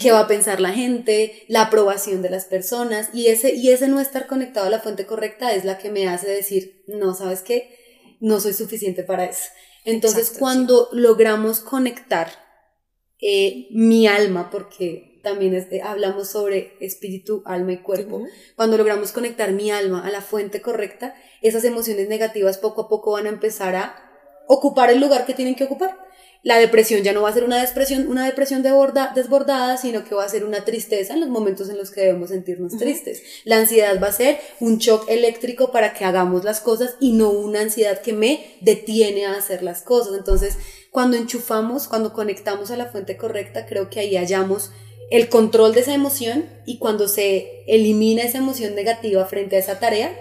qué 0.00 0.12
va 0.12 0.20
a 0.20 0.28
pensar 0.28 0.60
la 0.60 0.72
gente, 0.72 1.44
la 1.48 1.62
aprobación 1.62 2.22
de 2.22 2.30
las 2.30 2.44
personas 2.44 3.10
y 3.12 3.26
ese, 3.26 3.52
y 3.52 3.72
ese 3.72 3.88
no 3.88 3.98
estar 3.98 4.28
conectado 4.28 4.68
a 4.68 4.70
la 4.70 4.80
fuente 4.80 5.04
correcta 5.04 5.52
es 5.52 5.64
la 5.64 5.76
que 5.78 5.90
me 5.90 6.06
hace 6.06 6.28
decir, 6.28 6.84
no, 6.86 7.14
¿sabes 7.14 7.42
qué? 7.42 7.76
No 8.20 8.38
soy 8.38 8.52
suficiente 8.52 9.02
para 9.02 9.24
eso. 9.24 9.44
Entonces 9.84 10.28
Exacto, 10.28 10.40
cuando 10.40 10.88
sí. 10.92 10.98
logramos 10.98 11.60
conectar 11.60 12.30
eh, 13.20 13.66
mi 13.72 14.06
alma, 14.06 14.50
porque 14.50 15.17
también 15.22 15.54
este, 15.54 15.82
hablamos 15.82 16.28
sobre 16.28 16.76
espíritu, 16.80 17.42
alma 17.44 17.72
y 17.72 17.78
cuerpo. 17.78 18.16
Uh 18.16 18.22
-huh. 18.24 18.28
Cuando 18.56 18.76
logramos 18.76 19.12
conectar 19.12 19.52
mi 19.52 19.70
alma 19.70 20.06
a 20.06 20.10
la 20.10 20.20
fuente 20.20 20.60
correcta, 20.60 21.14
esas 21.42 21.64
emociones 21.64 22.08
negativas 22.08 22.58
poco 22.58 22.82
a 22.82 22.88
poco 22.88 23.12
van 23.12 23.26
a 23.26 23.30
empezar 23.30 23.74
a 23.76 23.94
ocupar 24.46 24.90
el 24.90 25.00
lugar 25.00 25.26
que 25.26 25.34
tienen 25.34 25.54
que 25.54 25.64
ocupar. 25.64 25.96
La 26.44 26.58
depresión 26.58 27.02
ya 27.02 27.12
no 27.12 27.22
va 27.22 27.30
a 27.30 27.32
ser 27.32 27.42
una 27.42 27.60
depresión, 27.60 28.06
una 28.06 28.24
depresión 28.24 28.62
de 28.62 28.70
borda, 28.70 29.12
desbordada, 29.12 29.76
sino 29.76 30.04
que 30.04 30.14
va 30.14 30.24
a 30.24 30.28
ser 30.28 30.44
una 30.44 30.64
tristeza 30.64 31.14
en 31.14 31.20
los 31.20 31.28
momentos 31.28 31.68
en 31.68 31.76
los 31.76 31.90
que 31.90 32.02
debemos 32.02 32.30
sentirnos 32.30 32.72
uh 32.72 32.76
-huh. 32.76 32.78
tristes. 32.78 33.22
La 33.44 33.56
ansiedad 33.56 34.00
va 34.00 34.06
a 34.06 34.12
ser 34.12 34.38
un 34.60 34.78
shock 34.78 35.08
eléctrico 35.08 35.72
para 35.72 35.94
que 35.94 36.04
hagamos 36.04 36.44
las 36.44 36.60
cosas 36.60 36.96
y 37.00 37.12
no 37.12 37.30
una 37.30 37.60
ansiedad 37.60 38.00
que 38.00 38.12
me 38.12 38.56
detiene 38.60 39.26
a 39.26 39.34
hacer 39.34 39.64
las 39.64 39.82
cosas. 39.82 40.16
Entonces, 40.16 40.56
cuando 40.90 41.16
enchufamos, 41.16 41.88
cuando 41.88 42.12
conectamos 42.12 42.70
a 42.70 42.76
la 42.76 42.86
fuente 42.86 43.16
correcta, 43.16 43.66
creo 43.66 43.90
que 43.90 44.00
ahí 44.00 44.16
hallamos 44.16 44.70
el 45.10 45.28
control 45.28 45.74
de 45.74 45.80
esa 45.80 45.94
emoción 45.94 46.48
y 46.66 46.78
cuando 46.78 47.08
se 47.08 47.64
elimina 47.66 48.22
esa 48.22 48.38
emoción 48.38 48.74
negativa 48.74 49.24
frente 49.26 49.56
a 49.56 49.60
esa 49.60 49.80
tarea, 49.80 50.16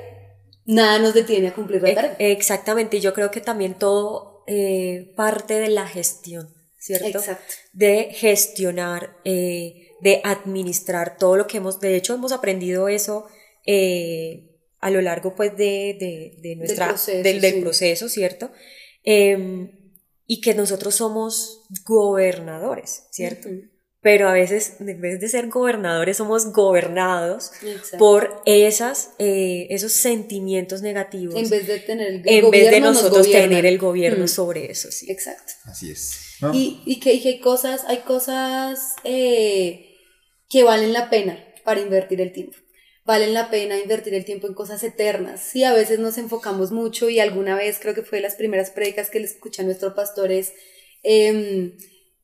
nada 0.65 0.99
nos 0.99 1.13
detiene 1.13 1.49
a 1.49 1.53
cumplir 1.53 1.81
la 1.81 1.93
tarea. 1.93 2.15
Exactamente, 2.19 2.99
yo 2.99 3.13
creo 3.13 3.31
que 3.31 3.41
también 3.41 3.73
todo 3.73 4.43
eh, 4.47 5.13
parte 5.15 5.59
de 5.59 5.69
la 5.69 5.87
gestión, 5.87 6.53
¿cierto? 6.77 7.19
Exacto. 7.19 7.53
De 7.73 8.09
gestionar, 8.13 9.17
eh, 9.25 9.89
de 10.01 10.21
administrar 10.23 11.17
todo 11.17 11.35
lo 11.35 11.47
que 11.47 11.57
hemos, 11.57 11.79
de 11.81 11.95
hecho 11.95 12.13
hemos 12.13 12.31
aprendido 12.31 12.87
eso 12.87 13.27
eh, 13.65 14.55
a 14.79 14.89
lo 14.89 15.01
largo 15.01 15.35
pues 15.35 15.57
de, 15.57 15.97
de, 15.99 16.37
de 16.39 16.55
nuestra, 16.55 16.85
del 16.85 16.93
proceso, 16.93 17.23
del, 17.23 17.41
del 17.41 17.53
sí. 17.55 17.61
proceso 17.61 18.09
¿cierto? 18.09 18.51
Em, 19.03 19.71
y 20.27 20.39
que 20.39 20.53
nosotros 20.53 20.95
somos 20.95 21.63
gobernadores, 21.83 23.07
¿cierto? 23.11 23.49
Uh 23.49 23.51
-huh 23.51 23.76
pero 24.07 24.29
a 24.29 24.31
veces 24.31 24.75
en 24.79 25.01
vez 25.01 25.19
de 25.19 25.27
ser 25.27 25.49
gobernadores 25.49 26.15
somos 26.15 26.53
gobernados 26.53 27.51
Exacto. 27.61 27.97
por 27.97 28.41
esas, 28.45 29.09
eh, 29.19 29.67
esos 29.69 29.91
sentimientos 29.91 30.81
negativos. 30.81 31.35
En 31.35 31.49
vez 31.49 31.67
de 31.67 31.79
tener 31.79 32.07
el 32.07 32.21
En 32.25 32.49
vez 32.49 32.71
de 32.71 32.79
nosotros 32.79 33.29
tener 33.29 33.65
el 33.65 33.77
gobierno 33.77 34.23
mm. 34.23 34.27
sobre 34.29 34.71
eso, 34.71 34.89
sí. 34.93 35.11
Exacto. 35.11 35.51
Así 35.65 35.91
es. 35.91 36.21
¿No? 36.39 36.53
Y, 36.53 36.81
y, 36.85 37.01
que, 37.01 37.15
y, 37.15 37.21
que, 37.21 37.27
hay 37.27 37.39
cosas, 37.41 37.83
hay 37.85 37.97
cosas 37.97 38.95
eh, 39.03 39.97
que 40.47 40.63
valen 40.63 40.93
la 40.93 41.09
pena 41.09 41.43
para 41.65 41.81
invertir 41.81 42.21
el 42.21 42.31
tiempo. 42.31 42.55
Valen 43.03 43.33
la 43.33 43.49
pena 43.49 43.77
invertir 43.77 44.13
el 44.13 44.23
tiempo 44.23 44.47
en 44.47 44.53
cosas 44.53 44.81
eternas. 44.83 45.41
Sí, 45.41 45.65
a 45.65 45.73
veces 45.73 45.99
nos 45.99 46.17
enfocamos 46.17 46.71
mucho 46.71 47.09
y 47.09 47.19
alguna 47.19 47.57
vez 47.57 47.77
creo 47.81 47.93
que 47.93 48.03
fue 48.03 48.19
de 48.19 48.21
las 48.21 48.35
primeras 48.35 48.69
predicas 48.69 49.09
que 49.09 49.19
le 49.19 49.25
escuché 49.25 49.63
a 49.63 49.65
nuestro 49.65 49.93
pastor 49.93 50.31
es... 50.31 50.53
Eh, 51.03 51.73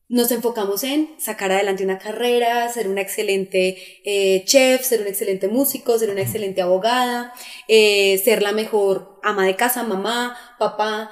nos 0.10 0.32
enfocamos 0.32 0.84
en 0.84 1.10
sacar 1.18 1.52
adelante 1.52 1.84
una 1.84 1.98
carrera, 1.98 2.70
ser 2.70 2.88
una 2.88 3.02
excelente 3.02 3.78
eh, 4.04 4.44
chef, 4.46 4.84
ser 4.84 5.02
un 5.02 5.08
excelente 5.08 5.48
músico, 5.48 5.98
ser 5.98 6.10
una 6.10 6.22
excelente 6.22 6.62
abogada, 6.62 7.34
eh, 7.68 8.22
ser 8.24 8.42
la 8.42 8.52
mejor 8.52 9.20
ama 9.24 9.46
de 9.46 9.56
casa, 9.56 9.84
mamá, 9.84 10.38
papá, 10.60 11.10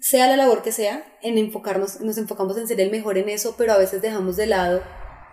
sea 0.00 0.28
la 0.28 0.36
labor 0.36 0.62
que 0.62 0.72
sea, 0.72 1.18
en 1.22 1.38
enfocarnos, 1.38 2.00
nos 2.00 2.18
enfocamos 2.18 2.56
en 2.58 2.68
ser 2.68 2.80
el 2.80 2.90
mejor 2.90 3.18
en 3.18 3.28
eso, 3.28 3.54
pero 3.58 3.72
a 3.72 3.78
veces 3.78 4.02
dejamos 4.02 4.36
de 4.36 4.46
lado 4.46 4.82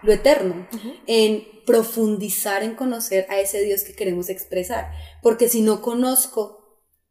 lo 0.02 0.14
eterno, 0.14 0.68
uh 0.72 0.76
-huh. 0.76 0.96
en 1.08 1.48
profundizar 1.66 2.64
en 2.64 2.76
conocer 2.76 3.26
a 3.30 3.40
ese 3.40 3.62
Dios 3.62 3.84
que 3.84 3.96
queremos 3.96 4.30
expresar, 4.30 4.92
porque 5.22 5.50
si 5.50 5.62
no 5.62 5.82
conozco 5.82 6.66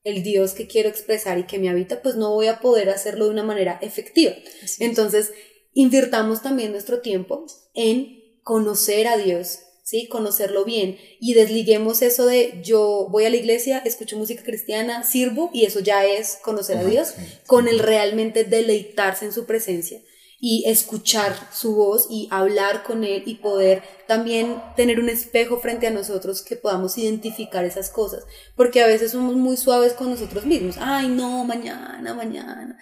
el 0.04 0.22
Dios 0.22 0.52
que 0.52 0.66
quiero 0.66 0.88
expresar 0.88 1.38
y 1.38 1.44
que 1.44 1.58
me 1.58 1.70
habita, 1.70 2.02
pues 2.02 2.14
no 2.14 2.30
voy 2.30 2.46
a 2.46 2.60
poder 2.60 2.90
hacerlo 2.90 3.24
de 3.24 3.30
una 3.30 3.42
manera 3.42 3.78
efectiva. 3.80 4.32
Entonces, 4.78 5.32
invirtamos 5.74 6.42
también 6.42 6.72
nuestro 6.72 7.00
tiempo 7.00 7.46
en 7.74 8.40
conocer 8.42 9.06
a 9.08 9.16
Dios, 9.16 9.60
¿sí? 9.82 10.08
Conocerlo 10.08 10.64
bien 10.64 10.98
y 11.20 11.34
desliguemos 11.34 12.02
eso 12.02 12.26
de 12.26 12.60
yo 12.64 13.08
voy 13.10 13.24
a 13.24 13.30
la 13.30 13.37
iglesia, 13.37 13.78
escucho 13.78 14.16
música 14.16 14.42
cristiana, 14.42 15.02
sirvo 15.02 15.50
y 15.52 15.64
eso 15.64 15.80
ya 15.80 16.06
es 16.06 16.38
conocer 16.42 16.78
a 16.78 16.84
Dios, 16.84 17.14
con 17.46 17.68
el 17.68 17.78
realmente 17.78 18.44
deleitarse 18.44 19.26
en 19.26 19.32
su 19.32 19.44
presencia 19.44 20.00
y 20.46 20.64
escuchar 20.66 21.34
su 21.52 21.74
voz 21.74 22.06
y 22.10 22.28
hablar 22.30 22.82
con 22.82 23.02
él 23.02 23.22
y 23.24 23.37
poder 23.37 23.82
también 24.06 24.62
tener 24.76 25.00
un 25.00 25.08
espejo 25.08 25.58
frente 25.58 25.87
a 25.87 25.90
nosotros 25.90 26.42
que 26.42 26.56
podamos 26.56 26.98
identificar 26.98 27.64
esas 27.64 27.88
cosas, 27.88 28.24
porque 28.54 28.82
a 28.82 28.87
veces 28.87 29.12
somos 29.12 29.37
muy 29.37 29.56
suaves 29.56 29.94
con 29.94 30.10
nosotros 30.10 30.44
mismos, 30.44 30.76
ay 30.78 31.08
no, 31.08 31.44
mañana, 31.44 32.12
mañana, 32.14 32.78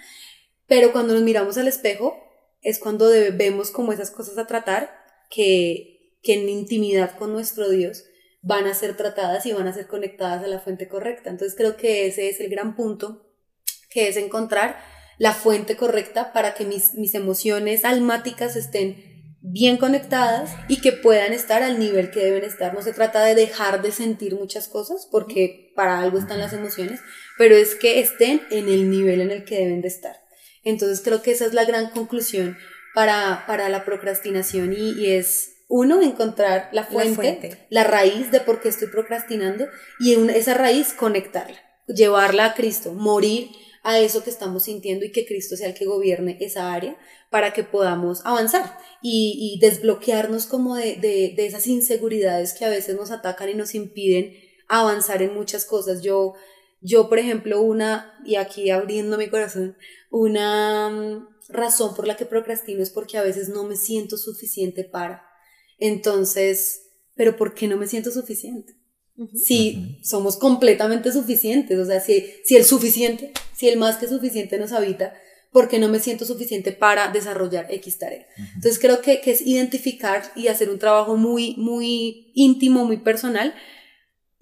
pero 0.67 0.91
cuando 0.91 1.15
nos 1.15 1.23
miramos 1.23 1.57
al 1.57 1.69
espejo 1.69 2.17
es 2.63 2.79
cuando 2.79 3.09
vemos 3.35 3.71
como 3.71 3.93
esas 3.93 4.11
cosas 4.11 4.39
a 4.39 4.47
tratar 4.47 4.91
que, 5.31 6.19
que 6.23 6.35
en 6.35 6.49
intimidad 6.49 7.17
con 7.17 7.33
nuestro 7.33 7.69
Dios 7.69 8.05
van 8.41 8.67
a 8.67 8.75
ser 8.75 8.97
tratadas 8.97 9.47
y 9.47 9.53
van 9.53 9.69
a 9.69 9.73
ser 9.73 9.87
conectadas 9.87 10.45
a 10.45 10.49
la 10.49 10.61
fuente 10.61 10.89
correcta. 10.89 11.31
Entonces 11.31 11.57
creo 11.57 11.77
que 11.77 12.07
ese 12.07 12.29
es 12.29 12.41
el 12.41 12.49
gran 12.49 12.75
punto, 12.75 13.33
que 13.91 14.09
es 14.09 14.17
encontrar 14.17 14.79
la 15.19 15.33
fuente 15.33 15.77
correcta 15.77 16.33
para 16.33 16.55
que 16.55 16.65
mis, 16.65 16.95
mis 16.95 17.15
emociones 17.15 17.85
almáticas 17.85 18.57
estén 18.57 19.13
bien 19.43 19.77
conectadas 19.77 20.55
y 20.69 20.81
que 20.81 20.93
puedan 20.93 21.33
estar 21.33 21.63
al 21.63 21.79
nivel 21.79 22.11
que 22.11 22.21
deben 22.21 22.45
estar. 22.45 22.75
No 22.75 22.83
se 22.83 22.93
trata 22.93 23.25
de 23.25 23.35
dejar 23.35 23.83
de 23.83 23.93
sentir 23.93 24.35
muchas 24.35 24.69
cosas, 24.69 25.09
porque 25.11 25.73
para 25.75 26.01
algo 26.01 26.19
están 26.19 26.39
las 26.39 26.53
emociones, 26.53 27.01
pero 27.39 27.57
es 27.57 27.75
que 27.75 28.01
estén 28.01 28.43
en 28.51 28.69
el 28.69 28.89
nivel 28.89 29.21
en 29.21 29.31
el 29.31 29.45
que 29.45 29.59
deben 29.59 29.83
de 29.83 29.89
estar. 29.89 30.22
Entonces 30.65 31.01
creo 31.03 31.23
que 31.23 31.33
esa 31.33 31.47
es 31.47 31.55
la 31.55 31.65
gran 31.65 31.91
conclusión 31.91 32.57
para, 32.95 33.45
para 33.47 33.69
la 33.69 33.85
procrastinación 33.85 34.73
y, 34.73 34.93
y 34.93 35.13
es 35.13 35.53
uno, 35.69 36.03
encontrar 36.03 36.69
la 36.73 36.85
fuente, 36.85 37.09
la 37.09 37.15
fuente, 37.15 37.67
la 37.71 37.85
raíz 37.85 38.31
de 38.31 38.41
por 38.41 38.61
qué 38.61 38.69
estoy 38.69 38.89
procrastinando 38.89 39.67
y 39.99 40.13
en 40.13 40.29
esa 40.29 40.53
raíz 40.53 40.93
conectarla, 40.93 41.59
llevarla 41.87 42.45
a 42.45 42.55
Cristo, 42.55 42.93
morir 42.93 43.49
a 43.83 43.99
eso 43.99 44.23
que 44.23 44.31
estamos 44.31 44.65
sintiendo 44.65 45.05
y 45.05 45.13
que 45.13 45.25
Cristo 45.25 45.57
sea 45.57 45.69
el 45.69 45.75
que 45.75 45.87
gobierne 45.87 46.37
esa 46.41 46.73
área 46.73 46.97
para 47.31 47.53
que 47.55 47.65
podamos 47.65 48.21
avanzar 48.27 48.79
y, 49.01 49.57
y 49.57 49.67
desbloquearnos 49.67 50.47
como 50.47 50.77
de, 50.77 50.97
de, 50.97 51.33
de 51.35 51.47
esas 51.47 51.67
inseguridades 51.67 52.53
que 52.53 52.67
a 52.67 52.71
veces 52.71 52.95
nos 52.95 53.11
atacan 53.11 53.49
y 53.49 53.55
nos 53.55 53.75
impiden 53.75 54.37
avanzar 54.69 55.23
en 55.23 55.35
muchas 55.35 55.65
cosas. 55.65 56.03
Yo 56.03 56.35
yo, 56.83 57.09
por 57.09 57.19
ejemplo, 57.19 57.63
una, 57.63 58.19
y 58.25 58.35
aquí 58.35 58.71
abriendo 58.71 59.17
mi 59.17 59.29
corazón, 59.29 59.77
una 60.11 60.89
um, 60.89 61.29
razón 61.49 61.95
por 61.95 62.07
la 62.07 62.17
que 62.17 62.27
procrastino 62.27 62.83
es 62.83 62.91
porque 62.91 63.19
a 63.19 63.23
veces 63.23 63.49
no 63.49 63.65
me 63.65 63.77
siento 63.77 64.17
suficiente 64.19 64.85
para. 64.85 65.25
Entonces, 65.79 66.83
pero 67.15 67.37
¿por 67.37 67.55
qué 67.55 67.69
no 67.69 67.77
me 67.77 67.87
siento 67.87 68.11
suficiente? 68.11 68.75
Uh 69.17 69.27
-huh. 69.27 69.39
Si 69.39 69.77
uh 69.77 69.81
-huh. 69.81 70.05
somos 70.05 70.37
completamente 70.37 71.13
suficientes, 71.13 71.79
o 71.79 71.85
sea, 71.85 72.01
si, 72.01 72.27
si 72.45 72.57
el 72.57 72.65
suficiente, 72.65 73.33
si 73.55 73.69
el 73.69 73.79
más 73.79 73.97
que 73.99 74.09
suficiente 74.09 74.59
nos 74.59 74.73
habita, 74.73 75.15
¿por 75.53 75.69
qué 75.69 75.79
no 75.79 75.89
me 75.89 76.01
siento 76.01 76.25
suficiente 76.25 76.73
para 76.73 77.13
desarrollar 77.13 77.67
X 77.71 77.99
tarea? 77.99 78.27
Uh 78.37 78.41
-huh. 78.41 78.55
Entonces 78.57 78.79
creo 78.81 79.01
que, 79.01 79.21
que 79.21 79.31
es 79.31 79.41
identificar 79.41 80.33
y 80.35 80.49
hacer 80.49 80.69
un 80.69 80.79
trabajo 80.81 81.17
muy, 81.17 81.55
muy 81.59 82.33
íntimo, 82.35 82.85
muy 82.85 82.97
personal, 82.97 83.55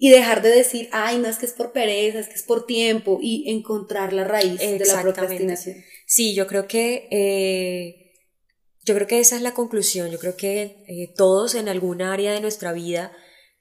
y 0.03 0.09
dejar 0.09 0.41
de 0.41 0.49
decir, 0.49 0.89
ay, 0.91 1.19
no 1.19 1.27
es 1.27 1.37
que 1.37 1.45
es 1.45 1.53
por 1.53 1.73
pereza, 1.73 2.17
es 2.17 2.27
que 2.27 2.33
es 2.33 2.41
por 2.41 2.65
tiempo, 2.65 3.19
y 3.21 3.51
encontrar 3.51 4.13
la 4.13 4.23
raíz 4.23 4.59
de 4.59 4.83
la 4.83 4.99
procrastinación. 4.99 5.75
Sí, 6.07 6.33
yo 6.33 6.47
creo 6.47 6.67
que, 6.67 7.07
eh, 7.11 8.11
yo 8.83 8.95
creo 8.95 9.05
que 9.05 9.19
esa 9.19 9.35
es 9.35 9.43
la 9.43 9.53
conclusión. 9.53 10.09
Yo 10.09 10.17
creo 10.17 10.35
que 10.35 10.83
eh, 10.87 11.13
todos 11.15 11.53
en 11.53 11.69
algún 11.69 12.01
área 12.01 12.33
de 12.33 12.41
nuestra 12.41 12.73
vida 12.73 13.11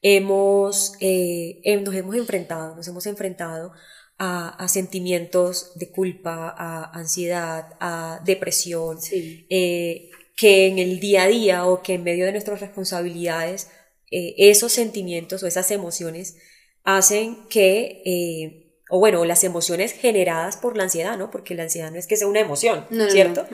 hemos, 0.00 0.94
eh, 1.00 1.60
nos 1.84 1.94
hemos 1.94 2.16
enfrentado, 2.16 2.74
nos 2.74 2.88
hemos 2.88 3.04
enfrentado 3.04 3.72
a, 4.16 4.48
a, 4.48 4.66
sentimientos 4.68 5.72
de 5.74 5.90
culpa, 5.90 6.54
a 6.56 6.90
ansiedad, 6.98 7.76
a 7.80 8.22
depresión, 8.24 8.98
sí. 8.98 9.46
que 9.46 10.68
en 10.68 10.78
el 10.78 11.00
día 11.00 11.24
a 11.24 11.28
día 11.28 11.66
o 11.66 11.82
que 11.82 11.94
en 11.94 12.02
medio 12.02 12.24
de 12.24 12.32
nuestras 12.32 12.62
responsabilidades 12.62 13.68
eh, 14.10 14.34
esos 14.36 14.72
sentimientos 14.72 15.42
o 15.42 15.46
esas 15.46 15.70
emociones 15.70 16.36
hacen 16.82 17.46
que, 17.48 18.02
eh, 18.04 18.74
o 18.90 18.98
bueno, 18.98 19.24
las 19.24 19.44
emociones 19.44 19.92
generadas 19.92 20.56
por 20.56 20.76
la 20.76 20.82
ansiedad, 20.82 21.16
¿no? 21.16 21.30
Porque 21.30 21.54
la 21.54 21.62
ansiedad 21.62 21.92
no 21.92 21.98
es 21.98 22.08
que 22.08 22.16
sea 22.16 22.26
una 22.26 22.40
emoción, 22.40 22.86
¿cierto? 23.10 23.46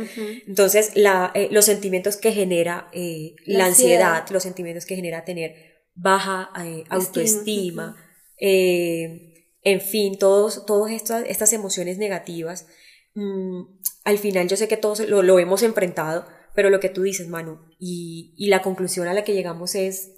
Entonces, 0.46 0.92
la, 0.94 1.30
eh, 1.34 1.48
los 1.50 1.66
sentimientos 1.66 2.16
que 2.16 2.32
genera 2.32 2.90
la, 3.44 3.66
ansiedad, 3.66 4.24
los 4.30 4.42
sentimientos 4.42 4.86
que 4.86 4.96
genera 4.96 5.26
tener 5.26 5.84
baja 5.94 6.50
autoestima, 6.88 7.96
en 8.38 9.80
fin, 9.80 10.16
todos, 10.16 10.64
todas 10.64 10.92
estas, 10.92 11.24
estas 11.28 11.52
emociones 11.52 11.98
negativas, 11.98 12.66
mm, 13.14 13.62
al 14.04 14.18
final 14.18 14.48
yo 14.48 14.56
sé 14.56 14.68
que 14.68 14.76
todos 14.76 15.00
lo, 15.00 15.22
lo 15.22 15.38
hemos 15.38 15.62
enfrentado, 15.62 16.24
pero 16.54 16.70
lo 16.70 16.80
que 16.80 16.88
tú 16.88 17.02
dices, 17.02 17.28
Manu, 17.28 17.58
y, 17.78 18.32
y 18.38 18.46
la 18.46 18.62
conclusión 18.62 19.08
a 19.08 19.12
la 19.12 19.24
que 19.24 19.34
llegamos 19.34 19.74
es 19.74 20.15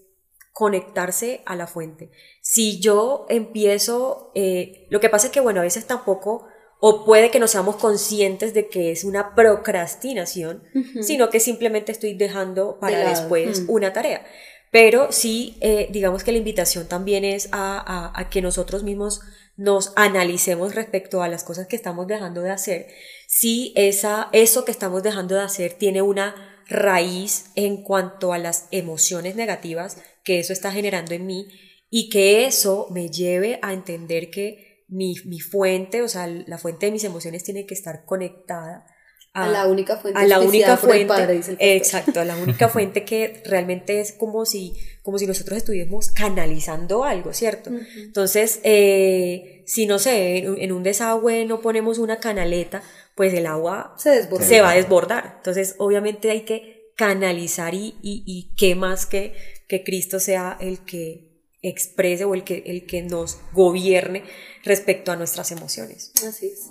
conectarse 0.52 1.42
a 1.46 1.56
la 1.56 1.66
fuente. 1.66 2.10
Si 2.42 2.80
yo 2.80 3.26
empiezo, 3.28 4.32
eh, 4.34 4.86
lo 4.90 5.00
que 5.00 5.08
pasa 5.08 5.28
es 5.28 5.32
que, 5.32 5.40
bueno, 5.40 5.60
a 5.60 5.64
veces 5.64 5.86
tampoco, 5.86 6.46
o 6.80 7.04
puede 7.04 7.30
que 7.30 7.40
no 7.40 7.48
seamos 7.48 7.76
conscientes 7.76 8.54
de 8.54 8.68
que 8.68 8.92
es 8.92 9.04
una 9.04 9.34
procrastinación, 9.34 10.62
sino 11.00 11.30
que 11.30 11.40
simplemente 11.40 11.92
estoy 11.92 12.14
dejando 12.14 12.78
para 12.80 13.08
después 13.08 13.64
una 13.68 13.92
tarea. 13.92 14.24
Pero 14.70 15.12
sí, 15.12 15.56
eh, 15.60 15.88
digamos 15.90 16.24
que 16.24 16.32
la 16.32 16.38
invitación 16.38 16.88
también 16.88 17.24
es 17.24 17.48
a, 17.52 18.12
a, 18.14 18.30
que 18.30 18.42
nosotros 18.42 18.82
mismos 18.82 19.20
nos 19.56 19.92
analicemos 19.96 20.74
respecto 20.74 21.22
a 21.22 21.28
las 21.28 21.42
cosas 21.42 21.66
que 21.66 21.76
estamos 21.76 22.06
dejando 22.06 22.42
de 22.42 22.50
hacer, 22.50 22.86
si 23.26 23.72
esa, 23.76 24.28
eso 24.32 24.64
que 24.64 24.70
estamos 24.70 25.02
dejando 25.02 25.34
de 25.34 25.40
hacer 25.40 25.72
tiene 25.72 26.02
una 26.02 26.62
raíz 26.68 27.46
en 27.54 27.82
cuanto 27.82 28.32
a 28.32 28.38
las 28.38 28.68
emociones 28.70 29.36
negativas 29.36 29.98
que 30.28 30.38
eso 30.38 30.52
está 30.52 30.70
generando 30.70 31.14
en 31.14 31.24
mí 31.24 31.48
y 31.88 32.10
que 32.10 32.44
eso 32.44 32.86
me 32.90 33.08
lleve 33.08 33.58
a 33.62 33.72
entender 33.72 34.28
que 34.28 34.84
mi, 34.88 35.14
mi 35.24 35.40
fuente, 35.40 36.02
o 36.02 36.08
sea, 36.08 36.26
la 36.26 36.58
fuente 36.58 36.84
de 36.84 36.92
mis 36.92 37.04
emociones 37.04 37.44
tiene 37.44 37.64
que 37.64 37.72
estar 37.72 38.04
conectada 38.04 38.84
a, 39.32 39.48
la 39.48 39.66
única 39.66 39.96
fuente 39.96 40.20
a 40.20 40.26
la 40.26 40.40
única 40.40 40.76
fuente 40.76 41.40
exacto 41.58 42.18
a 42.20 42.24
la 42.24 42.36
única 42.36 42.68
fuente 42.74 43.04
que 43.04 43.42
realmente 43.44 44.00
es 44.00 44.12
como 44.12 44.46
si 44.46 44.74
como 45.02 45.18
si 45.18 45.26
nosotros 45.26 45.58
estuviésemos 45.58 46.10
canalizando 46.10 47.04
algo 47.04 47.32
cierto 47.34 47.70
entonces 47.98 48.58
eh, 48.64 49.62
si 49.66 49.86
no 49.86 49.98
sé 49.98 50.38
en, 50.38 50.72
un 50.72 50.82
desagüe 50.82 51.44
no 51.44 51.60
ponemos 51.60 51.98
una 51.98 52.18
canaleta 52.20 52.82
pues 53.18 53.34
el 53.34 53.46
agua 53.46 53.96
se, 53.98 54.28
se 54.44 54.60
va 54.60 54.70
a 54.70 54.74
desbordar. 54.76 55.34
Entonces 55.38 55.74
obviamente 55.78 56.30
hay 56.30 56.42
que 56.42 56.92
canalizar 56.96 57.74
y, 57.74 57.96
y, 58.00 58.22
y 58.24 58.54
qué 58.56 58.76
más 58.76 59.06
que 59.06 59.34
que 59.68 59.84
Cristo 59.84 60.18
sea 60.18 60.56
el 60.60 60.80
que 60.80 61.28
exprese 61.62 62.24
o 62.24 62.34
el 62.34 62.44
que, 62.44 62.62
el 62.66 62.86
que 62.86 63.02
nos 63.02 63.38
gobierne 63.52 64.24
respecto 64.64 65.12
a 65.12 65.16
nuestras 65.16 65.52
emociones. 65.52 66.12
Así 66.26 66.46
es. 66.46 66.70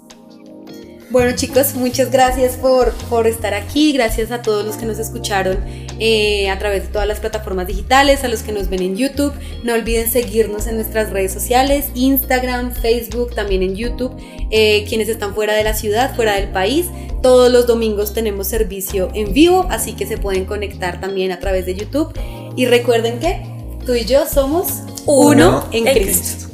Bueno 1.10 1.34
chicos, 1.38 1.76
muchas 1.76 2.12
gracias 2.12 2.58
por, 2.58 2.92
por, 3.10 3.28
estar 3.28 3.54
aquí, 3.54 3.94
gracias 3.94 4.30
a 4.30 4.42
todos 4.42 4.66
los 4.66 4.76
que 4.76 4.86
nos 4.86 5.00
escucharon 5.00 5.58
eh, 6.00 6.50
a 6.50 6.60
través 6.60 6.84
de 6.84 6.90
todas 6.90 7.08
las 7.08 7.22
plataformas 7.22 7.66
digitales, 7.66 8.26
a 8.26 8.28
los 8.28 8.44
que 8.44 8.52
nos 8.52 8.70
ven 8.70 8.82
en 8.82 8.98
YouTube. 8.98 9.34
No 9.64 9.74
olviden 9.74 10.12
seguirnos 10.12 10.68
en 10.68 10.76
nuestras 10.76 11.12
redes 11.12 11.32
sociales, 11.32 11.92
Instagram, 11.96 12.76
Facebook, 12.76 13.34
también 13.36 13.64
en 13.64 13.76
YouTube. 13.78 14.18
Eh, 14.52 14.84
quienes 14.90 15.08
están 15.08 15.34
fuera 15.34 15.54
de 15.54 15.64
la 15.64 15.74
ciudad, 15.74 16.14
fuera 16.14 16.36
del 16.36 16.50
país, 16.50 16.88
todos 17.22 17.50
los 17.52 17.68
domingos 17.68 18.14
tenemos 18.14 18.48
servicio 18.48 19.10
en 19.14 19.32
vivo, 19.32 19.66
así 19.70 19.94
que 19.94 20.06
se 20.06 20.18
pueden 20.18 20.44
conectar 20.44 21.00
también 21.00 21.32
a 21.32 21.40
través 21.40 21.66
de 21.66 21.76
YouTube. 21.76 22.14
Y 22.58 22.66
recuerden 22.66 23.20
que 23.20 23.46
tú 23.86 23.94
y 23.94 24.04
yo 24.04 24.26
somos 24.28 24.82
uno, 25.06 25.64
en, 25.72 25.86
Cristo. 25.86 26.47